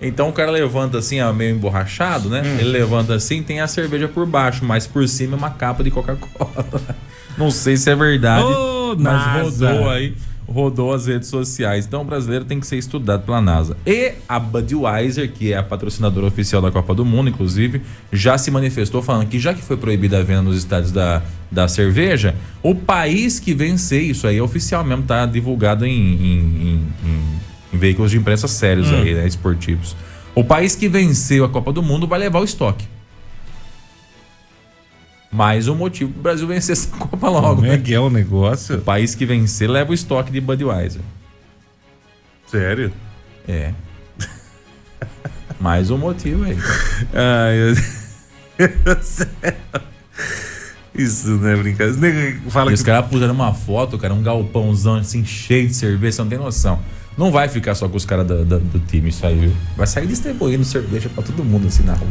Então 0.00 0.30
o 0.30 0.32
cara 0.32 0.50
levanta 0.50 0.98
assim, 0.98 1.20
ó, 1.20 1.32
meio 1.32 1.54
emborrachado, 1.54 2.30
né? 2.30 2.42
Hum. 2.44 2.58
Ele 2.58 2.70
levanta 2.70 3.14
assim, 3.14 3.42
tem 3.42 3.60
a 3.60 3.66
cerveja 3.66 4.08
por 4.08 4.24
baixo, 4.24 4.64
mas 4.64 4.86
por 4.86 5.06
cima 5.06 5.34
é 5.34 5.38
uma 5.38 5.50
capa 5.50 5.84
de 5.84 5.90
Coca-Cola. 5.90 6.66
Não 7.36 7.50
sei 7.50 7.76
se 7.76 7.90
é 7.90 7.94
verdade, 7.94 8.44
Ô, 8.44 8.96
mas 8.98 9.26
NASA. 9.26 9.72
rodou 9.72 9.90
aí, 9.90 10.14
rodou 10.52 10.92
as 10.92 11.06
redes 11.06 11.28
sociais. 11.28 11.86
Então 11.86 12.02
o 12.02 12.04
brasileiro 12.04 12.44
tem 12.44 12.58
que 12.58 12.66
ser 12.66 12.76
estudado 12.76 13.22
pela 13.24 13.40
NASA. 13.40 13.76
E 13.86 14.12
a 14.28 14.38
Budweiser, 14.38 15.30
que 15.32 15.52
é 15.52 15.56
a 15.56 15.62
patrocinadora 15.62 16.26
oficial 16.26 16.60
da 16.60 16.70
Copa 16.70 16.94
do 16.94 17.04
Mundo, 17.04 17.30
inclusive, 17.30 17.82
já 18.12 18.36
se 18.36 18.50
manifestou 18.50 19.00
falando 19.00 19.28
que 19.28 19.38
já 19.38 19.54
que 19.54 19.62
foi 19.62 19.76
proibida 19.76 20.18
a 20.18 20.22
venda 20.22 20.42
nos 20.42 20.56
estádios 20.56 20.90
da, 20.92 21.22
da 21.50 21.68
cerveja, 21.68 22.34
o 22.62 22.74
país 22.74 23.38
que 23.38 23.54
vencer, 23.54 24.02
isso 24.02 24.26
aí 24.26 24.38
é 24.38 24.42
oficial 24.42 24.84
mesmo, 24.84 25.04
tá 25.04 25.24
divulgado 25.24 25.86
em, 25.86 25.90
em- 25.92 26.38
em- 26.68 26.86
em- 27.72 27.78
veículos 27.78 28.10
de 28.10 28.18
imprensa 28.18 28.48
sérios 28.48 28.92
aí, 28.92 29.14
né, 29.14 29.26
esportivos. 29.26 29.94
O 30.34 30.42
país 30.42 30.74
que 30.74 30.88
venceu 30.88 31.44
a 31.44 31.48
Copa 31.48 31.72
do 31.72 31.82
Mundo 31.82 32.06
vai 32.06 32.18
levar 32.18 32.40
o 32.40 32.44
estoque. 32.44 32.84
Mais 35.32 35.68
um 35.68 35.74
motivo 35.76 36.12
pro 36.12 36.22
Brasil 36.22 36.46
vencer 36.46 36.72
essa 36.72 36.88
Copa 36.96 37.28
logo, 37.28 37.56
Como 37.56 37.66
é 37.66 37.76
né? 37.76 37.78
que 37.78 37.94
é 37.94 38.00
o 38.00 38.10
negócio? 38.10 38.76
O 38.78 38.80
país 38.80 39.14
que 39.14 39.24
vencer 39.24 39.70
leva 39.70 39.90
o 39.90 39.94
estoque 39.94 40.32
de 40.32 40.40
Budweiser. 40.40 41.00
Sério? 42.46 42.92
É. 43.46 43.72
Mais 45.60 45.90
um 45.90 45.98
motivo 45.98 46.44
aí. 46.44 46.56
Ai, 47.14 47.56
eu... 47.70 47.76
Sério? 49.02 49.56
Isso 50.94 51.28
não 51.28 51.48
é 51.48 51.56
brincadeira. 51.56 52.36
Fala 52.48 52.70
E 52.72 52.74
os 52.74 52.80
que... 52.80 52.86
caras 52.86 53.08
puseram 53.08 53.32
uma 53.34 53.54
foto, 53.54 53.96
cara, 53.98 54.12
um 54.12 54.22
galpãozão 54.22 54.96
assim, 54.96 55.24
cheio 55.24 55.68
de 55.68 55.74
cerveja, 55.74 56.16
você 56.16 56.22
não 56.22 56.28
tem 56.28 56.38
noção. 56.38 56.78
Não 57.16 57.30
vai 57.30 57.48
ficar 57.48 57.74
só 57.74 57.88
com 57.88 57.96
os 57.96 58.04
caras 58.04 58.26
da- 58.26 58.42
da- 58.42 58.58
do 58.58 58.78
time 58.80 59.10
isso 59.10 59.24
aí, 59.24 59.38
viu? 59.38 59.52
Vai 59.76 59.86
sair 59.86 60.06
distribuindo 60.06 60.64
cerveja 60.64 61.08
pra 61.08 61.22
todo 61.22 61.44
mundo 61.44 61.68
assim 61.68 61.82
na 61.84 61.94
rua. 61.94 62.08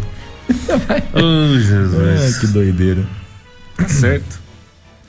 Oh, 1.14 1.60
Jesus. 1.60 2.38
que 2.40 2.48
doideira. 2.48 3.06
Tá 3.78 3.88
certo. 3.88 4.40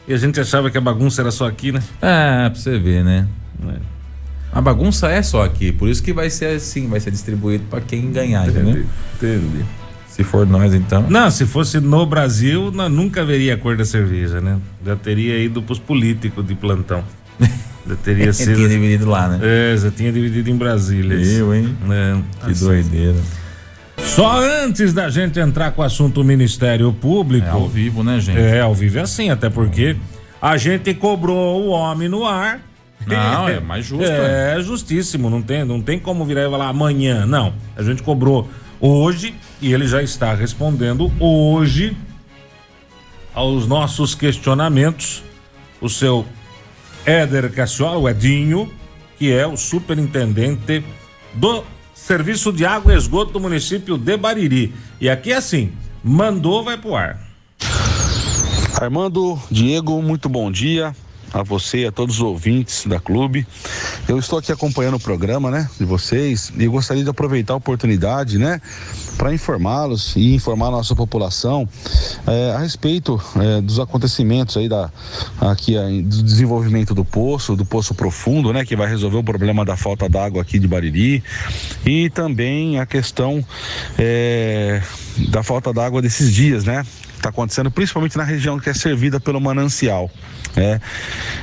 E 0.06 0.12
a 0.12 0.16
gente 0.16 0.40
achava 0.40 0.70
que 0.70 0.78
a 0.78 0.80
bagunça 0.80 1.22
era 1.22 1.30
só 1.30 1.46
aqui, 1.46 1.72
né? 1.72 1.82
É, 2.00 2.48
pra 2.48 2.58
você 2.58 2.78
ver, 2.78 3.04
né? 3.04 3.26
É. 3.68 3.74
A 4.52 4.60
bagunça 4.60 5.08
é 5.08 5.22
só 5.22 5.44
aqui, 5.44 5.70
por 5.70 5.88
isso 5.88 6.02
que 6.02 6.12
vai 6.12 6.28
ser 6.28 6.56
assim, 6.56 6.88
vai 6.88 6.98
ser 6.98 7.10
distribuído 7.12 7.64
pra 7.70 7.80
quem 7.80 8.10
ganhar, 8.10 8.48
entendeu? 8.48 8.84
Entendi. 9.16 9.64
Se 10.08 10.24
for 10.24 10.44
nós, 10.46 10.74
então. 10.74 11.06
Não, 11.08 11.30
se 11.30 11.46
fosse 11.46 11.78
no 11.78 12.04
Brasil, 12.04 12.72
nós 12.72 12.90
nunca 12.90 13.24
veria 13.24 13.54
a 13.54 13.56
cor 13.56 13.76
da 13.76 13.84
cerveja, 13.84 14.40
né? 14.40 14.58
Já 14.84 14.96
teria 14.96 15.38
ido 15.38 15.62
pros 15.62 15.78
políticos 15.78 16.44
de 16.46 16.54
plantão. 16.56 17.04
Já 17.88 17.96
teria 17.96 18.22
Tinha 18.24 18.32
sido. 18.32 18.68
dividido 18.68 19.08
lá, 19.08 19.26
né? 19.28 19.40
É, 19.42 19.76
já 19.76 19.90
tinha 19.90 20.12
dividido 20.12 20.50
em 20.50 20.54
Brasília. 20.54 21.14
Eu, 21.16 21.52
hein? 21.54 21.74
É. 21.90 22.46
Que 22.46 22.54
doideira. 22.60 23.16
Só 24.06 24.38
antes 24.40 24.92
da 24.92 25.08
gente 25.08 25.38
entrar 25.38 25.72
com 25.72 25.82
o 25.82 25.84
assunto 25.84 26.22
Ministério 26.24 26.92
Público. 26.92 27.46
É 27.46 27.50
ao 27.50 27.68
vivo, 27.68 28.02
né, 28.02 28.20
gente? 28.20 28.38
É, 28.38 28.60
ao 28.60 28.74
vivo 28.74 28.98
é 28.98 29.02
assim, 29.02 29.30
até 29.30 29.48
porque 29.48 29.96
a 30.40 30.56
gente 30.56 30.92
cobrou 30.94 31.62
o 31.62 31.68
homem 31.68 32.08
no 32.08 32.26
ar. 32.26 32.60
Não, 33.06 33.48
é 33.48 33.60
mais 33.60 33.86
justo. 33.86 34.04
É, 34.04 34.60
justíssimo, 34.62 35.30
não 35.30 35.42
tem, 35.42 35.64
não 35.64 35.80
tem 35.80 35.98
como 35.98 36.24
virar 36.24 36.46
e 36.46 36.50
falar 36.50 36.68
amanhã. 36.68 37.24
Não, 37.26 37.54
a 37.76 37.82
gente 37.82 38.02
cobrou 38.02 38.48
hoje 38.80 39.34
e 39.60 39.72
ele 39.72 39.86
já 39.86 40.02
está 40.02 40.34
respondendo 40.34 41.12
hoje 41.18 41.96
aos 43.34 43.66
nossos 43.66 44.14
questionamentos. 44.14 45.22
O 45.80 45.88
seu 45.88 46.26
Éder 47.06 47.50
Cassiola, 47.52 47.96
o 47.96 48.08
Edinho, 48.08 48.70
que 49.18 49.32
é 49.32 49.46
o 49.46 49.56
superintendente 49.56 50.84
do 51.34 51.64
Serviço 52.06 52.52
de 52.52 52.64
Água 52.64 52.94
e 52.94 52.96
Esgoto 52.96 53.32
do 53.32 53.40
município 53.40 53.96
de 53.96 54.16
Bariri. 54.16 54.74
E 55.00 55.08
aqui 55.08 55.32
é 55.32 55.36
assim, 55.36 55.70
mandou, 56.02 56.64
vai 56.64 56.76
pro 56.76 56.96
ar. 56.96 57.20
Armando, 58.80 59.38
Diego, 59.50 60.00
muito 60.02 60.28
bom 60.28 60.50
dia 60.50 60.96
a 61.32 61.42
você 61.42 61.80
e 61.82 61.86
a 61.86 61.92
todos 61.92 62.16
os 62.16 62.22
ouvintes 62.22 62.86
da 62.86 62.98
clube. 62.98 63.46
Eu 64.08 64.18
estou 64.18 64.38
aqui 64.38 64.50
acompanhando 64.50 64.96
o 64.96 65.00
programa, 65.00 65.50
né, 65.50 65.68
de 65.78 65.84
vocês 65.84 66.52
e 66.56 66.66
gostaria 66.66 67.04
de 67.04 67.10
aproveitar 67.10 67.52
a 67.52 67.56
oportunidade, 67.56 68.38
né, 68.38 68.60
para 69.20 69.34
informá-los 69.34 70.16
e 70.16 70.34
informar 70.34 70.68
a 70.68 70.70
nossa 70.70 70.96
população 70.96 71.68
eh, 72.26 72.54
a 72.56 72.58
respeito 72.58 73.22
eh, 73.36 73.60
dos 73.60 73.78
acontecimentos 73.78 74.56
aí 74.56 74.66
da 74.66 74.90
aqui 75.38 75.76
aí, 75.76 76.00
do 76.00 76.22
desenvolvimento 76.22 76.94
do 76.94 77.04
poço, 77.04 77.54
do 77.54 77.66
poço 77.66 77.94
profundo, 77.94 78.50
né, 78.50 78.64
que 78.64 78.74
vai 78.74 78.88
resolver 78.88 79.18
o 79.18 79.22
problema 79.22 79.62
da 79.62 79.76
falta 79.76 80.08
d'água 80.08 80.40
aqui 80.40 80.58
de 80.58 80.66
Bariri 80.66 81.22
e 81.84 82.08
também 82.08 82.80
a 82.80 82.86
questão 82.86 83.44
eh, 83.98 84.80
da 85.28 85.42
falta 85.42 85.70
d'água 85.70 86.00
desses 86.00 86.32
dias, 86.32 86.64
né? 86.64 86.82
está 87.20 87.28
acontecendo, 87.28 87.70
principalmente 87.70 88.16
na 88.16 88.24
região 88.24 88.58
que 88.58 88.70
é 88.70 88.74
servida 88.74 89.20
pelo 89.20 89.38
manancial. 89.38 90.10
Né? 90.56 90.80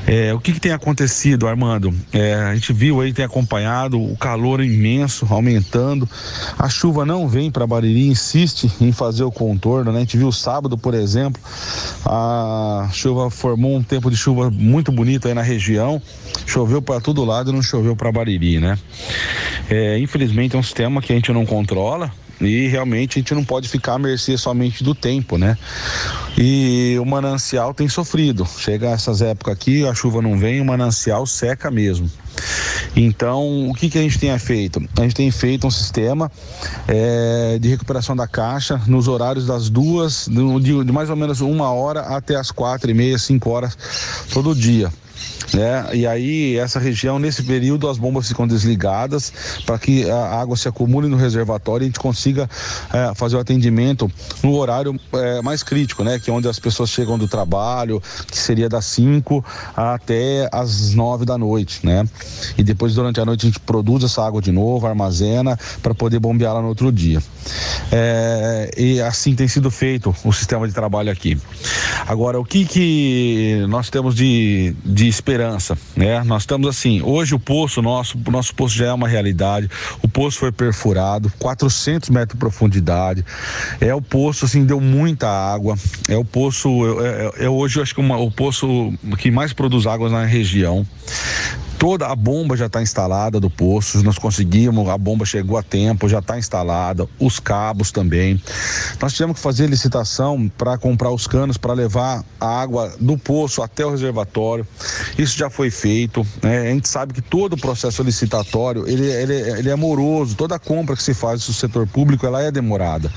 É, 0.06 0.34
o 0.34 0.39
que, 0.39 0.54
que 0.54 0.60
tem 0.60 0.72
acontecido, 0.72 1.48
Armando? 1.48 1.93
É, 2.13 2.34
a 2.36 2.56
gente 2.56 2.72
viu 2.74 3.02
aí, 3.02 3.13
tem 3.13 3.26
acompanhado 3.26 4.02
o 4.02 4.15
calor 4.17 4.62
imenso, 4.62 5.28
aumentando. 5.30 6.10
A 6.58 6.70
chuva 6.70 7.06
não 7.06 7.28
vem 7.28 7.52
para 7.52 7.67
Bariri, 7.67 8.08
insiste 8.08 8.72
em 8.80 8.91
fazer 8.91 9.24
o 9.24 9.32
contorno. 9.32 9.91
Né? 9.91 9.98
A 10.00 10.02
gente 10.02 10.17
viu 10.17 10.32
sábado, 10.32 10.78
por 10.78 10.93
exemplo, 10.93 11.41
a 12.06 12.89
chuva 12.91 13.30
formou 13.30 13.76
um 13.76 13.84
tempo 13.84 14.10
de 14.10 14.17
chuva 14.17 14.50
muito 14.50 14.91
bonito 14.91 15.28
aí 15.28 15.34
na 15.34 15.41
região. 15.41 16.02
Choveu 16.46 16.82
para 16.82 17.02
todo 17.02 17.24
lado 17.26 17.52
e 17.52 17.54
não 17.54 17.62
choveu 17.62 17.96
para 17.96 18.12
Bariri, 18.12 18.60
né? 18.60 18.78
É, 19.69 19.99
infelizmente 19.99 20.56
é 20.56 20.60
um 20.60 20.63
sistema 20.63 21.01
que 21.01 21.12
a 21.12 21.15
gente 21.15 21.32
não 21.32 21.45
controla, 21.45 22.12
e 22.39 22.67
realmente 22.67 23.17
a 23.17 23.19
gente 23.19 23.34
não 23.34 23.43
pode 23.43 23.67
ficar 23.67 23.93
à 23.93 23.99
mercê 23.99 24.38
somente 24.38 24.84
do 24.84 24.93
tempo, 24.93 25.38
né? 25.38 25.58
E 26.38 26.95
o 27.01 27.06
manancial 27.06 27.73
tem 27.73 27.89
sofrido. 27.89 28.47
Chega 28.60 28.89
essas 28.89 29.21
épocas 29.21 29.53
aqui, 29.53 29.86
a 29.88 29.93
chuva 29.93 30.21
não 30.21 30.38
vem, 30.38 30.62
o 30.62 30.65
manancial 30.65 31.25
seca 31.25 31.71
mesmo. 31.71 32.10
Então, 32.95 33.69
o 33.69 33.73
que, 33.73 33.89
que 33.89 33.97
a 33.97 34.01
gente 34.01 34.19
tem 34.19 34.38
feito? 34.38 34.84
A 34.97 35.01
gente 35.01 35.15
tem 35.15 35.32
feito 35.32 35.65
um 35.65 35.71
sistema 35.71 36.32
eh, 36.88 37.58
de 37.60 37.69
recuperação 37.69 38.15
da 38.15 38.27
caixa 38.27 38.80
nos 38.86 39.08
horários 39.08 39.47
das 39.47 39.69
duas, 39.69 40.27
de, 40.30 40.84
de 40.84 40.91
mais 40.91 41.10
ou 41.10 41.15
menos 41.15 41.41
uma 41.41 41.71
hora 41.71 42.01
até 42.01 42.36
as 42.36 42.51
quatro 42.51 42.89
e 42.91 42.93
meia, 42.93 43.17
cinco 43.17 43.49
horas 43.49 43.75
todo 44.32 44.53
dia 44.53 44.91
né? 45.54 45.88
E 45.93 46.06
aí 46.06 46.58
essa 46.58 46.80
região 46.80 47.19
nesse 47.19 47.43
período 47.43 47.88
as 47.89 47.97
bombas 47.97 48.28
ficam 48.28 48.47
desligadas 48.47 49.32
para 49.65 49.78
que 49.78 50.10
a 50.10 50.39
água 50.39 50.56
se 50.58 50.67
acumule 50.67 51.08
no 51.08 51.17
reservatório 51.17 51.84
e 51.84 51.86
a 51.86 51.88
gente 51.88 52.00
consiga 52.00 52.50
eh, 52.93 53.12
fazer 53.15 53.36
o 53.36 53.39
atendimento 53.39 54.12
no 54.43 54.56
horário 54.56 55.00
eh, 55.13 55.41
mais 55.41 55.63
crítico, 55.63 56.04
né? 56.04 56.19
Que 56.19 56.30
é 56.30 56.34
onde 56.34 56.47
as 56.47 56.60
pessoas 56.60 56.89
chegam 56.89 57.17
do 57.17 57.28
trabalho, 57.28 58.02
que 58.30 58.38
seria 58.38 58.69
das 58.69 58.86
5 58.86 59.43
até 59.76 60.50
as 60.52 60.93
9 60.93 61.26
da 61.26 61.38
noite, 61.38 61.86
né? 61.86 62.08
E 62.58 62.63
depois 62.63 62.93
durante 62.93 63.19
a 63.19 63.26
noite 63.26 63.45
a 63.45 63.50
gente 63.50 63.60
produz 63.60 64.04
essa 64.04 64.26
água 64.26 64.41
de 64.41 64.52
novo, 64.52 64.86
armazena 64.88 65.58
para 65.82 65.93
poder 65.93 66.19
bombeá-la 66.19 66.62
no 66.62 66.67
outro 66.67 66.91
dia. 66.91 67.21
Eh, 67.91 68.71
e 68.78 69.02
assim 69.02 69.36
tem 69.36 69.47
sido 69.47 69.71
feito 69.71 70.15
o 70.23 70.34
sistema 70.34 70.67
de 70.67 70.73
trabalho 70.73 71.12
aqui. 71.12 71.38
Agora, 72.08 72.39
o 72.39 72.45
que 72.45 72.65
que 72.65 73.65
nós 73.69 73.89
temos 73.89 74.15
de, 74.15 74.76
de 74.84 75.08
esperança, 75.32 75.78
né? 75.96 76.24
Nós 76.24 76.44
estamos 76.44 76.70
assim, 76.70 77.02
hoje 77.02 77.36
o 77.36 77.40
poço 77.40 77.82
nosso, 77.82 78.18
o 78.26 78.32
nosso 78.32 78.56
poço 78.56 78.78
já 78.78 78.86
é 78.88 78.94
uma 78.94 79.10
realidade, 79.10 79.70
o 80.02 80.08
poço 80.08 80.40
foi 80.40 80.54
perfurado, 80.54 81.30
400 81.38 82.10
metros 82.10 82.36
de 82.36 82.40
profundidade, 82.40 83.26
é 83.82 83.94
o 83.94 84.02
poço, 84.02 84.46
assim, 84.46 84.63
deu 84.63 84.80
muita 84.80 85.28
água, 85.28 85.76
é 86.08 86.16
o 86.16 86.24
poço, 86.24 86.70
é, 87.02 87.42
é- 87.42 87.46
é 87.46 87.50
hoje 87.50 87.78
eu 87.78 87.84
acho 87.84 87.94
que 87.94 88.00
uma- 88.00 88.18
o 88.18 88.32
poço 88.32 88.94
que 89.18 89.30
mais 89.30 89.52
produz 89.52 89.86
água 89.86 90.10
na 90.10 90.24
região, 90.24 90.88
Toda 91.78 92.08
a 92.08 92.16
bomba 92.16 92.58
já 92.58 92.66
está 92.66 92.82
instalada 92.82 93.40
do 93.40 93.50
poço, 93.50 94.04
nós 94.04 94.18
conseguimos, 94.18 94.90
a 94.90 94.98
bomba 94.98 95.26
chegou 95.26 95.58
a 95.58 95.63
tempo, 95.63 96.10
já 96.10 96.20
está 96.20 96.38
instalada, 96.38 97.08
os 97.20 97.40
cabos 97.40 97.92
também. 97.92 98.42
Nós 99.00 99.13
tivemos 99.13 99.38
que 99.38 99.42
fazer 99.42 99.68
licitação 99.68 100.52
para 100.58 100.78
comprar 100.78 101.12
os 101.12 101.28
canos 101.28 101.56
para 101.56 101.74
levar 101.74 102.24
a 102.40 102.62
água 102.62 102.94
do 103.00 103.18
poço 103.18 103.62
até 103.62 103.86
o 103.86 103.92
reservatório. 103.92 104.68
Isso 105.18 105.38
já 105.38 105.50
foi 105.50 105.70
feito. 105.70 106.26
Né? 106.42 106.70
A 106.70 106.74
gente 106.74 106.90
sabe 106.90 107.13
que 107.13 107.22
todo 107.22 107.54
o 107.54 107.58
processo 107.58 108.02
licitatório 108.02 108.88
ele, 108.88 109.06
ele, 109.06 109.34
ele 109.34 109.70
é 109.70 109.76
moroso. 109.76 110.36
Toda 110.36 110.58
compra 110.58 110.96
que 110.96 111.04
se 111.04 111.13
faz 111.13 111.46
do 111.46 111.54
setor 111.54 111.86
público 111.88 112.26
ela 112.26 112.42
é 112.42 112.52
demorada. 112.52 113.12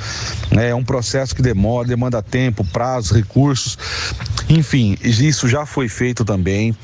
Né? 0.50 0.68
É 0.68 0.74
um 0.74 0.84
processo 0.84 1.34
que 1.34 1.40
demora, 1.40 1.88
demanda 1.88 2.22
tempo, 2.22 2.64
prazo, 2.64 3.14
recursos. 3.14 3.78
Enfim, 4.50 4.98
isso 5.00 5.48
já 5.48 5.64
foi 5.64 5.88
feito 5.88 6.24
também. 6.24 6.76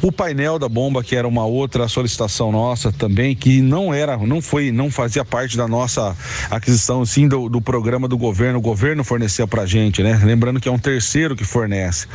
O 0.00 0.12
painel 0.12 0.56
da 0.56 0.68
bomba 0.68 1.02
que 1.02 1.16
era 1.16 1.26
uma 1.26 1.44
outra 1.44 1.88
solicitação 1.88 2.52
nossa 2.52 2.92
também, 2.92 3.34
que 3.34 3.60
não 3.60 3.92
era, 3.92 4.16
não 4.16 4.40
foi, 4.40 4.70
não 4.70 4.88
fazia 4.88 5.24
parte 5.24 5.56
da 5.56 5.66
nossa 5.66 6.16
aquisição, 6.48 7.04
sim, 7.04 7.26
do, 7.26 7.48
do 7.48 7.60
programa 7.60 8.06
do 8.06 8.16
governo. 8.16 8.60
O 8.60 8.62
governo 8.62 9.02
fornecia 9.02 9.48
pra 9.48 9.66
gente, 9.66 10.00
né? 10.00 10.20
Lembrando 10.22 10.60
que 10.60 10.68
é 10.68 10.72
um 10.72 10.78
terceiro 10.78 11.34
que 11.34 11.44
fornece. 11.44 12.06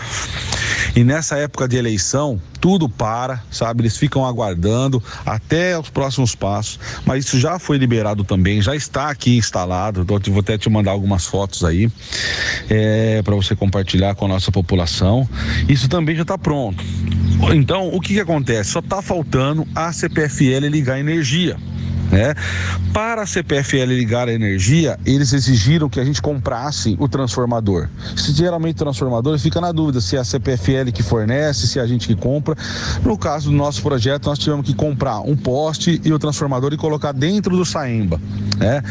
E 0.95 1.03
nessa 1.03 1.37
época 1.37 1.67
de 1.67 1.75
eleição, 1.75 2.39
tudo 2.61 2.87
para, 2.87 3.43
sabe? 3.51 3.81
Eles 3.81 3.97
ficam 3.97 4.25
aguardando 4.25 5.03
até 5.25 5.77
os 5.77 5.89
próximos 5.89 6.35
passos. 6.35 6.79
Mas 7.05 7.25
isso 7.25 7.39
já 7.39 7.57
foi 7.57 7.77
liberado 7.77 8.23
também, 8.23 8.61
já 8.61 8.75
está 8.75 9.09
aqui 9.09 9.37
instalado. 9.37 10.05
Vou 10.05 10.39
até 10.39 10.57
te 10.57 10.69
mandar 10.69 10.91
algumas 10.91 11.25
fotos 11.25 11.63
aí 11.63 11.91
é, 12.69 13.21
para 13.23 13.35
você 13.35 13.55
compartilhar 13.55 14.15
com 14.15 14.25
a 14.25 14.27
nossa 14.27 14.51
população. 14.51 15.27
Isso 15.67 15.89
também 15.89 16.15
já 16.15 16.21
está 16.21 16.37
pronto. 16.37 16.83
Então, 17.53 17.89
o 17.89 17.99
que, 17.99 18.13
que 18.13 18.19
acontece? 18.19 18.71
Só 18.71 18.79
está 18.79 19.01
faltando 19.01 19.67
a 19.75 19.91
CPFL 19.91 20.67
ligar 20.69 20.99
energia. 20.99 21.57
Né? 22.13 22.35
Para 22.93 23.23
a 23.23 23.25
CPFL 23.25 23.85
ligar 23.87 24.27
a 24.29 24.33
energia, 24.33 24.99
eles 25.03 25.33
exigiram 25.33 25.89
que 25.89 25.99
a 25.99 26.05
gente 26.05 26.21
comprasse 26.21 26.95
o 26.99 27.07
transformador. 27.07 27.89
Se 28.15 28.31
geralmente 28.31 28.75
o 28.75 28.79
transformador 28.85 29.39
fica 29.39 29.59
na 29.59 29.71
dúvida 29.71 29.99
se 29.99 30.15
é 30.15 30.19
a 30.19 30.23
CPFL 30.23 30.91
que 30.93 31.01
fornece, 31.01 31.67
se 31.67 31.79
é 31.79 31.81
a 31.81 31.87
gente 31.87 32.07
que 32.07 32.15
compra. 32.15 32.55
No 33.03 33.17
caso 33.17 33.49
do 33.49 33.55
nosso 33.55 33.81
projeto, 33.81 34.27
nós 34.27 34.37
tivemos 34.37 34.63
que 34.63 34.75
comprar 34.75 35.21
um 35.21 35.35
poste 35.35 35.99
e 36.05 36.13
o 36.13 36.19
transformador 36.19 36.71
e 36.71 36.77
colocar 36.77 37.13
dentro 37.13 37.57
do 37.57 37.65
Saemba. 37.65 38.21
Né? 38.59 38.83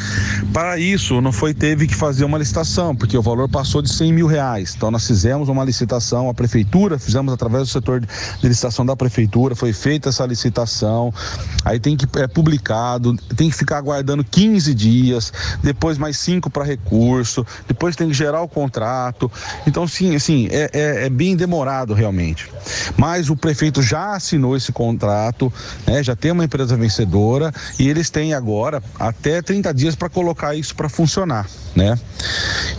Para 0.52 0.76
isso, 0.78 1.20
não 1.20 1.30
foi 1.30 1.54
teve 1.54 1.86
que 1.86 1.94
fazer 1.94 2.24
uma 2.24 2.38
licitação, 2.38 2.96
porque 2.96 3.16
o 3.16 3.22
valor 3.22 3.48
passou 3.48 3.80
de 3.80 3.88
100 3.88 4.12
mil 4.12 4.26
reais. 4.26 4.74
Então 4.76 4.90
nós 4.90 5.06
fizemos 5.06 5.48
uma 5.48 5.64
licitação, 5.64 6.28
a 6.28 6.34
prefeitura, 6.34 6.98
fizemos 6.98 7.32
através 7.32 7.68
do 7.68 7.72
setor 7.72 8.00
de 8.00 8.08
licitação 8.42 8.84
da 8.84 8.96
prefeitura, 8.96 9.54
foi 9.54 9.72
feita 9.72 10.08
essa 10.08 10.26
licitação, 10.26 11.14
aí 11.64 11.78
tem 11.78 11.96
que 11.96 12.06
é 12.18 12.26
publicado, 12.26 13.11
tem 13.36 13.50
que 13.50 13.56
ficar 13.56 13.78
aguardando 13.78 14.24
15 14.24 14.74
dias, 14.74 15.32
depois 15.62 15.98
mais 15.98 16.18
cinco 16.18 16.50
para 16.50 16.64
recurso, 16.64 17.46
depois 17.66 17.96
tem 17.96 18.08
que 18.08 18.14
gerar 18.14 18.42
o 18.42 18.48
contrato. 18.48 19.30
Então, 19.66 19.86
sim, 19.86 20.14
assim, 20.14 20.48
é, 20.50 20.70
é, 20.72 21.06
é, 21.06 21.10
bem 21.10 21.36
demorado 21.36 21.94
realmente. 21.94 22.48
Mas 22.96 23.30
o 23.30 23.36
prefeito 23.36 23.82
já 23.82 24.14
assinou 24.14 24.56
esse 24.56 24.72
contrato, 24.72 25.52
né, 25.86 26.02
já 26.02 26.14
tem 26.14 26.30
uma 26.30 26.44
empresa 26.44 26.76
vencedora 26.76 27.52
e 27.78 27.88
eles 27.88 28.10
têm 28.10 28.34
agora 28.34 28.82
até 28.98 29.42
30 29.42 29.72
dias 29.74 29.94
para 29.94 30.08
colocar 30.08 30.54
isso 30.54 30.74
para 30.74 30.88
funcionar 30.88 31.46
né? 31.74 31.98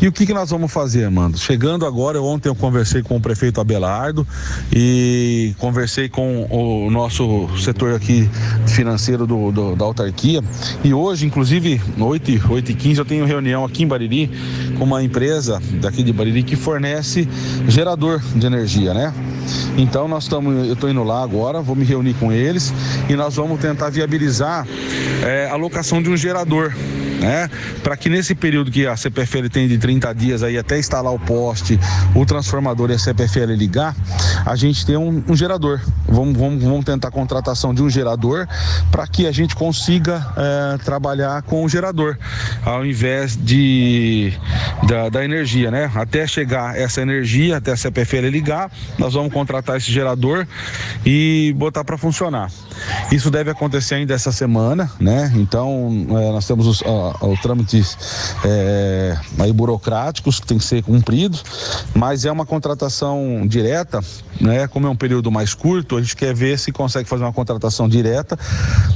E 0.02 0.08
o 0.08 0.12
que, 0.12 0.26
que 0.26 0.34
nós 0.34 0.50
vamos 0.50 0.72
fazer, 0.72 1.10
mano? 1.10 1.38
Chegando 1.38 1.86
agora, 1.86 2.22
ontem 2.22 2.50
eu 2.50 2.56
conversei 2.56 3.02
com 3.02 3.18
o 3.18 3.22
prefeito 3.22 3.60
Abelardo 3.60 4.28
e 4.72 5.54
conversei 5.58 6.10
com 6.10 6.46
o 6.50 6.90
nosso 6.92 7.50
setor 7.58 7.96
aqui 7.96 8.30
financeiro 8.74 9.26
do, 9.26 9.52
do 9.52 9.76
da 9.76 9.86
autarquia. 9.86 10.42
E 10.84 10.94
hoje, 10.94 11.26
inclusive, 11.26 11.82
8, 11.98 12.52
8 12.52 12.72
e 12.72 12.74
15 12.74 13.00
eu 13.00 13.06
tenho 13.06 13.26
reunião 13.26 13.64
aqui 13.64 13.84
em 13.84 13.88
Bariri 13.88 14.30
com 14.78 14.84
uma 14.84 15.04
empresa 15.04 15.62
daqui 15.82 16.04
de 16.04 16.12
Bariri 16.12 16.44
que 16.44 16.56
fornece 16.56 17.28
gerador 17.68 18.22
de 18.36 18.46
energia, 18.46 18.94
né? 18.94 19.14
Então 19.78 20.08
nós 20.08 20.24
estamos, 20.24 20.68
eu 20.68 20.74
estou 20.74 20.90
indo 20.90 21.04
lá 21.04 21.24
agora, 21.24 21.62
vou 21.62 21.76
me 21.76 21.86
reunir 21.86 22.14
com 22.16 22.32
eles 22.32 22.74
e 23.10 23.16
nós 23.16 23.36
vamos 23.36 23.60
tentar 23.60 23.90
viabilizar 23.90 24.68
é, 25.24 25.50
a 25.50 25.56
locação 25.56 26.02
de 26.02 26.10
um 26.10 26.18
gerador 26.18 26.74
né? 27.24 27.50
Para 27.82 27.96
que 27.96 28.10
nesse 28.10 28.36
período 28.36 28.70
que 28.70 28.86
a 28.86 28.96
CPFL 28.96 29.48
tem 29.52 29.68
de 29.68 29.78
30 29.78 30.14
dias 30.14 30.44
aí 30.44 30.58
até 30.58 30.78
instalar 30.78 31.14
o 31.14 31.20
poste, 31.20 31.80
o 32.14 32.26
transformador 32.26 32.92
e 32.92 32.94
a 32.94 33.00
CPFL 33.00 33.54
ligar, 33.54 33.96
a 34.46 34.56
gente 34.56 34.86
tem 34.86 34.98
um, 34.98 35.24
um 35.28 35.36
gerador. 35.36 35.80
Vamos, 36.08 36.38
vamos, 36.38 36.64
vamos 36.64 36.86
tentar 36.86 37.08
a 37.08 37.12
contratação 37.12 37.74
de 37.74 37.82
um 37.82 37.90
gerador 37.90 38.48
para 38.92 39.08
que 39.08 39.26
a 39.26 39.32
gente 39.32 39.56
consiga 39.56 40.26
é, 40.36 40.78
trabalhar 40.80 41.42
com 41.44 41.64
o 41.64 41.70
gerador, 41.70 42.18
ao 42.64 42.86
invés 42.86 43.38
de 43.38 44.34
da, 44.88 45.10
da, 45.10 45.24
energia, 45.24 45.72
né? 45.72 45.90
Até 45.96 46.28
chegar 46.28 46.78
essa 46.78 47.02
energia, 47.02 47.58
até 47.58 47.72
a 47.72 47.78
CPFL 47.78 48.28
ligar, 48.28 48.70
nós 48.98 49.14
vamos 49.14 49.32
contratar 49.32 49.78
esse 49.78 49.92
gerador 49.92 50.46
e 51.06 51.54
botar 51.58 51.84
para 51.84 51.98
funcionar. 51.98 52.50
Isso 53.12 53.30
deve 53.30 53.52
acontecer 53.52 53.96
ainda 53.96 54.14
essa 54.14 54.32
semana, 54.32 54.92
né? 55.00 55.32
Então 55.36 55.90
é, 56.10 56.32
nós 56.32 56.48
temos 56.48 56.68
os, 56.68 56.84
trâmites 57.42 57.98
é, 58.44 59.18
aí 59.40 59.52
burocráticos 59.52 60.40
que 60.40 60.48
tem 60.48 60.58
que 60.58 60.64
ser 60.64 60.84
cumpridos, 60.84 61.44
mas 61.94 62.26
é 62.26 62.32
uma 62.32 62.46
contratação 62.46 63.46
direta, 63.48 64.00
né? 64.40 64.68
Como 64.68 64.88
é 64.88 64.90
um 64.90 64.96
período 64.96 65.32
mais 65.32 65.54
curto, 65.54 65.98
a 65.98 66.02
gente 66.02 66.16
quer 66.16 66.34
ver 66.34 66.58
se 66.58 66.72
consegue 66.72 67.08
fazer 67.08 67.24
uma 67.24 67.34
contratação 67.34 67.88
direta 67.88 68.38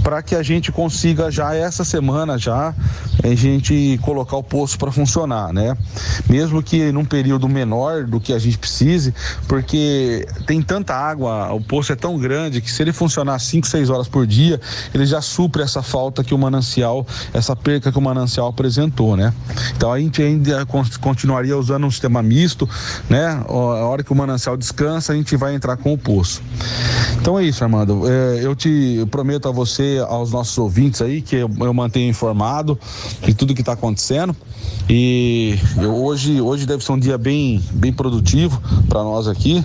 para 0.03 0.21
que 0.21 0.35
a 0.35 0.43
gente 0.43 0.71
consiga 0.71 1.29
já 1.29 1.53
essa 1.53 1.83
semana 1.83 2.37
já 2.37 2.73
a 3.23 3.35
gente 3.35 3.99
colocar 4.01 4.37
o 4.37 4.43
poço 4.43 4.77
para 4.77 4.91
funcionar, 4.91 5.53
né? 5.53 5.75
Mesmo 6.29 6.61
que 6.63 6.91
num 6.91 7.05
período 7.05 7.47
menor 7.47 8.05
do 8.05 8.19
que 8.19 8.33
a 8.33 8.39
gente 8.39 8.57
precise, 8.57 9.13
porque 9.47 10.27
tem 10.45 10.61
tanta 10.61 10.93
água, 10.93 11.51
o 11.53 11.61
poço 11.61 11.91
é 11.91 11.95
tão 11.95 12.17
grande 12.17 12.61
que 12.61 12.71
se 12.71 12.81
ele 12.81 12.93
funcionar 12.93 13.37
5, 13.39 13.67
6 13.67 13.76
horas 13.89 14.07
por 14.07 14.25
dia, 14.25 14.59
ele 14.93 15.05
já 15.05 15.21
supre 15.21 15.61
essa 15.61 15.81
falta 15.81 16.23
que 16.23 16.33
o 16.33 16.37
manancial, 16.37 17.05
essa 17.33 17.55
perca 17.55 17.91
que 17.91 17.97
o 17.97 18.01
manancial 18.01 18.47
apresentou, 18.47 19.15
né? 19.15 19.33
Então 19.75 19.91
a 19.91 19.99
gente 19.99 20.21
ainda 20.21 20.65
continuaria 20.99 21.57
usando 21.57 21.85
um 21.85 21.91
sistema 21.91 22.21
misto, 22.21 22.69
né? 23.09 23.41
A 23.47 23.53
hora 23.53 24.03
que 24.03 24.11
o 24.11 24.15
manancial 24.15 24.57
descansa, 24.57 25.13
a 25.13 25.15
gente 25.15 25.35
vai 25.35 25.55
entrar 25.55 25.77
com 25.77 25.93
o 25.93 25.97
poço. 25.97 26.41
Então 27.19 27.37
é 27.37 27.43
isso, 27.43 27.63
Armando. 27.63 28.03
É, 28.07 28.45
eu 28.45 28.55
te 28.55 29.05
prometo 29.11 29.47
a 29.47 29.51
você, 29.51 30.03
aos 30.07 30.31
nossos 30.31 30.57
ouvintes 30.57 31.01
aí, 31.01 31.21
que 31.21 31.35
eu, 31.35 31.49
eu 31.59 31.73
mantenho 31.73 32.09
informado 32.09 32.77
de 33.23 33.33
tudo 33.33 33.53
que 33.53 33.61
está 33.61 33.73
acontecendo. 33.73 34.35
E 34.89 35.59
eu, 35.77 35.93
hoje, 35.93 36.39
hoje 36.39 36.65
deve 36.65 36.83
ser 36.83 36.93
um 36.93 36.99
dia 36.99 37.17
bem, 37.17 37.61
bem 37.73 37.91
produtivo 37.91 38.61
para 38.87 39.03
nós 39.03 39.27
aqui. 39.27 39.63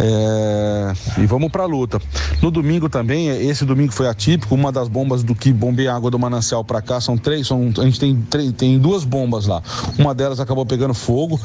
É, 0.00 0.92
e 1.18 1.26
vamos 1.26 1.50
para 1.50 1.62
a 1.62 1.66
luta. 1.66 2.00
No 2.42 2.50
domingo 2.50 2.88
também, 2.88 3.27
esse 3.28 3.64
domingo 3.64 3.92
foi 3.92 4.08
atípico. 4.08 4.54
Uma 4.54 4.72
das 4.72 4.88
bombas 4.88 5.22
do 5.22 5.34
que 5.34 5.52
bombeia 5.52 5.94
água 5.94 6.10
do 6.10 6.18
manancial 6.18 6.64
para 6.64 6.80
cá 6.82 7.00
são 7.00 7.16
três. 7.16 7.46
São, 7.46 7.72
a 7.78 7.84
gente 7.84 8.00
tem, 8.00 8.52
tem 8.52 8.78
duas 8.78 9.04
bombas 9.04 9.46
lá. 9.46 9.62
Uma 9.98 10.14
delas 10.14 10.40
acabou 10.40 10.64
pegando 10.66 10.94
fogo 10.94 11.40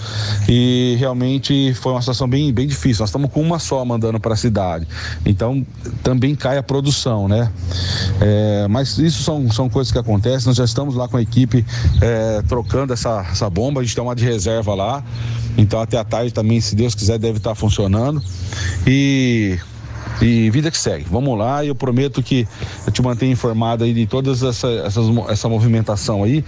e 0.48 0.96
realmente 1.00 1.74
foi 1.76 1.92
uma 1.92 2.02
situação 2.02 2.28
bem, 2.28 2.52
bem 2.52 2.68
difícil. 2.68 3.02
Nós 3.02 3.10
estamos 3.10 3.32
com 3.32 3.42
uma 3.42 3.60
só 3.60 3.84
mandando 3.84 4.20
para 4.20 4.34
a 4.34 4.38
cidade. 4.38 4.88
Então 5.26 5.66
também 6.02 6.36
cai 6.36 6.58
a 6.58 6.64
produção, 6.64 7.28
né? 7.28 7.52
É, 8.22 8.68
mas 8.70 8.98
isso 8.98 9.24
são, 9.24 9.52
são 9.52 9.70
coisas 9.70 9.92
que 9.92 9.98
acontecem. 9.98 10.48
Nós 10.48 10.58
já 10.58 10.66
estamos 10.66 10.96
lá 10.96 11.08
com 11.08 11.18
a 11.18 11.22
equipe 11.22 11.66
é, 12.02 12.42
trocando 12.48 12.94
essa, 12.94 13.26
essa 13.32 13.50
bomba. 13.50 13.82
A 13.82 13.84
gente 13.84 13.96
tem 13.96 14.04
uma 14.04 14.16
de 14.16 14.26
reserva 14.26 14.74
lá. 14.74 15.04
Então 15.58 15.80
até 15.80 15.98
a 15.98 16.04
tarde 16.04 16.34
também, 16.34 16.60
se 16.60 16.76
Deus 16.76 16.96
quiser, 16.96 17.18
deve 17.18 17.38
estar 17.38 17.56
funcionando. 17.56 18.22
E 18.88 19.60
e 20.22 20.50
vida 20.50 20.70
que 20.72 20.78
segue. 20.78 21.06
Vamos 21.10 21.38
lá, 21.38 21.66
eu 21.66 21.76
prometo 21.76 22.22
que 22.22 22.48
eu 22.86 22.92
te 22.92 23.02
mantenho 23.02 23.32
informado 23.32 23.84
aí 23.84 23.94
de 23.94 24.06
toda 24.06 24.32
essa, 24.32 24.48
essas, 24.48 25.06
essa 25.30 25.50
movimentação 25.50 26.24
aí. 26.24 26.44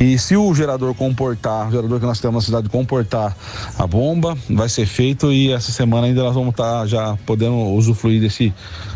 E 0.00 0.18
se 0.18 0.36
o 0.36 0.54
gerador 0.54 0.94
comportar, 0.94 1.68
o 1.68 1.70
gerador 1.70 2.00
que 2.00 2.06
nós 2.06 2.20
temos 2.20 2.44
na 2.44 2.46
cidade 2.46 2.68
comportar 2.68 3.36
a 3.78 3.86
bomba, 3.86 4.36
vai 4.50 4.68
ser 4.68 4.86
feito 4.86 5.32
e 5.32 5.52
essa 5.52 5.72
semana 5.72 6.06
ainda 6.06 6.22
nós 6.22 6.34
vamos 6.34 6.50
estar 6.50 6.80
tá 6.80 6.86
já 6.86 7.16
podendo 7.26 7.56
usufruir 7.56 8.20
desse, 8.20 8.52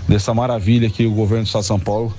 dessa 0.08 0.34
maravilha 0.34 0.90
que 0.90 1.06
o 1.06 1.12
governo 1.12 1.44
do 1.44 1.46
Estado 1.46 1.62
de 1.62 1.68
São 1.68 1.80
Paulo 1.80 2.14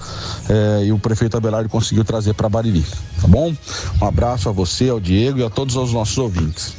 eh, 0.49 0.85
e 0.85 0.91
o 0.91 0.99
prefeito 0.99 1.37
Abelardo 1.37 1.69
conseguiu 1.69 2.03
trazer 2.03 2.33
para 2.33 2.49
Bariri. 2.49 2.85
Tá 3.21 3.27
bom? 3.27 3.53
Um 4.01 4.05
abraço 4.05 4.49
a 4.49 4.51
você, 4.51 4.89
ao 4.89 4.99
Diego 4.99 5.39
e 5.39 5.43
a 5.43 5.49
todos 5.49 5.75
os 5.75 5.93
nossos 5.93 6.17
ouvintes. 6.17 6.75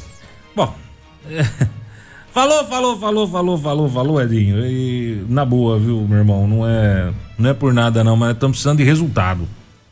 Bom. 0.55 0.73
Falou, 2.33 2.65
falou, 2.65 2.97
falou, 2.97 3.27
falou, 3.27 3.57
falou, 3.57 3.89
falou, 3.89 4.21
Edinho. 4.21 4.65
E 4.65 5.25
na 5.27 5.43
boa, 5.43 5.77
viu, 5.77 6.01
meu 6.07 6.19
irmão? 6.19 6.47
Não 6.47 6.65
é, 6.65 7.13
não 7.37 7.49
é 7.49 7.53
por 7.53 7.73
nada 7.73 8.03
não, 8.03 8.15
mas 8.15 8.31
estamos 8.31 8.55
precisando 8.55 8.77
de 8.77 8.85
resultado, 8.85 9.47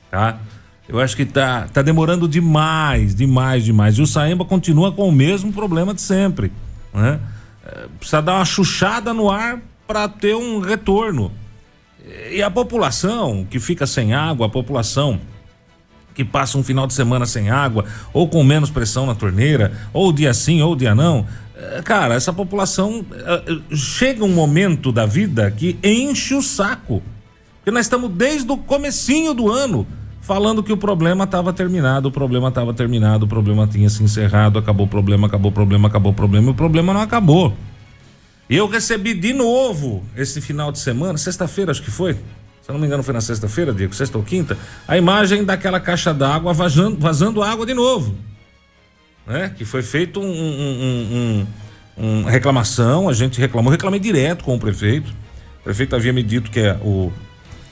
tá? 0.10 0.39
Eu 0.88 0.99
acho 1.02 1.17
que 1.17 1.25
tá, 1.25 1.67
tá 1.71 1.82
demorando 1.82 2.28
demais, 2.28 3.13
demais, 3.13 3.65
demais. 3.65 3.97
E 3.97 4.02
o 4.02 4.08
Saemba 4.08 4.45
continua 4.45 4.91
com 4.91 5.07
o 5.07 5.11
mesmo 5.11 5.51
problema 5.51 5.93
de 5.93 6.01
sempre, 6.01 6.51
né? 6.93 7.20
É, 7.66 7.88
precisa 7.99 8.22
dar 8.22 8.36
uma 8.36 8.45
chuchada 8.45 9.13
no 9.13 9.30
ar 9.30 9.59
para 9.86 10.07
ter 10.07 10.34
um 10.34 10.59
retorno. 10.59 11.32
E 12.32 12.41
a 12.41 12.49
população 12.49 13.45
que 13.49 13.59
fica 13.59 13.86
sem 13.86 14.13
água, 14.13 14.47
a 14.47 14.49
população 14.49 15.20
que 16.20 16.26
passa 16.26 16.57
um 16.57 16.63
final 16.63 16.86
de 16.86 16.93
semana 16.93 17.26
sem 17.26 17.49
água, 17.49 17.86
ou 18.11 18.28
com 18.28 18.43
menos 18.43 18.70
pressão 18.70 19.05
na 19.05 19.15
torneira, 19.15 19.72
ou 19.93 20.11
dia 20.11 20.34
sim, 20.34 20.61
ou 20.61 20.76
dia 20.76 20.93
não. 20.93 21.26
eh, 21.55 21.82
Cara, 21.82 22.13
essa 22.13 22.34
população 22.34 23.05
eh, 23.09 23.43
eh, 23.47 23.57
chega 23.74 24.26
um 24.26 24.34
momento 24.34 24.91
da 24.91 25.05
vida 25.05 25.49
que 25.49 25.80
enche 25.82 26.36
o 26.36 26.41
saco. 26.41 27.01
Porque 27.55 27.72
nós 27.72 27.86
estamos 27.86 28.11
desde 28.11 28.51
o 28.51 28.57
comecinho 28.57 29.34
do 29.34 29.49
ano 29.49 29.88
falando 30.20 30.61
que 30.61 30.74
o 30.74 30.78
problema 30.78 31.24
estava 31.24 31.53
terminado, 31.53 32.09
o 32.09 32.11
problema 32.11 32.49
estava 32.49 32.74
terminado, 32.74 33.24
o 33.24 33.28
problema 33.28 33.65
tinha 33.65 33.89
se 33.89 34.03
encerrado, 34.03 34.59
acabou 34.59 34.88
o 34.88 34.89
problema, 34.89 35.28
acabou 35.28 35.51
o 35.51 35.53
problema, 35.53 35.88
acabou 35.88 36.11
o 36.11 36.15
problema, 36.15 36.47
e 36.47 36.51
o 36.51 36.53
problema 36.53 36.93
não 36.93 36.99
acabou. 36.99 37.53
E 38.49 38.57
eu 38.57 38.67
recebi 38.67 39.13
de 39.13 39.32
novo 39.32 40.03
esse 40.17 40.41
final 40.41 40.70
de 40.70 40.80
semana, 40.80 41.17
sexta-feira 41.17 41.72
acho 41.72 41.82
que 41.82 41.89
foi. 41.89 42.17
Se 42.70 42.74
não 42.74 42.80
me 42.80 42.86
engano 42.86 43.01
foi 43.01 43.15
na 43.15 43.22
sexta-feira, 43.22 43.74
Diego, 43.74 43.95
sexta 43.95 44.15
ou 44.15 44.24
quinta, 44.24 44.55
a 44.88 44.95
imagem 44.95 45.43
daquela 45.43 45.80
caixa 45.80 46.13
d'água 46.13 46.53
vazando, 46.53 46.97
vazando 46.99 47.41
água 47.41 47.65
de 47.65 47.74
novo. 47.74 48.15
Né? 49.26 49.51
Que 49.57 49.65
foi 49.65 49.82
feito 49.82 50.20
um, 50.20 50.30
um, 50.30 51.47
um, 51.97 52.05
um, 52.05 52.24
reclamação, 52.26 53.09
a 53.09 53.13
gente 53.13 53.39
reclamou, 53.39 53.72
reclamei 53.72 53.99
direto 53.99 54.43
com 54.43 54.53
o 54.53 54.59
prefeito. 54.59 55.09
O 55.61 55.63
prefeito 55.63 55.95
havia 55.95 56.13
me 56.13 56.22
dito 56.22 56.51
que 56.51 56.59
é 56.59 56.74
o, 56.84 57.11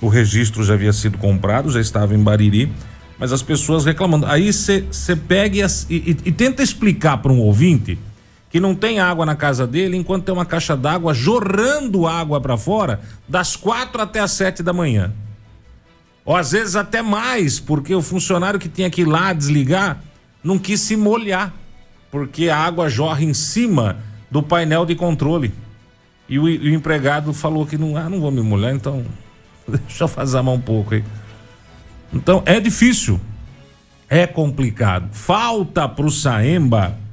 o 0.02 0.08
registro 0.08 0.64
já 0.64 0.74
havia 0.74 0.92
sido 0.92 1.20
comprado, 1.20 1.70
já 1.70 1.80
estava 1.80 2.16
em 2.16 2.20
Bariri, 2.24 2.74
mas 3.20 3.32
as 3.32 3.44
pessoas 3.44 3.86
reclamando. 3.86 4.26
Aí 4.26 4.52
você 4.52 5.16
pega 5.28 5.58
e, 5.58 5.96
e, 5.96 6.18
e 6.26 6.32
tenta 6.32 6.64
explicar 6.64 7.18
para 7.20 7.32
um 7.32 7.38
ouvinte 7.42 8.00
que 8.58 8.62
não 8.62 8.74
tem 8.74 9.00
água 9.00 9.24
na 9.24 9.36
casa 9.36 9.68
dele 9.68 9.96
enquanto 9.96 10.26
tem 10.26 10.34
uma 10.34 10.44
caixa 10.44 10.76
d'água 10.76 11.14
jorrando 11.14 12.08
água 12.08 12.42
para 12.42 12.58
fora 12.58 13.00
das 13.30 13.56
quatro 13.56 14.02
até 14.02 14.20
as 14.20 14.32
sete 14.32 14.64
da 14.64 14.74
manhã. 14.74 15.14
Ou 16.26 16.36
às 16.36 16.54
vezes 16.54 16.76
até 16.76 17.04
mais, 17.04 17.60
porque 17.60 17.94
o 17.94 18.02
funcionário 18.02 18.60
que 18.60 18.68
tinha 18.68 18.90
que 18.90 19.02
ir 19.02 19.06
lá 19.06 19.32
desligar 19.32 20.02
não 20.44 20.58
quis 20.58 20.82
se 20.82 20.98
molhar, 20.98 21.54
porque 22.10 22.50
a 22.50 22.58
água 22.58 22.90
jorra 22.90 23.22
em 23.24 23.32
cima 23.32 23.98
do 24.32 24.42
painel 24.42 24.88
de 24.88 24.96
controle. 24.96 25.54
E 26.28 26.40
o, 26.40 26.46
o 26.46 26.70
empregado 26.70 27.34
falou 27.34 27.64
que 27.64 27.78
não, 27.78 27.96
ah, 27.96 28.10
não 28.10 28.20
vou 28.20 28.32
me 28.32 28.42
molhar, 28.42 28.74
então 28.74 29.06
deixa 29.70 30.06
eu 30.06 30.08
fazer 30.08 30.40
um 30.40 30.60
pouco 30.60 30.96
aí. 30.96 31.04
Então 32.12 32.42
é 32.44 32.60
difícil, 32.60 33.22
é 34.10 34.26
complicado. 34.26 35.10
Falta 35.12 35.88
pro 35.88 36.10
Saemba 36.10 37.06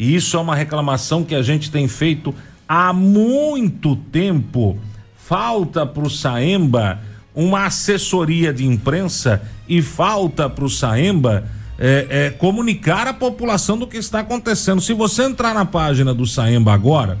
e 0.00 0.14
isso 0.14 0.38
é 0.38 0.40
uma 0.40 0.56
reclamação 0.56 1.22
que 1.22 1.34
a 1.34 1.42
gente 1.42 1.70
tem 1.70 1.86
feito 1.86 2.34
há 2.66 2.90
muito 2.90 3.94
tempo. 3.94 4.78
Falta 5.14 5.84
para 5.84 6.02
o 6.02 6.08
Saemba 6.08 6.98
uma 7.34 7.66
assessoria 7.66 8.50
de 8.50 8.64
imprensa 8.64 9.42
e 9.68 9.82
falta 9.82 10.48
para 10.48 10.64
o 10.64 10.70
Saemba 10.70 11.44
é, 11.78 12.06
é, 12.08 12.30
comunicar 12.30 13.06
à 13.08 13.12
população 13.12 13.76
do 13.76 13.86
que 13.86 13.98
está 13.98 14.20
acontecendo. 14.20 14.80
Se 14.80 14.94
você 14.94 15.24
entrar 15.24 15.52
na 15.52 15.66
página 15.66 16.14
do 16.14 16.26
Saemba 16.26 16.72
agora, 16.72 17.18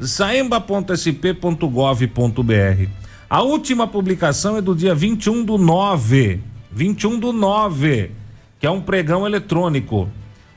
saemba.sp.gov.br, 0.00 2.88
a 3.28 3.42
última 3.42 3.86
publicação 3.86 4.56
é 4.56 4.62
do 4.62 4.74
dia 4.74 4.94
21 4.94 5.44
do 5.44 5.58
9. 5.58 6.40
21 6.70 7.18
do 7.18 7.30
9, 7.30 8.10
que 8.58 8.66
é 8.66 8.70
um 8.70 8.80
pregão 8.80 9.26
eletrônico. 9.26 10.08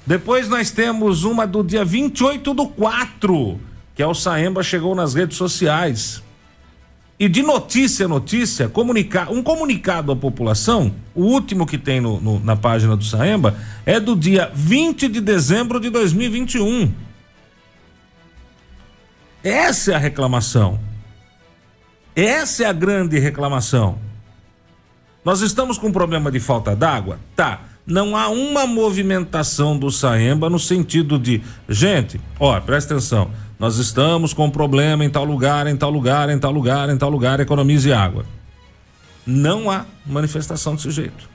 Depois 0.05 0.47
nós 0.47 0.69
temos 0.69 1.23
uma 1.23 1.47
do 1.47 1.63
dia 1.63 1.83
28 1.83 2.53
do 2.53 2.67
4, 2.67 3.59
que 3.95 4.03
é 4.03 4.07
o 4.07 4.13
Saemba 4.13 4.61
chegou 4.61 4.93
nas 4.93 5.15
redes 5.15 5.35
sociais. 5.35 6.21
E 7.17 7.27
de 7.27 7.41
notícia 7.41 8.05
a 8.05 8.09
notícia, 8.09 8.69
comunicar, 8.69 9.31
um 9.31 9.41
comunicado 9.41 10.11
à 10.11 10.15
população, 10.15 10.93
o 11.15 11.23
último 11.23 11.65
que 11.65 11.77
tem 11.77 12.01
no, 12.01 12.19
no, 12.19 12.39
na 12.39 12.55
página 12.55 12.95
do 12.95 13.03
Saemba, 13.03 13.57
é 13.85 13.99
do 13.99 14.15
dia 14.15 14.51
20 14.53 15.07
de 15.07 15.21
dezembro 15.21 15.79
de 15.79 15.89
2021. 15.89 16.93
Essa 19.43 19.93
é 19.93 19.95
a 19.95 19.99
reclamação. 19.99 20.79
Essa 22.15 22.63
é 22.63 22.65
a 22.67 22.73
grande 22.73 23.17
reclamação. 23.17 23.97
Nós 25.23 25.41
estamos 25.41 25.77
com 25.77 25.87
um 25.87 25.91
problema 25.91 26.31
de 26.31 26.39
falta 26.39 26.75
d'água? 26.75 27.19
Tá 27.35 27.61
não 27.85 28.17
há 28.17 28.29
uma 28.29 28.65
movimentação 28.65 29.77
do 29.77 29.91
Saemba 29.91 30.49
no 30.49 30.57
sentido 30.57 31.19
de, 31.19 31.41
gente, 31.69 32.19
ó, 32.39 32.59
presta 32.59 32.95
atenção, 32.95 33.29
nós 33.59 33.77
estamos 33.77 34.33
com 34.33 34.45
um 34.45 34.49
problema 34.49 35.05
em 35.05 35.09
tal 35.09 35.23
lugar, 35.23 35.67
em 35.67 35.77
tal 35.77 35.91
lugar, 35.91 36.29
em 36.29 36.37
tal 36.37 36.51
lugar, 36.51 36.89
em 36.89 36.97
tal 36.97 37.09
lugar, 37.09 37.39
economize 37.39 37.91
água. 37.93 38.25
Não 39.25 39.69
há 39.69 39.85
manifestação 40.05 40.75
desse 40.75 40.91
jeito. 40.91 41.29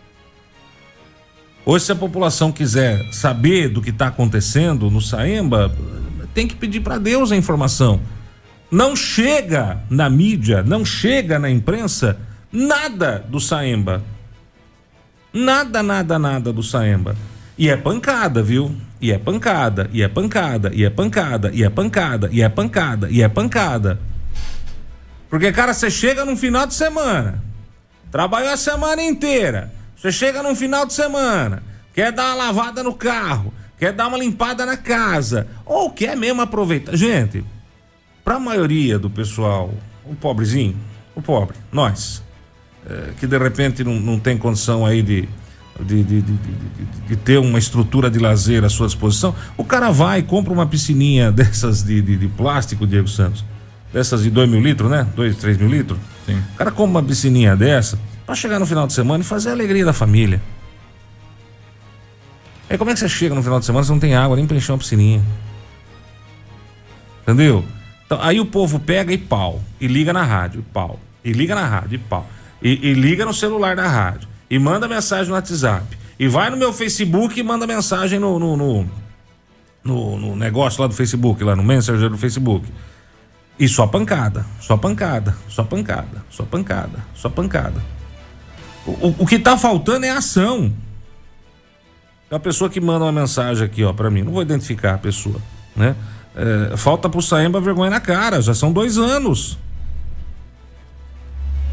Hoje, 1.65 1.85
se 1.85 1.93
a 1.93 1.97
população 1.97 2.51
quiser 2.51 3.13
saber 3.13 3.69
do 3.69 3.83
que 3.83 3.91
está 3.91 4.09
acontecendo 4.09 4.91
no 4.91 5.01
Saemba, 5.01 5.75
tem 6.35 6.47
que 6.47 6.55
pedir 6.55 6.81
para 6.81 6.99
Deus 6.99 7.31
a 7.31 7.37
informação. 7.37 8.01
Não 8.71 8.95
chega 8.95 9.83
na 9.91 10.09
mídia, 10.09 10.63
não 10.63 10.85
chega 10.85 11.39
na 11.39 11.51
imprensa 11.51 12.19
nada 12.53 13.25
do 13.29 13.41
Saemba. 13.41 14.03
Nada, 15.33 15.83
nada, 15.83 16.19
nada 16.19 16.53
do 16.53 16.63
Saemba. 16.63 17.15
E 17.57 17.69
é 17.69 17.77
pancada, 17.77 18.43
viu? 18.43 18.75
E 19.01 19.13
é 19.13 19.19
pancada, 19.19 19.89
e 19.93 20.03
é 20.03 20.09
pancada, 20.09 20.71
e 20.75 20.85
é 20.85 20.91
pancada, 20.91 21.51
e 21.53 21.63
é 21.63 21.71
pancada, 21.71 22.29
e 22.33 22.43
é 22.43 22.49
pancada, 22.49 23.11
e 23.11 23.23
é 23.23 23.29
pancada. 23.29 24.01
Porque, 25.29 25.53
cara, 25.53 25.73
você 25.73 25.91
chega 25.91 26.25
num 26.25 26.37
final 26.37 26.67
de 26.67 26.75
semana, 26.75 27.43
trabalhou 28.11 28.51
a 28.53 28.57
semana 28.57 29.03
inteira, 29.03 29.73
você 29.97 30.11
chega 30.11 30.43
num 30.43 30.55
final 30.55 30.85
de 30.85 30.93
semana, 30.93 31.63
quer 31.95 32.11
dar 32.13 32.35
uma 32.35 32.47
lavada 32.47 32.83
no 32.83 32.93
carro, 32.93 33.55
quer 33.79 33.93
dar 33.93 34.09
uma 34.09 34.19
limpada 34.19 34.67
na 34.67 34.77
casa, 34.77 35.47
ou 35.65 35.91
quer 35.91 36.17
mesmo 36.17 36.43
aproveitar. 36.43 36.97
Gente, 36.97 37.45
pra 38.25 38.39
maioria 38.39 38.99
do 38.99 39.09
pessoal, 39.09 39.73
o 40.05 40.15
pobrezinho, 40.15 40.77
o 41.15 41.23
pobre, 41.23 41.57
nós, 41.71 42.23
é, 42.91 43.13
que 43.19 43.27
de 43.27 43.39
repente 43.39 43.85
não, 43.85 44.01
não 44.01 44.19
tem 44.19 44.37
condição 44.37 44.85
aí 44.85 45.01
de, 45.01 45.29
de, 45.79 46.03
de, 46.03 46.23
de, 46.23 46.39
de, 47.09 47.17
ter 47.17 47.39
uma 47.39 47.59
estrutura 47.59 48.11
de 48.11 48.19
lazer 48.19 48.65
à 48.65 48.69
sua 48.69 48.87
disposição, 48.89 49.33
o 49.57 49.63
cara 49.63 49.93
vai 49.93 50.19
e 50.19 50.23
compra 50.25 50.53
uma 50.53 50.67
piscininha 50.67 51.31
dessas 51.33 51.85
de, 51.85 52.03
de, 52.03 52.17
de 52.17 52.27
plástico, 52.27 52.87
Diego 52.87 53.07
Santos, 53.07 53.45
dessas 53.93 54.25
de 54.25 54.31
2 54.31 54.51
mil 54.51 54.61
litros, 54.61 54.91
né? 54.91 55.07
2, 55.15 55.37
3 55.37 55.59
mil 55.59 55.69
litros. 55.69 55.99
Sim. 56.27 56.43
O 56.55 56.57
cara 56.57 56.73
compra 56.73 56.99
uma 56.99 57.03
piscininha 57.03 57.55
dessa 57.55 57.97
para 58.27 58.35
chegar 58.35 58.59
no 58.59 58.67
final 58.67 58.89
de 58.89 58.93
semana 58.93 59.23
e 59.23 59.27
fazer 59.27 59.51
a 59.51 59.53
alegria 59.53 59.85
da 59.85 59.93
família. 59.93 60.43
Aí 62.69 62.77
como 62.77 62.91
é 62.91 62.95
que 62.95 63.01
você 63.01 63.09
chega 63.09 63.35
no 63.35 63.43
final 63.43 63.61
de 63.61 63.67
semana 63.67 63.85
se 63.85 63.91
não 63.91 64.01
tem 64.01 64.17
água 64.17 64.37
nem 64.37 64.47
pra 64.47 64.57
encher 64.57 64.73
uma 64.73 64.79
piscininha? 64.79 65.23
Entendeu? 67.23 67.65
Então, 68.05 68.21
aí 68.21 68.41
o 68.41 68.47
povo 68.47 68.81
pega 68.81 69.13
e 69.13 69.19
pau, 69.19 69.63
e 69.81 69.87
liga 69.87 70.13
na 70.13 70.25
rádio, 70.25 70.61
e 70.61 70.73
pau, 70.73 70.99
e 71.25 71.33
liga 71.33 71.55
na 71.55 71.65
rádio, 71.65 71.95
e 71.95 71.99
pau 71.99 72.27
e, 72.63 72.89
e 72.89 72.95
liga 72.95 73.25
no 73.25 73.33
celular 73.33 73.77
da 73.77 73.87
rádio 73.87 74.29
e 74.49 74.59
manda 74.59 74.89
mensagem 74.89 75.29
no 75.29 75.35
WhatsApp 75.35 75.99
e 76.19 76.29
vai 76.29 76.51
no 76.51 76.57
meu 76.57 76.73
Facebook 76.73 77.39
e 77.39 77.43
manda 77.43 77.67
mensagem 77.67 78.19
no, 78.19 78.39
no, 78.39 78.57
no, 78.57 78.91
no, 79.83 80.19
no 80.19 80.37
negócio 80.37 80.83
lá 80.83 80.87
do 80.87 80.95
Facebook, 80.95 81.43
lá 81.43 81.57
no 81.57 81.63
Messenger 81.63 82.11
do 82.11 82.19
Facebook. 82.19 82.67
E 83.59 83.69
só 83.69 83.87
pancada, 83.87 84.45
só 84.61 84.77
pancada, 84.77 85.37
só 85.49 85.63
pancada, 85.63 86.25
só 86.31 86.45
pancada, 86.45 87.05
só 87.15 87.29
pancada. 87.29 87.83
O, 88.87 88.91
o, 88.91 89.17
o 89.21 89.27
que 89.27 89.39
tá 89.39 89.57
faltando 89.57 90.07
é 90.07 90.11
ação. 90.11 90.73
É 92.31 92.37
a 92.37 92.39
pessoa 92.39 92.71
que 92.71 92.81
manda 92.81 93.05
uma 93.05 93.13
mensagem 93.13 93.65
aqui, 93.65 93.85
ó, 93.85 93.93
para 93.93 94.11
mim. 94.11 94.23
Não 94.23 94.33
vou 94.33 94.43
identificar 94.43 94.95
a 94.95 94.99
pessoa, 94.99 95.37
né? 95.75 95.97
É, 96.35 96.77
falta 96.77 97.09
pro 97.09 97.21
Saemba 97.21 97.61
vergonha 97.61 97.91
na 97.91 98.01
cara, 98.01 98.41
já 98.41 98.55
são 98.55 98.73
dois 98.73 98.97
anos. 98.99 99.59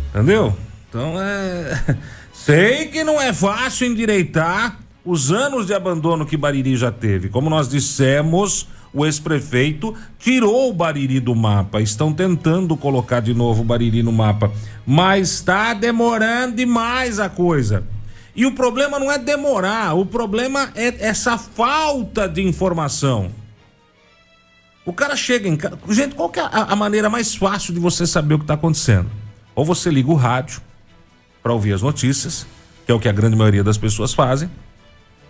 Entendeu? 0.09 0.57
Então 0.97 1.21
é. 1.21 1.95
Sei 2.33 2.87
que 2.87 3.03
não 3.03 3.21
é 3.21 3.31
fácil 3.31 3.85
endireitar 3.85 4.79
os 5.05 5.31
anos 5.31 5.67
de 5.67 5.73
abandono 5.73 6.25
que 6.25 6.35
Bariri 6.35 6.75
já 6.75 6.91
teve. 6.91 7.29
Como 7.29 7.49
nós 7.49 7.69
dissemos, 7.69 8.67
o 8.91 9.05
ex-prefeito 9.05 9.93
tirou 10.17 10.69
o 10.69 10.73
Bariri 10.73 11.19
do 11.19 11.35
mapa. 11.35 11.79
Estão 11.81 12.11
tentando 12.11 12.75
colocar 12.75 13.19
de 13.19 13.33
novo 13.33 13.61
o 13.61 13.65
Bariri 13.65 14.01
no 14.01 14.11
mapa. 14.11 14.51
Mas 14.85 15.33
está 15.33 15.73
demorando 15.73 16.55
demais 16.55 17.19
a 17.19 17.29
coisa. 17.29 17.83
E 18.35 18.45
o 18.45 18.53
problema 18.53 18.97
não 18.99 19.11
é 19.11 19.17
demorar, 19.17 19.95
o 19.95 20.05
problema 20.05 20.69
é 20.75 21.07
essa 21.07 21.37
falta 21.37 22.27
de 22.27 22.41
informação. 22.41 23.31
O 24.85 24.93
cara 24.93 25.15
chega 25.15 25.47
em 25.47 25.57
casa. 25.57 25.77
Gente, 25.89 26.15
qual 26.15 26.29
que 26.29 26.39
é 26.39 26.47
a, 26.51 26.75
maneira 26.75 27.09
mais 27.09 27.35
fácil 27.35 27.73
de 27.73 27.79
você 27.79 28.05
saber 28.05 28.35
o 28.35 28.37
que 28.37 28.43
está 28.43 28.53
acontecendo? 28.53 29.09
Ou 29.55 29.65
você 29.65 29.89
liga 29.89 30.11
o 30.11 30.15
rádio 30.15 30.61
para 31.47 31.53
ouvir 31.53 31.71
as 31.71 31.81
notícias, 31.81 32.45
que 32.85 32.91
é 32.91 32.93
o 32.93 32.99
que 32.99 33.07
a 33.07 33.11
grande 33.13 33.37
maioria 33.37 33.63
das 33.63 33.77
pessoas 33.77 34.13
fazem, 34.13 34.51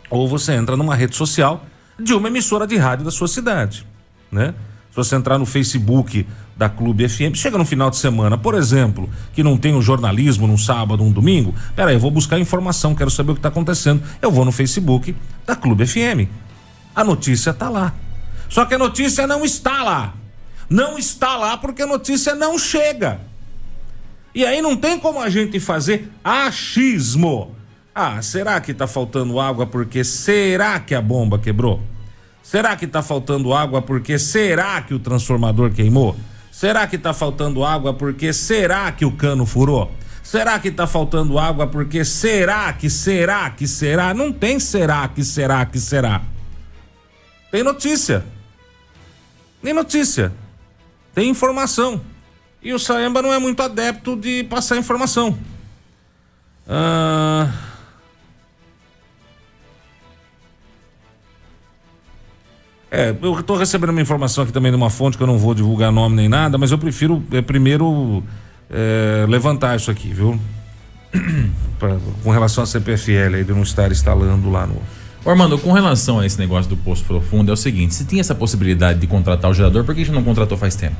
ou 0.09 0.27
você 0.27 0.53
entra 0.53 0.75
numa 0.75 0.95
rede 0.95 1.15
social 1.15 1.63
de 1.99 2.11
uma 2.15 2.27
emissora 2.27 2.65
de 2.65 2.75
rádio 2.75 3.05
da 3.05 3.11
sua 3.11 3.27
cidade, 3.27 3.85
né? 4.31 4.55
Se 4.89 4.95
você 4.95 5.15
entrar 5.15 5.37
no 5.37 5.45
Facebook 5.45 6.25
da 6.55 6.67
Clube 6.67 7.07
FM, 7.07 7.35
chega 7.35 7.55
no 7.55 7.65
final 7.65 7.91
de 7.91 7.97
semana, 7.97 8.35
por 8.35 8.55
exemplo, 8.55 9.07
que 9.31 9.43
não 9.43 9.55
tem 9.55 9.75
o 9.75 9.81
jornalismo 9.81 10.47
num 10.47 10.57
sábado, 10.57 11.03
um 11.03 11.11
domingo, 11.11 11.53
peraí, 11.75 11.93
eu 11.93 11.99
vou 11.99 12.09
buscar 12.09 12.39
informação, 12.39 12.95
quero 12.95 13.11
saber 13.11 13.33
o 13.33 13.35
que 13.35 13.39
está 13.39 13.49
acontecendo. 13.49 14.01
Eu 14.19 14.31
vou 14.31 14.43
no 14.43 14.51
Facebook 14.51 15.15
da 15.45 15.55
Clube 15.55 15.85
FM. 15.85 16.27
A 16.95 17.03
notícia 17.03 17.51
está 17.51 17.69
lá. 17.69 17.93
Só 18.49 18.65
que 18.65 18.73
a 18.73 18.79
notícia 18.79 19.27
não 19.27 19.45
está 19.45 19.83
lá. 19.83 20.15
Não 20.67 20.97
está 20.97 21.37
lá 21.37 21.57
porque 21.57 21.83
a 21.83 21.87
notícia 21.87 22.33
não 22.33 22.57
chega. 22.57 23.19
E 24.33 24.45
aí 24.45 24.61
não 24.61 24.75
tem 24.75 24.99
como 24.99 25.19
a 25.19 25.29
gente 25.29 25.59
fazer 25.59 26.09
achismo. 26.23 27.55
Ah, 27.93 28.21
será 28.21 28.61
que 28.61 28.71
está 28.71 28.85
faltando 28.85 29.39
água 29.39 29.65
porque 29.65 30.03
será 30.03 30.79
que 30.79 30.93
a 30.93 31.01
bomba 31.01 31.39
quebrou? 31.39 31.81
Será 32.43 32.75
que 32.75 32.85
está 32.85 33.01
faltando 33.01 33.53
água 33.53 33.81
porque 33.81 34.19
será 34.19 34.81
que 34.81 34.93
o 34.93 34.99
transformador 34.99 35.71
queimou? 35.71 36.15
Será 36.51 36.87
que 36.87 36.95
está 36.95 37.13
faltando 37.13 37.63
água 37.63 37.93
porque 37.93 38.31
será 38.31 38.91
que 38.91 39.03
o 39.03 39.11
cano 39.11 39.45
furou? 39.45 39.91
Será 40.23 40.59
que 40.59 40.67
está 40.67 40.85
faltando 40.85 41.39
água 41.39 41.67
porque 41.67 42.03
será 42.05 42.71
que 42.73 42.89
será 42.89 43.49
que 43.49 43.67
será? 43.67 44.13
Não 44.13 44.31
tem 44.31 44.59
será 44.59 45.07
que 45.07 45.23
será 45.23 45.65
que 45.65 45.79
será. 45.79 46.21
Tem 47.51 47.63
notícia. 47.63 48.25
Nem 49.61 49.73
notícia. 49.73 50.33
Tem 51.13 51.29
informação. 51.29 52.01
E 52.61 52.73
o 52.73 52.79
Saemba 52.79 53.21
não 53.21 53.33
é 53.33 53.39
muito 53.39 53.61
adepto 53.61 54.15
de 54.15 54.43
passar 54.45 54.77
informação. 54.77 55.37
Ah. 56.67 57.49
É, 62.89 63.13
eu 63.21 63.39
estou 63.39 63.57
recebendo 63.57 63.89
uma 63.89 64.01
informação 64.01 64.43
aqui 64.43 64.53
também 64.53 64.71
de 64.71 64.77
uma 64.77 64.89
fonte 64.89 65.17
que 65.17 65.23
eu 65.23 65.27
não 65.27 65.37
vou 65.37 65.53
divulgar 65.53 65.91
nome 65.91 66.15
nem 66.15 66.29
nada, 66.29 66.57
mas 66.57 66.71
eu 66.71 66.77
prefiro 66.77 67.23
é, 67.31 67.41
primeiro 67.41 68.23
é, 68.69 69.25
levantar 69.27 69.75
isso 69.75 69.91
aqui, 69.91 70.09
viu? 70.09 70.39
pra, 71.77 71.97
com 72.23 72.31
relação 72.31 72.63
à 72.63 72.67
CPFL 72.67 73.35
aí 73.35 73.43
de 73.43 73.53
não 73.53 73.61
estar 73.61 73.91
instalando 73.91 74.49
lá 74.49 74.65
no. 74.65 74.81
Ô, 75.23 75.29
Armando, 75.29 75.57
com 75.57 75.73
relação 75.73 76.19
a 76.19 76.25
esse 76.25 76.39
negócio 76.39 76.69
do 76.69 76.77
poço 76.77 77.03
profundo, 77.03 77.51
é 77.51 77.53
o 77.53 77.57
seguinte: 77.57 77.93
se 77.93 78.05
tinha 78.05 78.21
essa 78.21 78.33
possibilidade 78.33 78.99
de 78.99 79.07
contratar 79.07 79.51
o 79.51 79.53
gerador, 79.53 79.83
por 79.83 79.93
que 79.93 80.01
a 80.01 80.05
gente 80.05 80.15
não 80.15 80.23
contratou 80.23 80.57
faz 80.57 80.75
tempo? 80.75 80.95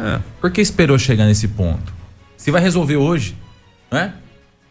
É. 0.00 0.20
Por 0.40 0.50
que 0.50 0.60
esperou 0.60 0.98
chegar 0.98 1.26
nesse 1.26 1.48
ponto? 1.48 1.92
Se 2.36 2.50
vai 2.50 2.62
resolver 2.62 2.96
hoje, 2.96 3.36
né? 3.90 4.14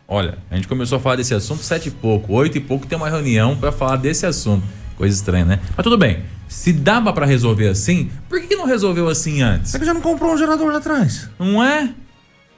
Olha, 0.07 0.39
a 0.49 0.55
gente 0.55 0.67
começou 0.67 0.97
a 0.97 0.99
falar 0.99 1.17
desse 1.17 1.35
assunto 1.35 1.61
sete 1.61 1.89
e 1.89 1.91
pouco, 1.91 2.33
oito 2.33 2.57
e 2.57 2.61
pouco 2.61 2.87
tem 2.87 2.97
uma 2.97 3.07
reunião 3.07 3.55
para 3.55 3.71
falar 3.71 3.97
desse 3.97 4.25
assunto. 4.25 4.63
Coisa 4.97 5.15
estranha, 5.15 5.45
né? 5.45 5.59
Mas 5.77 5.83
tudo 5.83 5.97
bem. 5.97 6.23
Se 6.47 6.73
dava 6.73 7.13
para 7.13 7.27
resolver 7.27 7.67
assim, 7.67 8.09
por 8.27 8.41
que, 8.41 8.55
não 8.55 8.65
resolveu 8.65 9.07
assim 9.07 9.43
antes? 9.43 9.75
É 9.75 9.79
que 9.79 9.85
já 9.85 9.93
não 9.93 10.01
comprou 10.01 10.33
um 10.33 10.37
gerador 10.37 10.71
lá 10.71 10.79
atrás. 10.79 11.29
Não 11.37 11.63
é? 11.63 11.93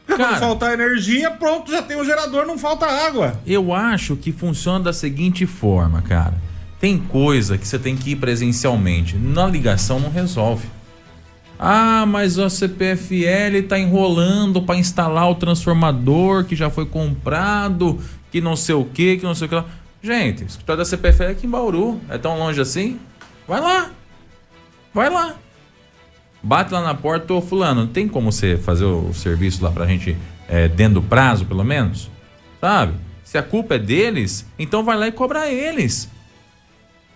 Quando 0.07 0.39
faltar 0.39 0.73
energia, 0.73 1.29
pronto, 1.31 1.71
já 1.71 1.81
tem 1.81 1.99
o 1.99 2.05
gerador, 2.05 2.45
não 2.45 2.57
falta 2.57 2.85
água. 2.85 3.39
eu 3.45 3.73
acho 3.73 4.15
que 4.15 4.31
funciona 4.31 4.85
da 4.85 4.93
seguinte 4.93 5.45
forma, 5.45 6.01
cara. 6.01 6.33
Tem 6.79 6.97
coisa 6.97 7.57
que 7.57 7.67
você 7.67 7.77
tem 7.77 7.95
que 7.95 8.11
ir 8.11 8.15
presencialmente. 8.15 9.15
Na 9.15 9.45
ligação 9.45 9.99
não 9.99 10.09
resolve. 10.09 10.67
Ah, 11.63 12.07
mas 12.07 12.39
a 12.39 12.49
CPFL 12.49 13.61
tá 13.69 13.77
enrolando 13.77 14.63
para 14.63 14.79
instalar 14.79 15.29
o 15.29 15.35
transformador 15.35 16.43
que 16.43 16.55
já 16.55 16.71
foi 16.71 16.87
comprado, 16.87 17.99
que 18.31 18.41
não 18.41 18.55
sei 18.55 18.73
o 18.73 18.83
que, 18.83 19.17
que 19.17 19.23
não 19.23 19.35
sei 19.35 19.45
o 19.45 19.49
que 19.49 19.53
lá. 19.53 19.65
Gente, 20.01 20.43
o 20.43 20.47
escritório 20.47 20.79
da 20.79 20.85
CPFL 20.85 21.23
é 21.25 21.27
aqui 21.27 21.45
em 21.45 21.49
Bauru. 21.51 22.01
É 22.09 22.17
tão 22.17 22.39
longe 22.39 22.59
assim? 22.59 22.99
Vai 23.47 23.61
lá. 23.61 23.91
Vai 24.91 25.11
lá. 25.11 25.35
Bate 26.41 26.73
lá 26.73 26.81
na 26.81 26.95
porta, 26.95 27.31
ô 27.31 27.39
fulano, 27.39 27.85
tem 27.85 28.07
como 28.07 28.31
você 28.31 28.57
fazer 28.57 28.85
o 28.85 29.13
serviço 29.13 29.63
lá 29.63 29.69
pra 29.69 29.85
gente 29.85 30.17
é, 30.49 30.67
dentro 30.67 30.95
do 30.95 31.03
prazo, 31.03 31.45
pelo 31.45 31.63
menos? 31.63 32.09
Sabe? 32.59 32.95
Se 33.23 33.37
a 33.37 33.43
culpa 33.43 33.75
é 33.75 33.79
deles, 33.79 34.47
então 34.57 34.83
vai 34.83 34.97
lá 34.97 35.07
e 35.07 35.11
cobra 35.11 35.47
eles. 35.47 36.09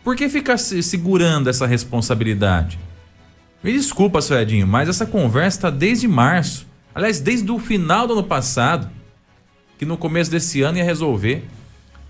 Por 0.04 0.16
que 0.16 0.30
ficar 0.30 0.58
se 0.58 0.84
segurando 0.84 1.50
essa 1.50 1.66
responsabilidade? 1.66 2.78
Me 3.66 3.74
desculpa, 3.74 4.22
seu 4.22 4.40
Edinho, 4.40 4.68
mas 4.68 4.88
essa 4.88 5.08
conversa 5.08 5.58
está 5.58 5.70
desde 5.72 6.08
março. 6.08 6.68
Aliás, 6.94 7.20
desde 7.20 7.52
o 7.52 7.58
final 7.58 8.06
do 8.06 8.14
ano 8.14 8.24
passado. 8.24 8.88
Que 9.80 9.86
no 9.86 9.98
começo 9.98 10.30
desse 10.30 10.62
ano 10.62 10.78
ia 10.78 10.84
resolver. 10.84 11.44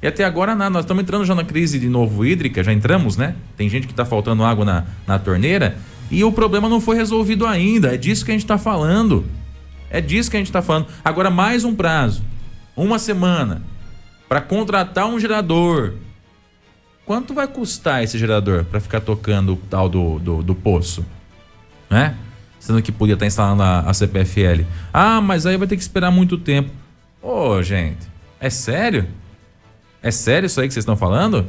E 0.01 0.05
até 0.05 0.25
agora 0.25 0.53
nada. 0.53 0.71
Nós 0.71 0.83
estamos 0.83 1.01
entrando 1.01 1.23
já 1.23 1.33
na 1.33 1.45
crise 1.45 1.79
de 1.79 1.87
novo 1.87 2.25
hídrica, 2.25 2.61
já 2.61 2.73
entramos, 2.73 3.15
né? 3.15 3.37
Tem 3.55 3.69
gente 3.69 3.87
que 3.87 3.93
está 3.93 4.03
faltando 4.03 4.43
água 4.43 4.65
na, 4.65 4.85
na 5.07 5.17
torneira. 5.17 5.77
E 6.11 6.25
o 6.25 6.31
problema 6.33 6.67
não 6.67 6.81
foi 6.81 6.97
resolvido 6.97 7.47
ainda. 7.47 7.93
É 7.93 7.97
disso 7.97 8.25
que 8.25 8.31
a 8.31 8.33
gente 8.33 8.43
está 8.43 8.57
falando. 8.57 9.25
É 9.89 10.01
disso 10.01 10.29
que 10.29 10.35
a 10.35 10.39
gente 10.41 10.47
está 10.47 10.61
falando. 10.61 10.87
Agora, 11.05 11.29
mais 11.29 11.63
um 11.63 11.73
prazo. 11.73 12.21
Uma 12.75 12.99
semana. 12.99 13.61
Para 14.27 14.41
contratar 14.41 15.07
um 15.07 15.17
gerador. 15.17 15.93
Quanto 17.05 17.33
vai 17.33 17.47
custar 17.47 18.03
esse 18.03 18.17
gerador 18.17 18.65
para 18.65 18.81
ficar 18.81 18.99
tocando 18.99 19.53
o 19.53 19.55
tal 19.55 19.87
do, 19.87 20.19
do, 20.19 20.43
do 20.43 20.53
poço? 20.53 21.05
Né? 21.89 22.15
Sendo 22.59 22.81
que 22.81 22.91
podia 22.91 23.13
estar 23.13 23.25
instalando 23.27 23.61
a, 23.61 23.81
a 23.81 23.93
CPFL. 23.93 24.63
Ah, 24.93 25.21
mas 25.21 25.45
aí 25.45 25.55
vai 25.57 25.67
ter 25.67 25.75
que 25.75 25.81
esperar 25.83 26.09
muito 26.11 26.37
tempo. 26.37 26.69
Ô, 27.21 27.61
gente, 27.61 28.07
é 28.39 28.49
sério? 28.49 29.07
É 30.01 30.09
sério 30.11 30.47
isso 30.47 30.59
aí 30.61 30.67
que 30.67 30.73
vocês 30.73 30.83
estão 30.83 30.97
falando? 30.97 31.45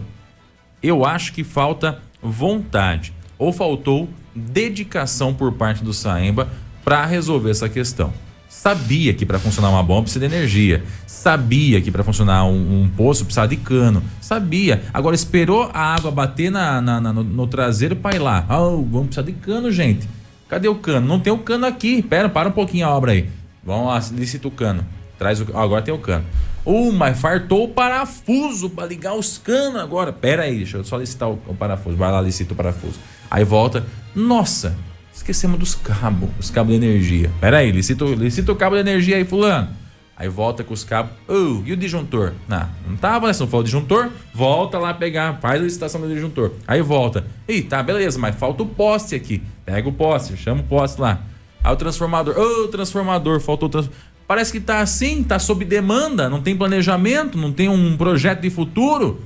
Eu 0.83 1.05
acho 1.05 1.33
que 1.33 1.43
falta 1.45 1.99
vontade 2.23 3.13
ou 3.39 3.53
faltou 3.53 4.09
dedicação 4.35 5.33
por 5.35 5.53
parte 5.53 5.83
do 5.83 5.93
Saemba 5.93 6.49
para 6.85 7.05
resolver 7.07 7.51
essa 7.51 7.69
questão. 7.69 8.13
Sabia 8.49 9.13
que 9.13 9.27
para 9.27 9.39
funcionar 9.39 9.71
uma 9.71 9.83
bomba 9.83 10.03
precisa 10.03 10.27
de 10.29 10.35
energia. 10.35 10.83
Sabia 11.07 11.81
que 11.81 11.91
para 11.91 12.05
funcionar 12.05 12.45
um, 12.45 12.83
um 12.83 12.89
poço 12.89 13.25
precisava 13.25 13.49
de 13.49 13.57
cano. 13.57 14.03
Sabia. 14.21 14.83
Agora 14.95 15.15
esperou 15.15 15.71
a 15.75 15.95
água 15.95 16.11
bater 16.11 16.51
na, 16.51 16.81
na- 16.81 17.01
na- 17.01 17.13
no, 17.13 17.23
no 17.25 17.47
traseiro 17.47 17.97
para 17.97 18.17
ir 18.17 18.19
lá. 18.21 18.45
Ah, 18.49 18.59
vamos 18.59 19.07
precisar 19.09 19.23
de 19.23 19.33
cano, 19.33 19.71
gente. 19.71 20.09
Cadê 20.49 20.69
o 20.69 20.77
cano? 20.77 21.07
Não 21.07 21.19
tem 21.21 21.33
o 21.33 21.39
cano 21.39 21.67
aqui. 21.67 22.03
Pera, 22.03 22.29
para 22.29 22.49
um 22.49 22.53
pouquinho 22.53 22.87
a 22.87 22.91
obra 22.91 23.13
aí. 23.13 23.29
Vamos 23.65 24.11
licita 24.11 24.47
o 24.47 24.51
cano. 24.51 24.87
Traz 25.19 25.41
o. 25.41 25.47
ah, 25.55 25.63
agora 25.63 25.83
tem 25.83 25.93
o 25.93 25.99
cano. 25.99 26.25
Uh, 26.65 26.93
mas 26.93 27.19
fartou 27.19 27.65
o 27.65 27.69
parafuso 27.69 28.71
para 28.71 28.87
ligar 28.87 29.15
os 29.15 29.39
canos 29.39 29.81
agora. 29.81 30.13
Pera 30.13 30.45
aí, 30.45 30.59
deixa 30.59 30.77
eu 30.77 30.85
só 30.85 30.97
licitar 30.97 31.29
o, 31.29 31.39
o 31.47 31.55
parafuso. 31.55 31.97
Vai 31.97 32.11
lá, 32.13 32.21
licita 32.21 32.53
o 32.53 32.57
parafuso. 32.57 32.99
Aí 33.31 33.45
volta. 33.45 33.85
Nossa, 34.15 34.77
esquecemos 35.13 35.59
dos 35.59 35.75
cabos, 35.75 36.29
os 36.39 36.51
cabos 36.51 36.79
de 36.79 36.85
energia. 36.85 37.31
Pera 37.41 37.59
aí, 37.59 37.73
licita, 37.73 38.05
licita 38.05 38.53
o 38.53 38.57
cabo 38.57 38.77
de 38.77 38.83
energia 38.83 39.17
aí, 39.17 39.25
fulano. 39.25 39.69
Aí 40.17 40.29
volta 40.29 40.65
com 40.65 40.73
os 40.73 40.83
cabos. 40.83 41.13
Oh, 41.29 41.63
e 41.67 41.73
o 41.73 41.77
disjuntor? 41.77 42.33
Não, 42.49 42.67
não 42.89 42.97
tava, 42.97 43.27
né? 43.27 43.33
Se 43.35 43.41
não 43.41 43.47
for 43.47 43.59
o 43.59 43.63
disjuntor, 43.63 44.11
volta 44.33 44.79
lá 44.79 44.95
pegar, 44.95 45.39
faz 45.41 45.61
a 45.61 45.65
licitação 45.65 46.01
do 46.01 46.09
disjuntor. 46.09 46.53
Aí 46.67 46.81
volta. 46.81 47.27
Ih, 47.47 47.63
tá, 47.63 47.83
beleza, 47.83 48.19
mas 48.19 48.35
falta 48.35 48.63
o 48.63 48.67
poste 48.67 49.15
aqui. 49.15 49.43
Pega 49.65 49.87
o 49.87 49.93
poste, 49.93 50.37
chama 50.37 50.63
o 50.63 50.65
poste 50.65 51.01
lá. 51.01 51.21
Aí 51.63 51.73
o 51.73 51.77
transformador. 51.77 52.35
Ô, 52.39 52.69
transformador, 52.69 53.41
faltou 53.41 53.69
o 53.69 53.71
transformador. 53.71 54.07
Parece 54.27 54.51
que 54.51 54.59
tá 54.59 54.81
assim, 54.81 55.23
tá 55.23 55.39
sob 55.39 55.65
demanda, 55.65 56.29
não 56.29 56.43
tem 56.43 56.57
planejamento, 56.57 57.39
não 57.39 57.53
tem 57.53 57.69
um 57.69 57.97
projeto 57.97 58.41
de 58.41 58.51
futuro. 58.51 59.23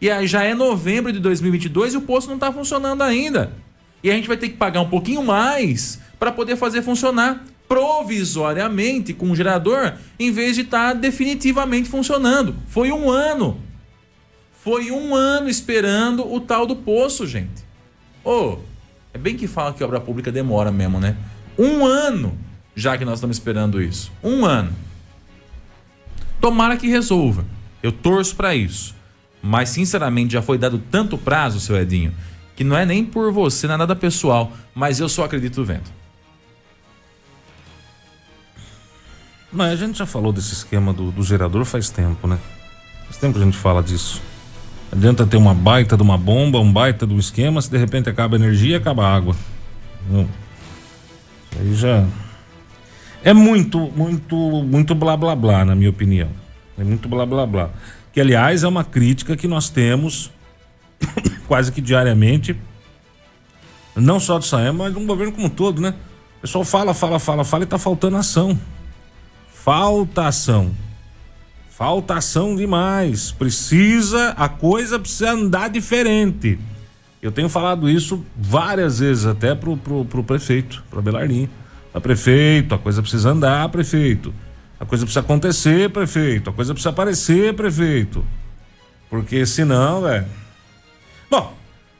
E 0.00 0.10
aí 0.10 0.26
já 0.26 0.42
é 0.42 0.54
novembro 0.54 1.12
de 1.12 1.18
2022 1.18 1.94
e 1.94 1.96
o 1.96 2.02
posto 2.02 2.30
não 2.30 2.38
tá 2.38 2.52
funcionando 2.52 3.02
ainda. 3.02 3.52
E 4.02 4.10
a 4.10 4.14
gente 4.14 4.28
vai 4.28 4.36
ter 4.36 4.48
que 4.48 4.56
pagar 4.56 4.80
um 4.80 4.88
pouquinho 4.88 5.22
mais 5.22 6.00
para 6.18 6.32
poder 6.32 6.56
fazer 6.56 6.80
funcionar 6.80 7.44
provisoriamente 7.68 9.12
com 9.12 9.30
o 9.30 9.36
gerador, 9.36 9.94
em 10.18 10.30
vez 10.30 10.54
de 10.54 10.62
estar 10.62 10.92
definitivamente 10.94 11.88
funcionando. 11.88 12.54
Foi 12.68 12.92
um 12.92 13.10
ano. 13.10 13.60
Foi 14.62 14.90
um 14.90 15.14
ano 15.14 15.48
esperando 15.48 16.32
o 16.32 16.40
tal 16.40 16.66
do 16.66 16.76
poço, 16.76 17.26
gente. 17.26 17.64
Ô, 18.24 18.58
é 19.14 19.18
bem 19.18 19.36
que 19.36 19.46
fala 19.46 19.72
que 19.72 19.84
obra 19.84 20.00
pública 20.00 20.32
demora 20.32 20.70
mesmo, 20.70 20.98
né? 20.98 21.16
Um 21.58 21.84
ano 21.84 22.36
já 22.76 22.98
que 22.98 23.04
nós 23.04 23.14
estamos 23.14 23.36
esperando 23.36 23.80
isso. 23.80 24.12
Um 24.22 24.44
ano. 24.44 24.72
Tomara 26.40 26.76
que 26.76 26.86
resolva. 26.86 27.44
Eu 27.82 27.90
torço 27.90 28.36
para 28.36 28.54
isso. 28.54 28.94
Mas, 29.42 29.70
sinceramente, 29.70 30.34
já 30.34 30.42
foi 30.42 30.58
dado 30.58 30.78
tanto 30.90 31.16
prazo, 31.16 31.58
seu 31.58 31.76
Edinho, 31.76 32.12
que 32.54 32.62
não 32.62 32.76
é 32.76 32.84
nem 32.84 33.04
por 33.04 33.32
você, 33.32 33.66
não 33.66 33.74
é 33.74 33.78
nada 33.78 33.96
pessoal, 33.96 34.52
mas 34.74 35.00
eu 35.00 35.08
só 35.08 35.24
acredito 35.24 35.64
vendo. 35.64 35.90
Mas 39.52 39.72
a 39.72 39.76
gente 39.76 39.98
já 39.98 40.06
falou 40.06 40.32
desse 40.32 40.52
esquema 40.52 40.92
do, 40.92 41.10
do 41.10 41.22
gerador 41.22 41.64
faz 41.64 41.88
tempo, 41.90 42.26
né? 42.26 42.38
Faz 43.04 43.16
tempo 43.16 43.34
que 43.34 43.42
a 43.42 43.44
gente 43.44 43.56
fala 43.56 43.82
disso. 43.82 44.20
Adianta 44.92 45.26
ter 45.26 45.36
uma 45.36 45.54
baita 45.54 45.96
de 45.96 46.02
uma 46.02 46.18
bomba, 46.18 46.58
um 46.58 46.72
baita 46.72 47.06
do 47.06 47.18
esquema, 47.18 47.60
se 47.60 47.70
de 47.70 47.78
repente 47.78 48.08
acaba 48.08 48.36
a 48.36 48.38
energia, 48.38 48.76
acaba 48.76 49.06
a 49.06 49.14
água. 49.14 49.36
Não. 50.08 50.28
Aí 51.58 51.74
já. 51.74 52.06
É 53.22 53.32
muito, 53.32 53.78
muito, 53.96 54.36
muito 54.36 54.94
blá 54.94 55.16
blá 55.16 55.34
blá, 55.34 55.64
na 55.64 55.74
minha 55.74 55.90
opinião. 55.90 56.28
É 56.78 56.84
muito 56.84 57.08
blá 57.08 57.26
blá 57.26 57.46
blá. 57.46 57.70
Que, 58.12 58.20
aliás, 58.20 58.62
é 58.62 58.68
uma 58.68 58.84
crítica 58.84 59.36
que 59.36 59.48
nós 59.48 59.68
temos 59.68 60.30
quase 61.46 61.70
que 61.70 61.80
diariamente 61.80 62.56
Não 63.94 64.18
só 64.20 64.38
do 64.38 64.44
Saema, 64.44 64.84
mas 64.84 64.94
do 64.94 65.00
governo 65.00 65.32
como 65.32 65.46
um 65.46 65.50
todo, 65.50 65.80
né? 65.80 65.94
O 66.38 66.40
pessoal 66.42 66.64
fala, 66.64 66.94
fala, 66.94 67.18
fala, 67.18 67.44
fala 67.44 67.64
e 67.64 67.66
tá 67.66 67.78
faltando 67.78 68.16
ação. 68.16 68.58
Falta 69.66 70.28
ação. 70.28 70.70
Falta 71.70 72.14
ação 72.14 72.54
demais. 72.54 73.32
Precisa, 73.32 74.28
a 74.36 74.48
coisa 74.48 74.96
precisa 74.96 75.32
andar 75.32 75.68
diferente. 75.68 76.56
Eu 77.20 77.32
tenho 77.32 77.48
falado 77.48 77.90
isso 77.90 78.24
várias 78.36 79.00
vezes 79.00 79.26
até 79.26 79.56
pro, 79.56 79.76
pro, 79.76 80.04
pro 80.04 80.22
prefeito, 80.22 80.84
pro 80.88 81.02
Belardim. 81.02 81.48
A 81.92 82.00
prefeito, 82.00 82.76
a 82.76 82.78
coisa 82.78 83.02
precisa 83.02 83.30
andar, 83.30 83.68
prefeito. 83.70 84.32
A 84.78 84.84
coisa 84.84 85.04
precisa 85.04 85.18
acontecer, 85.18 85.90
prefeito. 85.90 86.50
A 86.50 86.52
coisa 86.52 86.72
precisa 86.72 86.90
aparecer, 86.90 87.52
prefeito. 87.52 88.24
Porque 89.10 89.44
senão, 89.44 90.02
velho. 90.02 90.26
Bom, 91.28 91.52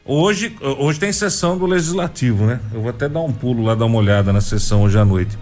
hoje, 0.05 0.57
hoje 0.79 1.01
tem 1.01 1.13
sessão 1.13 1.59
do 1.59 1.67
Legislativo, 1.67 2.47
né? 2.47 2.61
Eu 2.73 2.83
vou 2.83 2.91
até 2.91 3.09
dar 3.09 3.23
um 3.23 3.33
pulo 3.33 3.65
lá, 3.65 3.75
dar 3.75 3.87
uma 3.87 3.99
olhada 3.99 4.33
na 4.33 4.41
sessão 4.41 4.83
hoje 4.83 4.97
à 4.97 5.05
noite. 5.05 5.37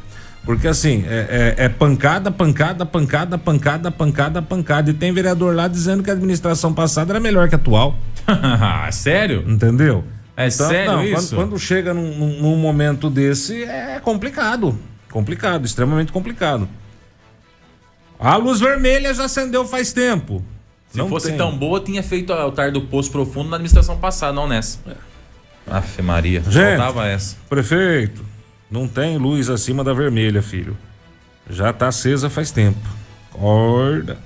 Porque 0.44 0.68
assim, 0.68 1.04
é, 1.08 1.54
é, 1.58 1.64
é, 1.64 1.68
pancada, 1.68 2.30
pancada, 2.30 2.84
pancada, 2.84 3.38
pancada, 3.38 3.90
pancada, 3.90 4.42
pancada. 4.42 4.90
E 4.90 4.94
tem 4.94 5.12
vereador 5.12 5.54
lá 5.54 5.66
dizendo 5.66 6.02
que 6.02 6.10
a 6.10 6.12
administração 6.12 6.74
passada 6.74 7.12
era 7.12 7.20
melhor 7.20 7.48
que 7.48 7.54
a 7.54 7.58
atual. 7.58 7.96
Sério? 8.92 9.42
Entendeu? 9.46 10.04
É 10.36 10.48
então, 10.48 10.68
sério 10.68 10.92
não, 10.92 11.04
isso? 11.04 11.36
Quando, 11.36 11.50
quando 11.50 11.58
chega 11.58 11.94
num, 11.94 12.40
num, 12.42 12.56
momento 12.56 13.08
desse, 13.08 13.62
é 13.62 14.00
complicado. 14.00 14.76
Complicado, 15.10 15.64
extremamente 15.64 16.10
complicado. 16.10 16.68
A 18.18 18.36
luz 18.36 18.58
vermelha 18.58 19.14
já 19.14 19.26
acendeu 19.26 19.64
faz 19.64 19.92
tempo. 19.92 20.42
Se 20.88 20.98
não 20.98 21.08
fosse 21.08 21.28
tem. 21.28 21.36
tão 21.36 21.56
boa, 21.56 21.80
tinha 21.80 22.02
feito 22.02 22.30
o 22.30 22.36
altar 22.36 22.72
do 22.72 22.82
Poço 22.82 23.10
Profundo 23.10 23.50
na 23.50 23.56
administração 23.56 23.96
passada, 23.96 24.32
não 24.32 24.48
nessa. 24.48 24.78
É. 24.88 24.94
Afe 25.70 26.02
Maria, 26.02 26.42
Gente, 26.48 26.76
faltava 26.76 27.06
essa. 27.06 27.36
Prefeito, 27.48 28.24
não 28.70 28.88
tem 28.88 29.16
luz 29.18 29.48
acima 29.48 29.84
da 29.84 29.92
vermelha, 29.92 30.42
filho. 30.42 30.76
Já 31.48 31.72
tá 31.72 31.88
acesa 31.88 32.30
faz 32.30 32.50
tempo. 32.50 32.80
Acorda. 33.32 34.18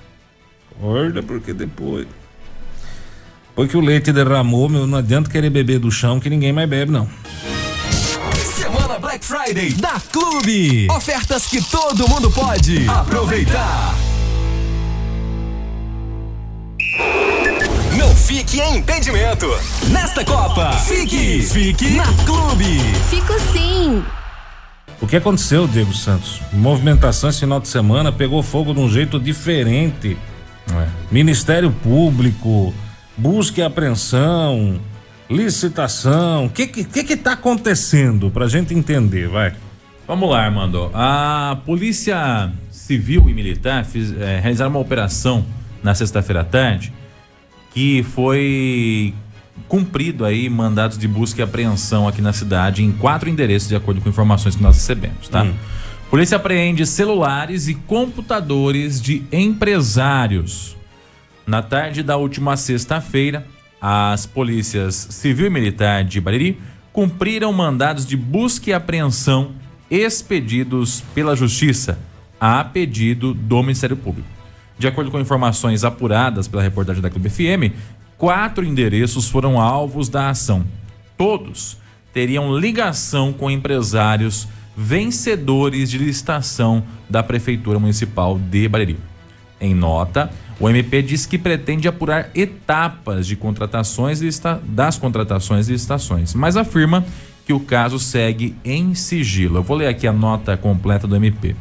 Acorda, 0.76 1.22
porque 1.22 1.52
depois. 1.52 2.06
Depois 3.48 3.70
que 3.70 3.76
o 3.76 3.80
leite 3.80 4.12
derramou, 4.12 4.68
meu, 4.68 4.86
não 4.86 4.98
adianta 4.98 5.28
querer 5.28 5.50
beber 5.50 5.80
do 5.80 5.90
chão 5.90 6.20
que 6.20 6.30
ninguém 6.30 6.52
mais 6.52 6.68
bebe, 6.68 6.92
não. 6.92 7.08
Semana 8.54 8.98
Black 9.00 9.24
Friday 9.24 9.72
da 9.72 10.00
Clube. 10.12 10.86
Ofertas 10.90 11.46
que 11.46 11.60
todo 11.68 12.08
mundo 12.08 12.30
pode 12.30 12.88
aproveitar. 12.88 13.94
Não 17.98 18.14
fique 18.14 18.60
em 18.60 18.76
impedimento. 18.76 19.46
Nesta 19.88 20.24
Copa, 20.24 20.72
fique, 20.72 21.42
fique 21.42 21.90
na 21.90 22.06
Clube. 22.24 22.78
Fico 23.10 23.32
sim. 23.52 24.04
O 25.00 25.06
que 25.06 25.16
aconteceu, 25.16 25.66
Diego 25.68 25.92
Santos? 25.92 26.40
Movimentação 26.52 27.30
esse 27.30 27.40
final 27.40 27.60
de 27.60 27.68
semana 27.68 28.10
pegou 28.10 28.42
fogo 28.42 28.74
de 28.74 28.80
um 28.80 28.88
jeito 28.88 29.18
diferente. 29.18 30.16
É. 30.70 30.88
Ministério 31.10 31.70
Público, 31.70 32.74
busca 33.16 33.60
e 33.60 33.64
apreensão, 33.64 34.80
licitação. 35.30 36.46
O 36.46 36.50
que 36.50 36.66
que, 36.66 36.84
que 36.84 37.04
que 37.04 37.16
tá 37.16 37.32
acontecendo 37.32 38.30
pra 38.30 38.48
gente 38.48 38.74
entender, 38.74 39.28
vai? 39.28 39.54
Vamos 40.06 40.30
lá, 40.30 40.44
Armando. 40.44 40.90
A 40.94 41.58
Polícia 41.64 42.50
Civil 42.70 43.28
e 43.28 43.34
Militar 43.34 43.84
fiz, 43.84 44.12
é, 44.18 44.40
realizaram 44.40 44.70
uma 44.70 44.80
operação 44.80 45.46
na 45.82 45.94
sexta-feira 45.94 46.40
à 46.40 46.44
tarde 46.44 46.92
que 47.72 48.02
foi 48.02 49.14
cumprido 49.66 50.24
aí 50.24 50.48
mandados 50.48 50.96
de 50.98 51.08
busca 51.08 51.40
e 51.40 51.44
apreensão 51.44 52.06
aqui 52.06 52.20
na 52.20 52.32
cidade 52.32 52.84
em 52.84 52.92
quatro 52.92 53.28
endereços, 53.28 53.68
de 53.68 53.76
acordo 53.76 54.00
com 54.00 54.08
informações 54.08 54.54
que 54.54 54.62
nós 54.62 54.76
recebemos, 54.76 55.28
tá? 55.28 55.42
Hum. 55.42 55.54
Polícia 56.10 56.36
apreende 56.36 56.86
celulares 56.86 57.68
e 57.68 57.74
computadores 57.74 59.00
de 59.00 59.24
empresários. 59.30 60.76
Na 61.46 61.62
tarde 61.62 62.02
da 62.02 62.16
última 62.16 62.56
sexta-feira, 62.56 63.46
as 63.80 64.26
polícias 64.26 64.94
civil 65.10 65.46
e 65.46 65.50
militar 65.50 66.04
de 66.04 66.20
Bariri 66.20 66.58
cumpriram 66.92 67.52
mandados 67.52 68.06
de 68.06 68.16
busca 68.16 68.70
e 68.70 68.72
apreensão 68.72 69.52
expedidos 69.90 71.02
pela 71.14 71.36
Justiça 71.36 71.98
a 72.40 72.64
pedido 72.64 73.34
do 73.34 73.62
Ministério 73.62 73.96
Público. 73.96 74.28
De 74.78 74.86
acordo 74.86 75.10
com 75.10 75.18
informações 75.18 75.84
apuradas 75.84 76.46
pela 76.46 76.62
reportagem 76.62 77.02
da 77.02 77.10
Clube 77.10 77.28
FM, 77.28 77.74
quatro 78.18 78.64
endereços 78.64 79.28
foram 79.28 79.60
alvos 79.60 80.08
da 80.08 80.28
ação. 80.28 80.66
Todos 81.16 81.78
teriam 82.12 82.58
ligação 82.58 83.32
com 83.32 83.50
empresários 83.50 84.48
vencedores 84.76 85.90
de 85.90 85.98
licitação 85.98 86.84
da 87.08 87.22
Prefeitura 87.22 87.78
Municipal 87.78 88.38
de 88.38 88.68
Bariri. 88.68 88.98
Em 89.60 89.74
nota, 89.74 90.30
o 90.60 90.68
MP 90.68 91.02
diz 91.02 91.26
que 91.26 91.38
pretende 91.38 91.88
apurar 91.88 92.30
etapas 92.34 93.26
de 93.26 93.36
contratações 93.36 94.20
das 94.64 94.98
contratações 94.98 95.68
e 95.68 95.72
licitações, 95.72 96.34
mas 96.34 96.56
afirma 96.56 97.04
que 97.44 97.52
o 97.52 97.60
caso 97.60 97.98
segue 97.98 98.54
em 98.64 98.94
sigilo. 98.94 99.58
Eu 99.58 99.62
vou 99.62 99.76
ler 99.76 99.86
aqui 99.86 100.06
a 100.06 100.12
nota 100.12 100.56
completa 100.56 101.06
do 101.06 101.16
MP. 101.16 101.56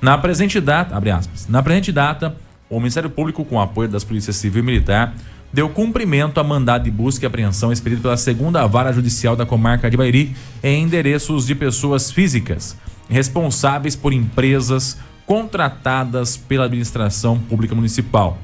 Na 0.00 0.18
presente 0.18 0.60
data, 0.60 0.96
abre 0.96 1.10
aspas, 1.10 1.48
na 1.48 1.62
presente 1.62 1.90
data, 1.90 2.36
o 2.68 2.78
Ministério 2.78 3.10
Público, 3.10 3.44
com 3.44 3.60
apoio 3.60 3.88
das 3.88 4.04
Polícias 4.04 4.36
Civil 4.36 4.62
e 4.62 4.66
Militar, 4.66 5.14
deu 5.52 5.68
cumprimento 5.68 6.40
a 6.40 6.44
mandado 6.44 6.84
de 6.84 6.90
busca 6.90 7.24
e 7.24 7.28
apreensão 7.28 7.72
expedido 7.72 8.02
pela 8.02 8.16
segunda 8.16 8.66
vara 8.66 8.92
judicial 8.92 9.36
da 9.36 9.44
comarca 9.44 9.90
de 9.90 9.96
Bairi 9.96 10.34
em 10.62 10.82
endereços 10.82 11.46
de 11.46 11.54
pessoas 11.54 12.10
físicas 12.10 12.76
responsáveis 13.08 13.94
por 13.94 14.12
empresas 14.12 14.98
contratadas 15.26 16.36
pela 16.36 16.64
administração 16.64 17.38
pública 17.38 17.74
municipal. 17.74 18.38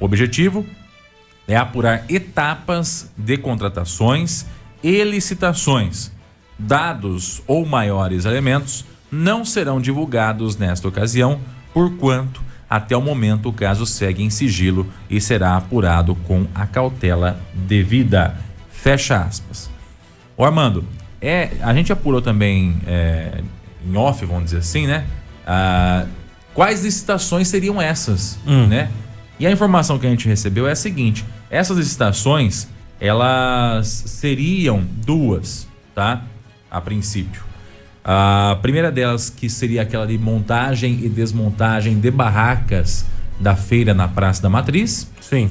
O 0.00 0.04
objetivo 0.04 0.66
é 1.46 1.56
apurar 1.56 2.04
etapas 2.08 3.10
de 3.16 3.36
contratações 3.36 4.44
e 4.82 5.02
licitações. 5.04 6.10
Dados 6.58 7.42
ou 7.46 7.64
maiores 7.64 8.24
elementos 8.24 8.84
não 9.10 9.44
serão 9.44 9.80
divulgados 9.80 10.56
nesta 10.56 10.88
ocasião, 10.88 11.40
porquanto 11.72 12.42
até 12.68 12.96
o 12.96 13.00
momento, 13.00 13.48
o 13.48 13.52
caso 13.52 13.86
segue 13.86 14.22
em 14.22 14.30
sigilo 14.30 14.86
e 15.08 15.20
será 15.20 15.56
apurado 15.56 16.14
com 16.14 16.46
a 16.54 16.66
cautela 16.66 17.40
devida. 17.54 18.36
Fecha 18.70 19.16
aspas. 19.16 19.70
O 20.36 20.44
Armando, 20.44 20.84
é, 21.20 21.50
a 21.62 21.74
gente 21.74 21.92
apurou 21.92 22.20
também 22.20 22.76
é, 22.86 23.42
em 23.86 23.96
off, 23.96 24.24
vamos 24.24 24.44
dizer 24.44 24.58
assim, 24.58 24.86
né? 24.86 25.04
Ah, 25.46 26.04
quais 26.52 26.84
licitações 26.84 27.48
seriam 27.48 27.80
essas, 27.80 28.38
hum. 28.46 28.66
né? 28.66 28.90
E 29.38 29.46
a 29.46 29.50
informação 29.50 29.98
que 29.98 30.06
a 30.06 30.10
gente 30.10 30.28
recebeu 30.28 30.68
é 30.68 30.72
a 30.72 30.76
seguinte: 30.76 31.24
essas 31.50 31.76
licitações 31.78 32.68
elas 33.00 33.86
seriam 33.86 34.84
duas, 35.04 35.68
tá? 35.94 36.22
A 36.70 36.80
princípio. 36.80 37.47
A 38.04 38.58
primeira 38.62 38.90
delas, 38.90 39.28
que 39.28 39.50
seria 39.50 39.82
aquela 39.82 40.06
de 40.06 40.16
montagem 40.16 41.00
e 41.02 41.08
desmontagem 41.08 41.98
de 41.98 42.10
barracas 42.10 43.04
da 43.38 43.54
feira 43.54 43.94
na 43.94 44.08
Praça 44.08 44.42
da 44.42 44.48
Matriz. 44.48 45.10
Sim. 45.20 45.50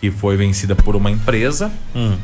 Que 0.00 0.10
foi 0.10 0.36
vencida 0.36 0.74
por 0.74 0.96
uma 0.96 1.10
empresa. 1.10 1.70
Hum. 1.94 2.16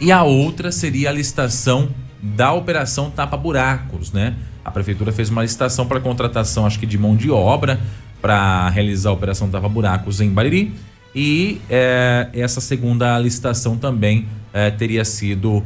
E 0.00 0.10
a 0.10 0.22
outra 0.22 0.72
seria 0.72 1.10
a 1.10 1.12
licitação 1.12 1.88
da 2.20 2.52
Operação 2.52 3.10
Tapa 3.10 3.36
Buracos, 3.36 4.12
né? 4.12 4.34
A 4.64 4.70
prefeitura 4.70 5.12
fez 5.12 5.28
uma 5.28 5.42
licitação 5.42 5.86
para 5.86 6.00
contratação, 6.00 6.66
acho 6.66 6.78
que 6.78 6.86
de 6.86 6.96
mão 6.96 7.16
de 7.16 7.30
obra, 7.30 7.80
para 8.20 8.68
realizar 8.68 9.10
a 9.10 9.12
Operação 9.12 9.48
Tapa 9.48 9.68
Buracos 9.68 10.20
em 10.20 10.30
Bariri. 10.30 10.72
E 11.14 11.60
é, 11.68 12.28
essa 12.32 12.60
segunda 12.60 13.18
licitação 13.18 13.76
também 13.76 14.26
é, 14.52 14.70
teria 14.70 15.04
sido 15.04 15.58
uh, 15.58 15.64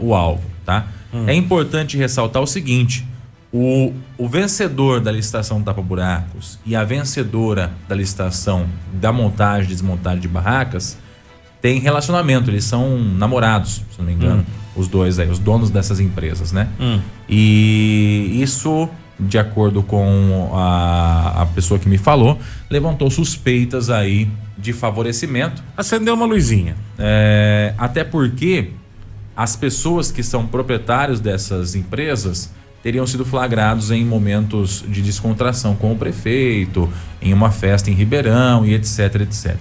o 0.00 0.14
alvo, 0.14 0.48
tá? 0.64 0.86
Hum. 1.12 1.24
É 1.26 1.34
importante 1.34 1.96
ressaltar 1.96 2.42
o 2.42 2.46
seguinte: 2.46 3.06
o, 3.52 3.92
o 4.16 4.28
vencedor 4.28 5.00
da 5.00 5.12
licitação 5.12 5.62
Tapa 5.62 5.82
Buracos 5.82 6.58
e 6.64 6.74
a 6.74 6.82
vencedora 6.84 7.70
da 7.86 7.94
licitação 7.94 8.66
da 8.94 9.12
montagem 9.12 9.70
e 9.70 9.74
desmontagem 9.74 10.20
de 10.20 10.28
barracas 10.28 10.96
têm 11.60 11.78
relacionamento, 11.78 12.50
eles 12.50 12.64
são 12.64 12.98
namorados, 12.98 13.82
se 13.90 13.98
não 13.98 14.06
me 14.06 14.12
engano, 14.12 14.40
hum. 14.40 14.80
os 14.80 14.88
dois 14.88 15.18
aí, 15.18 15.28
os 15.28 15.38
donos 15.38 15.70
dessas 15.70 16.00
empresas, 16.00 16.50
né? 16.50 16.68
Hum. 16.80 16.98
E 17.28 18.40
isso, 18.42 18.88
de 19.20 19.38
acordo 19.38 19.82
com 19.82 20.50
a, 20.54 21.42
a 21.42 21.46
pessoa 21.46 21.78
que 21.78 21.88
me 21.88 21.98
falou, 21.98 22.38
levantou 22.68 23.08
suspeitas 23.10 23.90
aí 23.90 24.28
de 24.58 24.72
favorecimento. 24.72 25.62
Acendeu 25.76 26.14
uma 26.14 26.26
luzinha. 26.26 26.74
É, 26.98 27.74
até 27.78 28.02
porque 28.02 28.70
as 29.36 29.56
pessoas 29.56 30.10
que 30.10 30.22
são 30.22 30.46
proprietários 30.46 31.20
dessas 31.20 31.74
empresas 31.74 32.50
teriam 32.82 33.06
sido 33.06 33.24
flagrados 33.24 33.90
em 33.90 34.04
momentos 34.04 34.84
de 34.88 35.00
descontração 35.02 35.76
com 35.76 35.92
o 35.92 35.96
prefeito, 35.96 36.92
em 37.20 37.32
uma 37.32 37.50
festa 37.50 37.90
em 37.90 37.94
Ribeirão 37.94 38.66
e 38.66 38.74
etc, 38.74 39.20
etc. 39.20 39.56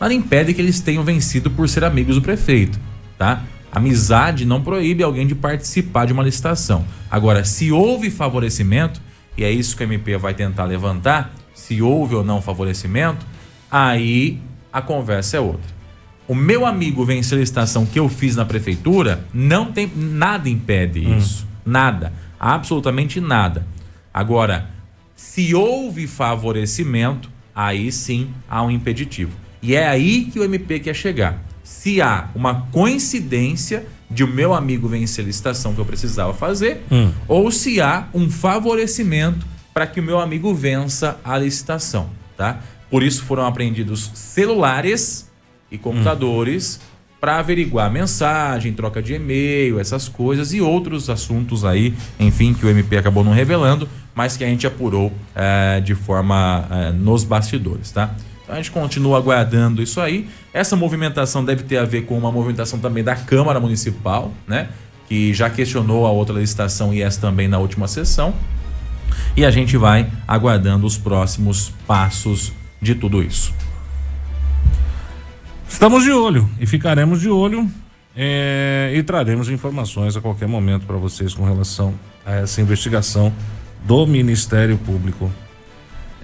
Nada 0.00 0.12
impede 0.12 0.52
que 0.52 0.60
eles 0.60 0.80
tenham 0.80 1.04
vencido 1.04 1.50
por 1.50 1.68
ser 1.68 1.84
amigos 1.84 2.16
do 2.16 2.22
prefeito, 2.22 2.78
tá? 3.16 3.42
Amizade 3.70 4.44
não 4.44 4.60
proíbe 4.60 5.02
alguém 5.02 5.26
de 5.26 5.34
participar 5.34 6.06
de 6.06 6.12
uma 6.12 6.22
licitação. 6.22 6.84
Agora, 7.10 7.44
se 7.44 7.72
houve 7.72 8.10
favorecimento, 8.10 9.00
e 9.36 9.42
é 9.42 9.50
isso 9.50 9.76
que 9.76 9.82
o 9.82 9.84
MP 9.84 10.16
vai 10.16 10.34
tentar 10.34 10.64
levantar, 10.64 11.34
se 11.54 11.80
houve 11.80 12.14
ou 12.14 12.24
não 12.24 12.42
favorecimento, 12.42 13.26
aí 13.70 14.40
a 14.72 14.82
conversa 14.82 15.36
é 15.38 15.40
outra. 15.40 15.73
O 16.26 16.34
meu 16.34 16.64
amigo 16.64 17.04
venceu 17.04 17.36
a 17.36 17.40
licitação 17.40 17.84
que 17.84 17.98
eu 17.98 18.08
fiz 18.08 18.34
na 18.34 18.44
prefeitura, 18.44 19.26
não 19.32 19.70
tem 19.70 19.90
nada 19.94 20.48
impede 20.48 21.00
isso. 21.18 21.46
Nada. 21.64 22.12
Absolutamente 22.40 23.20
nada. 23.20 23.66
Agora, 24.12 24.70
se 25.14 25.54
houve 25.54 26.06
favorecimento, 26.06 27.30
aí 27.54 27.92
sim 27.92 28.30
há 28.48 28.62
um 28.62 28.70
impeditivo. 28.70 29.32
E 29.62 29.74
é 29.74 29.86
aí 29.86 30.26
que 30.26 30.38
o 30.38 30.44
MP 30.44 30.80
quer 30.80 30.94
chegar. 30.94 31.42
Se 31.62 32.00
há 32.00 32.28
uma 32.34 32.66
coincidência 32.70 33.86
de 34.10 34.22
o 34.22 34.28
meu 34.28 34.54
amigo 34.54 34.86
vencer 34.86 35.24
a 35.24 35.26
licitação 35.26 35.74
que 35.74 35.80
eu 35.80 35.84
precisava 35.84 36.32
fazer, 36.32 36.82
ou 37.26 37.50
se 37.50 37.80
há 37.80 38.08
um 38.14 38.30
favorecimento 38.30 39.46
para 39.72 39.86
que 39.86 40.00
o 40.00 40.02
meu 40.02 40.20
amigo 40.20 40.54
vença 40.54 41.18
a 41.24 41.36
licitação, 41.36 42.10
tá? 42.36 42.60
Por 42.90 43.02
isso 43.02 43.24
foram 43.24 43.46
apreendidos 43.46 44.10
celulares 44.14 45.23
e 45.74 45.78
computadores 45.78 46.80
para 47.20 47.38
averiguar 47.38 47.90
mensagem, 47.90 48.72
troca 48.74 49.02
de 49.02 49.14
e-mail, 49.14 49.80
essas 49.80 50.10
coisas 50.10 50.52
e 50.52 50.60
outros 50.60 51.08
assuntos 51.08 51.64
aí, 51.64 51.94
enfim, 52.20 52.52
que 52.52 52.66
o 52.66 52.68
MP 52.68 52.98
acabou 52.98 53.24
não 53.24 53.32
revelando, 53.32 53.88
mas 54.14 54.36
que 54.36 54.44
a 54.44 54.46
gente 54.46 54.66
apurou 54.66 55.10
eh, 55.34 55.80
de 55.80 55.94
forma 55.94 56.66
eh, 56.70 56.92
nos 56.92 57.24
bastidores, 57.24 57.90
tá? 57.90 58.14
Então 58.42 58.54
a 58.54 58.58
gente 58.58 58.70
continua 58.70 59.16
aguardando 59.16 59.82
isso 59.82 60.02
aí. 60.02 60.28
Essa 60.52 60.76
movimentação 60.76 61.42
deve 61.42 61.62
ter 61.62 61.78
a 61.78 61.84
ver 61.86 62.02
com 62.02 62.16
uma 62.18 62.30
movimentação 62.30 62.78
também 62.78 63.02
da 63.02 63.16
Câmara 63.16 63.58
Municipal, 63.58 64.30
né? 64.46 64.68
Que 65.08 65.32
já 65.32 65.48
questionou 65.48 66.06
a 66.06 66.10
outra 66.10 66.38
licitação 66.38 66.92
e 66.92 67.00
essa 67.00 67.18
também 67.18 67.48
na 67.48 67.58
última 67.58 67.88
sessão. 67.88 68.34
E 69.34 69.46
a 69.46 69.50
gente 69.50 69.78
vai 69.78 70.10
aguardando 70.28 70.86
os 70.86 70.98
próximos 70.98 71.72
passos 71.86 72.52
de 72.82 72.94
tudo 72.94 73.22
isso. 73.22 73.54
Estamos 75.74 76.04
de 76.04 76.12
olho 76.12 76.48
e 76.60 76.66
ficaremos 76.68 77.20
de 77.20 77.28
olho 77.28 77.68
é, 78.16 78.92
e 78.94 79.02
traremos 79.02 79.50
informações 79.50 80.16
a 80.16 80.20
qualquer 80.20 80.46
momento 80.46 80.86
para 80.86 80.96
vocês 80.96 81.34
com 81.34 81.44
relação 81.44 81.92
a 82.24 82.36
essa 82.36 82.60
investigação 82.60 83.32
do 83.84 84.06
Ministério 84.06 84.78
Público. 84.78 85.30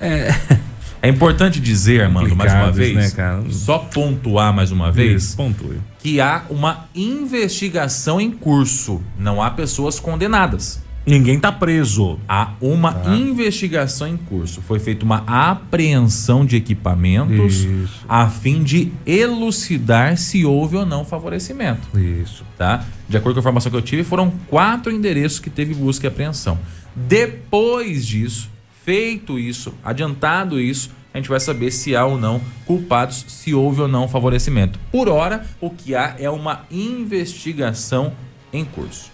É 0.01 0.31
importante 1.09 1.59
dizer, 1.59 2.03
Armando, 2.03 2.35
mais 2.37 2.55
uma 2.55 2.71
vez, 2.71 2.95
né, 2.95 3.11
cara? 3.11 3.43
só 3.51 3.81
pontuar 3.81 4.55
mais 4.55 4.71
uma 4.71 4.93
vez, 4.93 5.25
Isso, 5.25 5.37
pontue. 5.37 5.81
que 5.99 6.21
há 6.21 6.45
uma 6.49 6.89
investigação 6.95 8.21
em 8.21 8.31
curso. 8.31 9.03
Não 9.19 9.43
há 9.43 9.51
pessoas 9.51 9.99
condenadas. 9.99 10.81
Ninguém 11.07 11.41
tá 11.41 11.51
preso. 11.51 12.19
Há 12.29 12.53
uma 12.61 12.93
Tá. 12.93 13.15
investigação 13.17 14.07
em 14.07 14.17
curso. 14.17 14.61
Foi 14.61 14.79
feita 14.79 15.05
uma 15.05 15.25
apreensão 15.27 16.45
de 16.45 16.57
equipamentos 16.57 17.65
Isso. 17.65 18.05
a 18.09 18.29
fim 18.29 18.63
de 18.63 18.93
elucidar 19.07 20.17
se 20.19 20.45
houve 20.45 20.77
ou 20.77 20.85
não 20.87 21.05
favorecimento. 21.05 21.89
Isso. 21.99 22.45
tá? 22.59 22.85
De 23.09 23.17
acordo 23.17 23.35
com 23.37 23.41
a 23.41 23.43
informação 23.43 23.71
que 23.71 23.77
eu 23.79 23.83
tive, 23.83 24.05
foram 24.05 24.31
quatro 24.47 24.93
endereços 24.93 25.39
que 25.39 25.49
teve 25.49 25.73
busca 25.75 26.07
e 26.07 26.09
apreensão. 26.09 26.59
Depois 26.95 28.07
disso, 28.07 28.51
feito 28.85 29.39
isso, 29.39 29.73
adiantado 29.83 30.61
isso, 30.61 30.91
a 31.13 31.17
gente 31.17 31.29
vai 31.29 31.41
saber 31.41 31.71
se 31.71 31.97
há 31.97 32.05
ou 32.05 32.19
não 32.19 32.41
culpados, 32.67 33.25
se 33.27 33.53
houve 33.55 33.81
ou 33.81 33.89
não 33.89 34.07
favorecimento. 34.07 34.79
Por 34.93 35.09
hora, 35.09 35.45
o 35.61 35.71
que 35.71 35.95
há 35.95 36.15
é 36.19 36.29
uma 36.31 36.61
investigação 36.71 38.13
em 38.53 38.65
curso. 38.65 39.11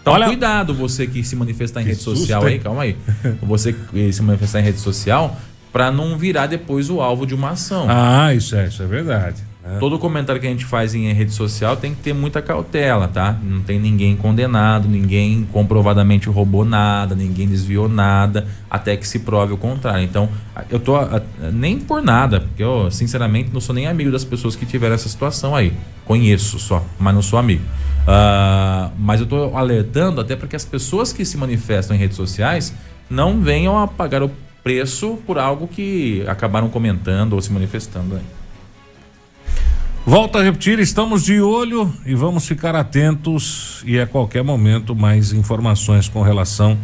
Então, 0.00 0.12
Olha- 0.14 0.26
cuidado 0.26 0.72
você 0.74 1.06
que 1.06 1.22
se 1.22 1.36
manifestar 1.36 1.80
em 1.80 1.84
Que 1.84 1.90
rede 1.90 2.02
susto, 2.02 2.20
social 2.20 2.44
aí, 2.44 2.54
hein? 2.54 2.60
calma 2.60 2.82
aí. 2.82 2.96
Você 3.42 3.72
que 3.72 4.12
se 4.12 4.22
manifestar 4.22 4.60
em 4.60 4.64
rede 4.64 4.78
social, 4.78 5.36
para 5.72 5.90
não 5.90 6.16
virar 6.16 6.46
depois 6.46 6.88
o 6.90 7.00
alvo 7.00 7.26
de 7.26 7.34
uma 7.34 7.50
ação. 7.50 7.86
Ah, 7.88 8.34
isso 8.34 8.56
é, 8.56 8.66
isso 8.68 8.82
é 8.82 8.86
verdade. 8.86 9.42
Né? 9.62 9.76
Todo 9.78 9.98
comentário 9.98 10.40
que 10.40 10.46
a 10.46 10.50
gente 10.50 10.64
faz 10.64 10.94
em 10.94 11.12
rede 11.12 11.32
social 11.32 11.76
tem 11.76 11.94
que 11.94 12.00
ter 12.00 12.12
muita 12.14 12.40
cautela, 12.40 13.06
tá? 13.08 13.38
Não 13.42 13.60
tem 13.60 13.78
ninguém 13.78 14.16
condenado, 14.16 14.88
ninguém 14.88 15.46
comprovadamente 15.52 16.28
roubou 16.28 16.64
nada, 16.64 17.14
ninguém 17.14 17.46
desviou 17.46 17.88
nada, 17.88 18.46
até 18.70 18.96
que 18.96 19.06
se 19.06 19.18
prove 19.18 19.52
o 19.52 19.56
contrário. 19.58 20.02
Então, 20.02 20.28
eu 20.70 20.80
tô 20.80 20.96
a- 20.96 21.20
nem 21.52 21.78
por 21.78 22.02
nada, 22.02 22.40
porque 22.40 22.62
eu, 22.62 22.90
sinceramente, 22.90 23.50
não 23.52 23.60
sou 23.60 23.74
nem 23.74 23.86
amigo 23.86 24.10
das 24.10 24.24
pessoas 24.24 24.56
que 24.56 24.64
tiveram 24.64 24.94
essa 24.94 25.08
situação 25.08 25.54
aí. 25.54 25.72
Conheço 26.06 26.58
só, 26.58 26.84
mas 26.98 27.14
não 27.14 27.22
sou 27.22 27.38
amigo. 27.38 27.62
Ah, 28.08 28.90
mas 28.98 29.20
eu 29.20 29.26
tô 29.26 29.56
alertando 29.56 30.20
até 30.20 30.34
para 30.36 30.48
que 30.48 30.56
as 30.56 30.64
pessoas 30.64 31.12
que 31.12 31.24
se 31.24 31.36
manifestam 31.36 31.94
em 31.94 31.98
redes 31.98 32.16
sociais 32.16 32.74
não 33.10 33.40
venham 33.40 33.78
a 33.78 33.86
pagar 33.86 34.22
o 34.22 34.30
preço 34.64 35.18
por 35.26 35.38
algo 35.38 35.68
que 35.68 36.24
acabaram 36.26 36.68
comentando 36.68 37.34
ou 37.34 37.40
se 37.42 37.52
manifestando 37.52 38.16
aí. 38.16 38.22
Volto 40.06 40.38
a 40.38 40.42
repetir, 40.42 40.78
estamos 40.78 41.22
de 41.22 41.40
olho 41.40 41.92
e 42.06 42.14
vamos 42.14 42.46
ficar 42.46 42.74
atentos 42.74 43.82
e 43.86 44.00
a 44.00 44.06
qualquer 44.06 44.42
momento 44.42 44.94
mais 44.94 45.32
informações 45.32 46.08
com 46.08 46.22
relação 46.22 46.78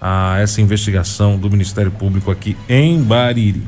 a 0.00 0.38
essa 0.38 0.60
investigação 0.60 1.36
do 1.36 1.50
Ministério 1.50 1.90
Público 1.90 2.30
aqui 2.30 2.56
em 2.68 3.02
Bariri. 3.02 3.66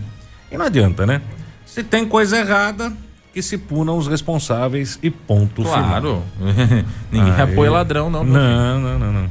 E 0.50 0.56
não 0.56 0.66
adianta, 0.66 1.04
né? 1.04 1.20
Se 1.64 1.82
tem 1.82 2.06
coisa 2.06 2.38
errada, 2.38 2.92
que 3.34 3.42
se 3.42 3.58
punam 3.58 3.98
os 3.98 4.06
responsáveis 4.06 4.98
e 5.02 5.10
ponto 5.10 5.62
final. 5.62 5.82
Claro. 5.82 6.22
Ninguém 7.10 7.32
Aí. 7.32 7.42
apoia 7.42 7.70
ladrão, 7.70 8.08
não. 8.08 8.24
Não, 8.24 8.80
não, 8.80 8.98
não, 8.98 9.12
não. 9.12 9.30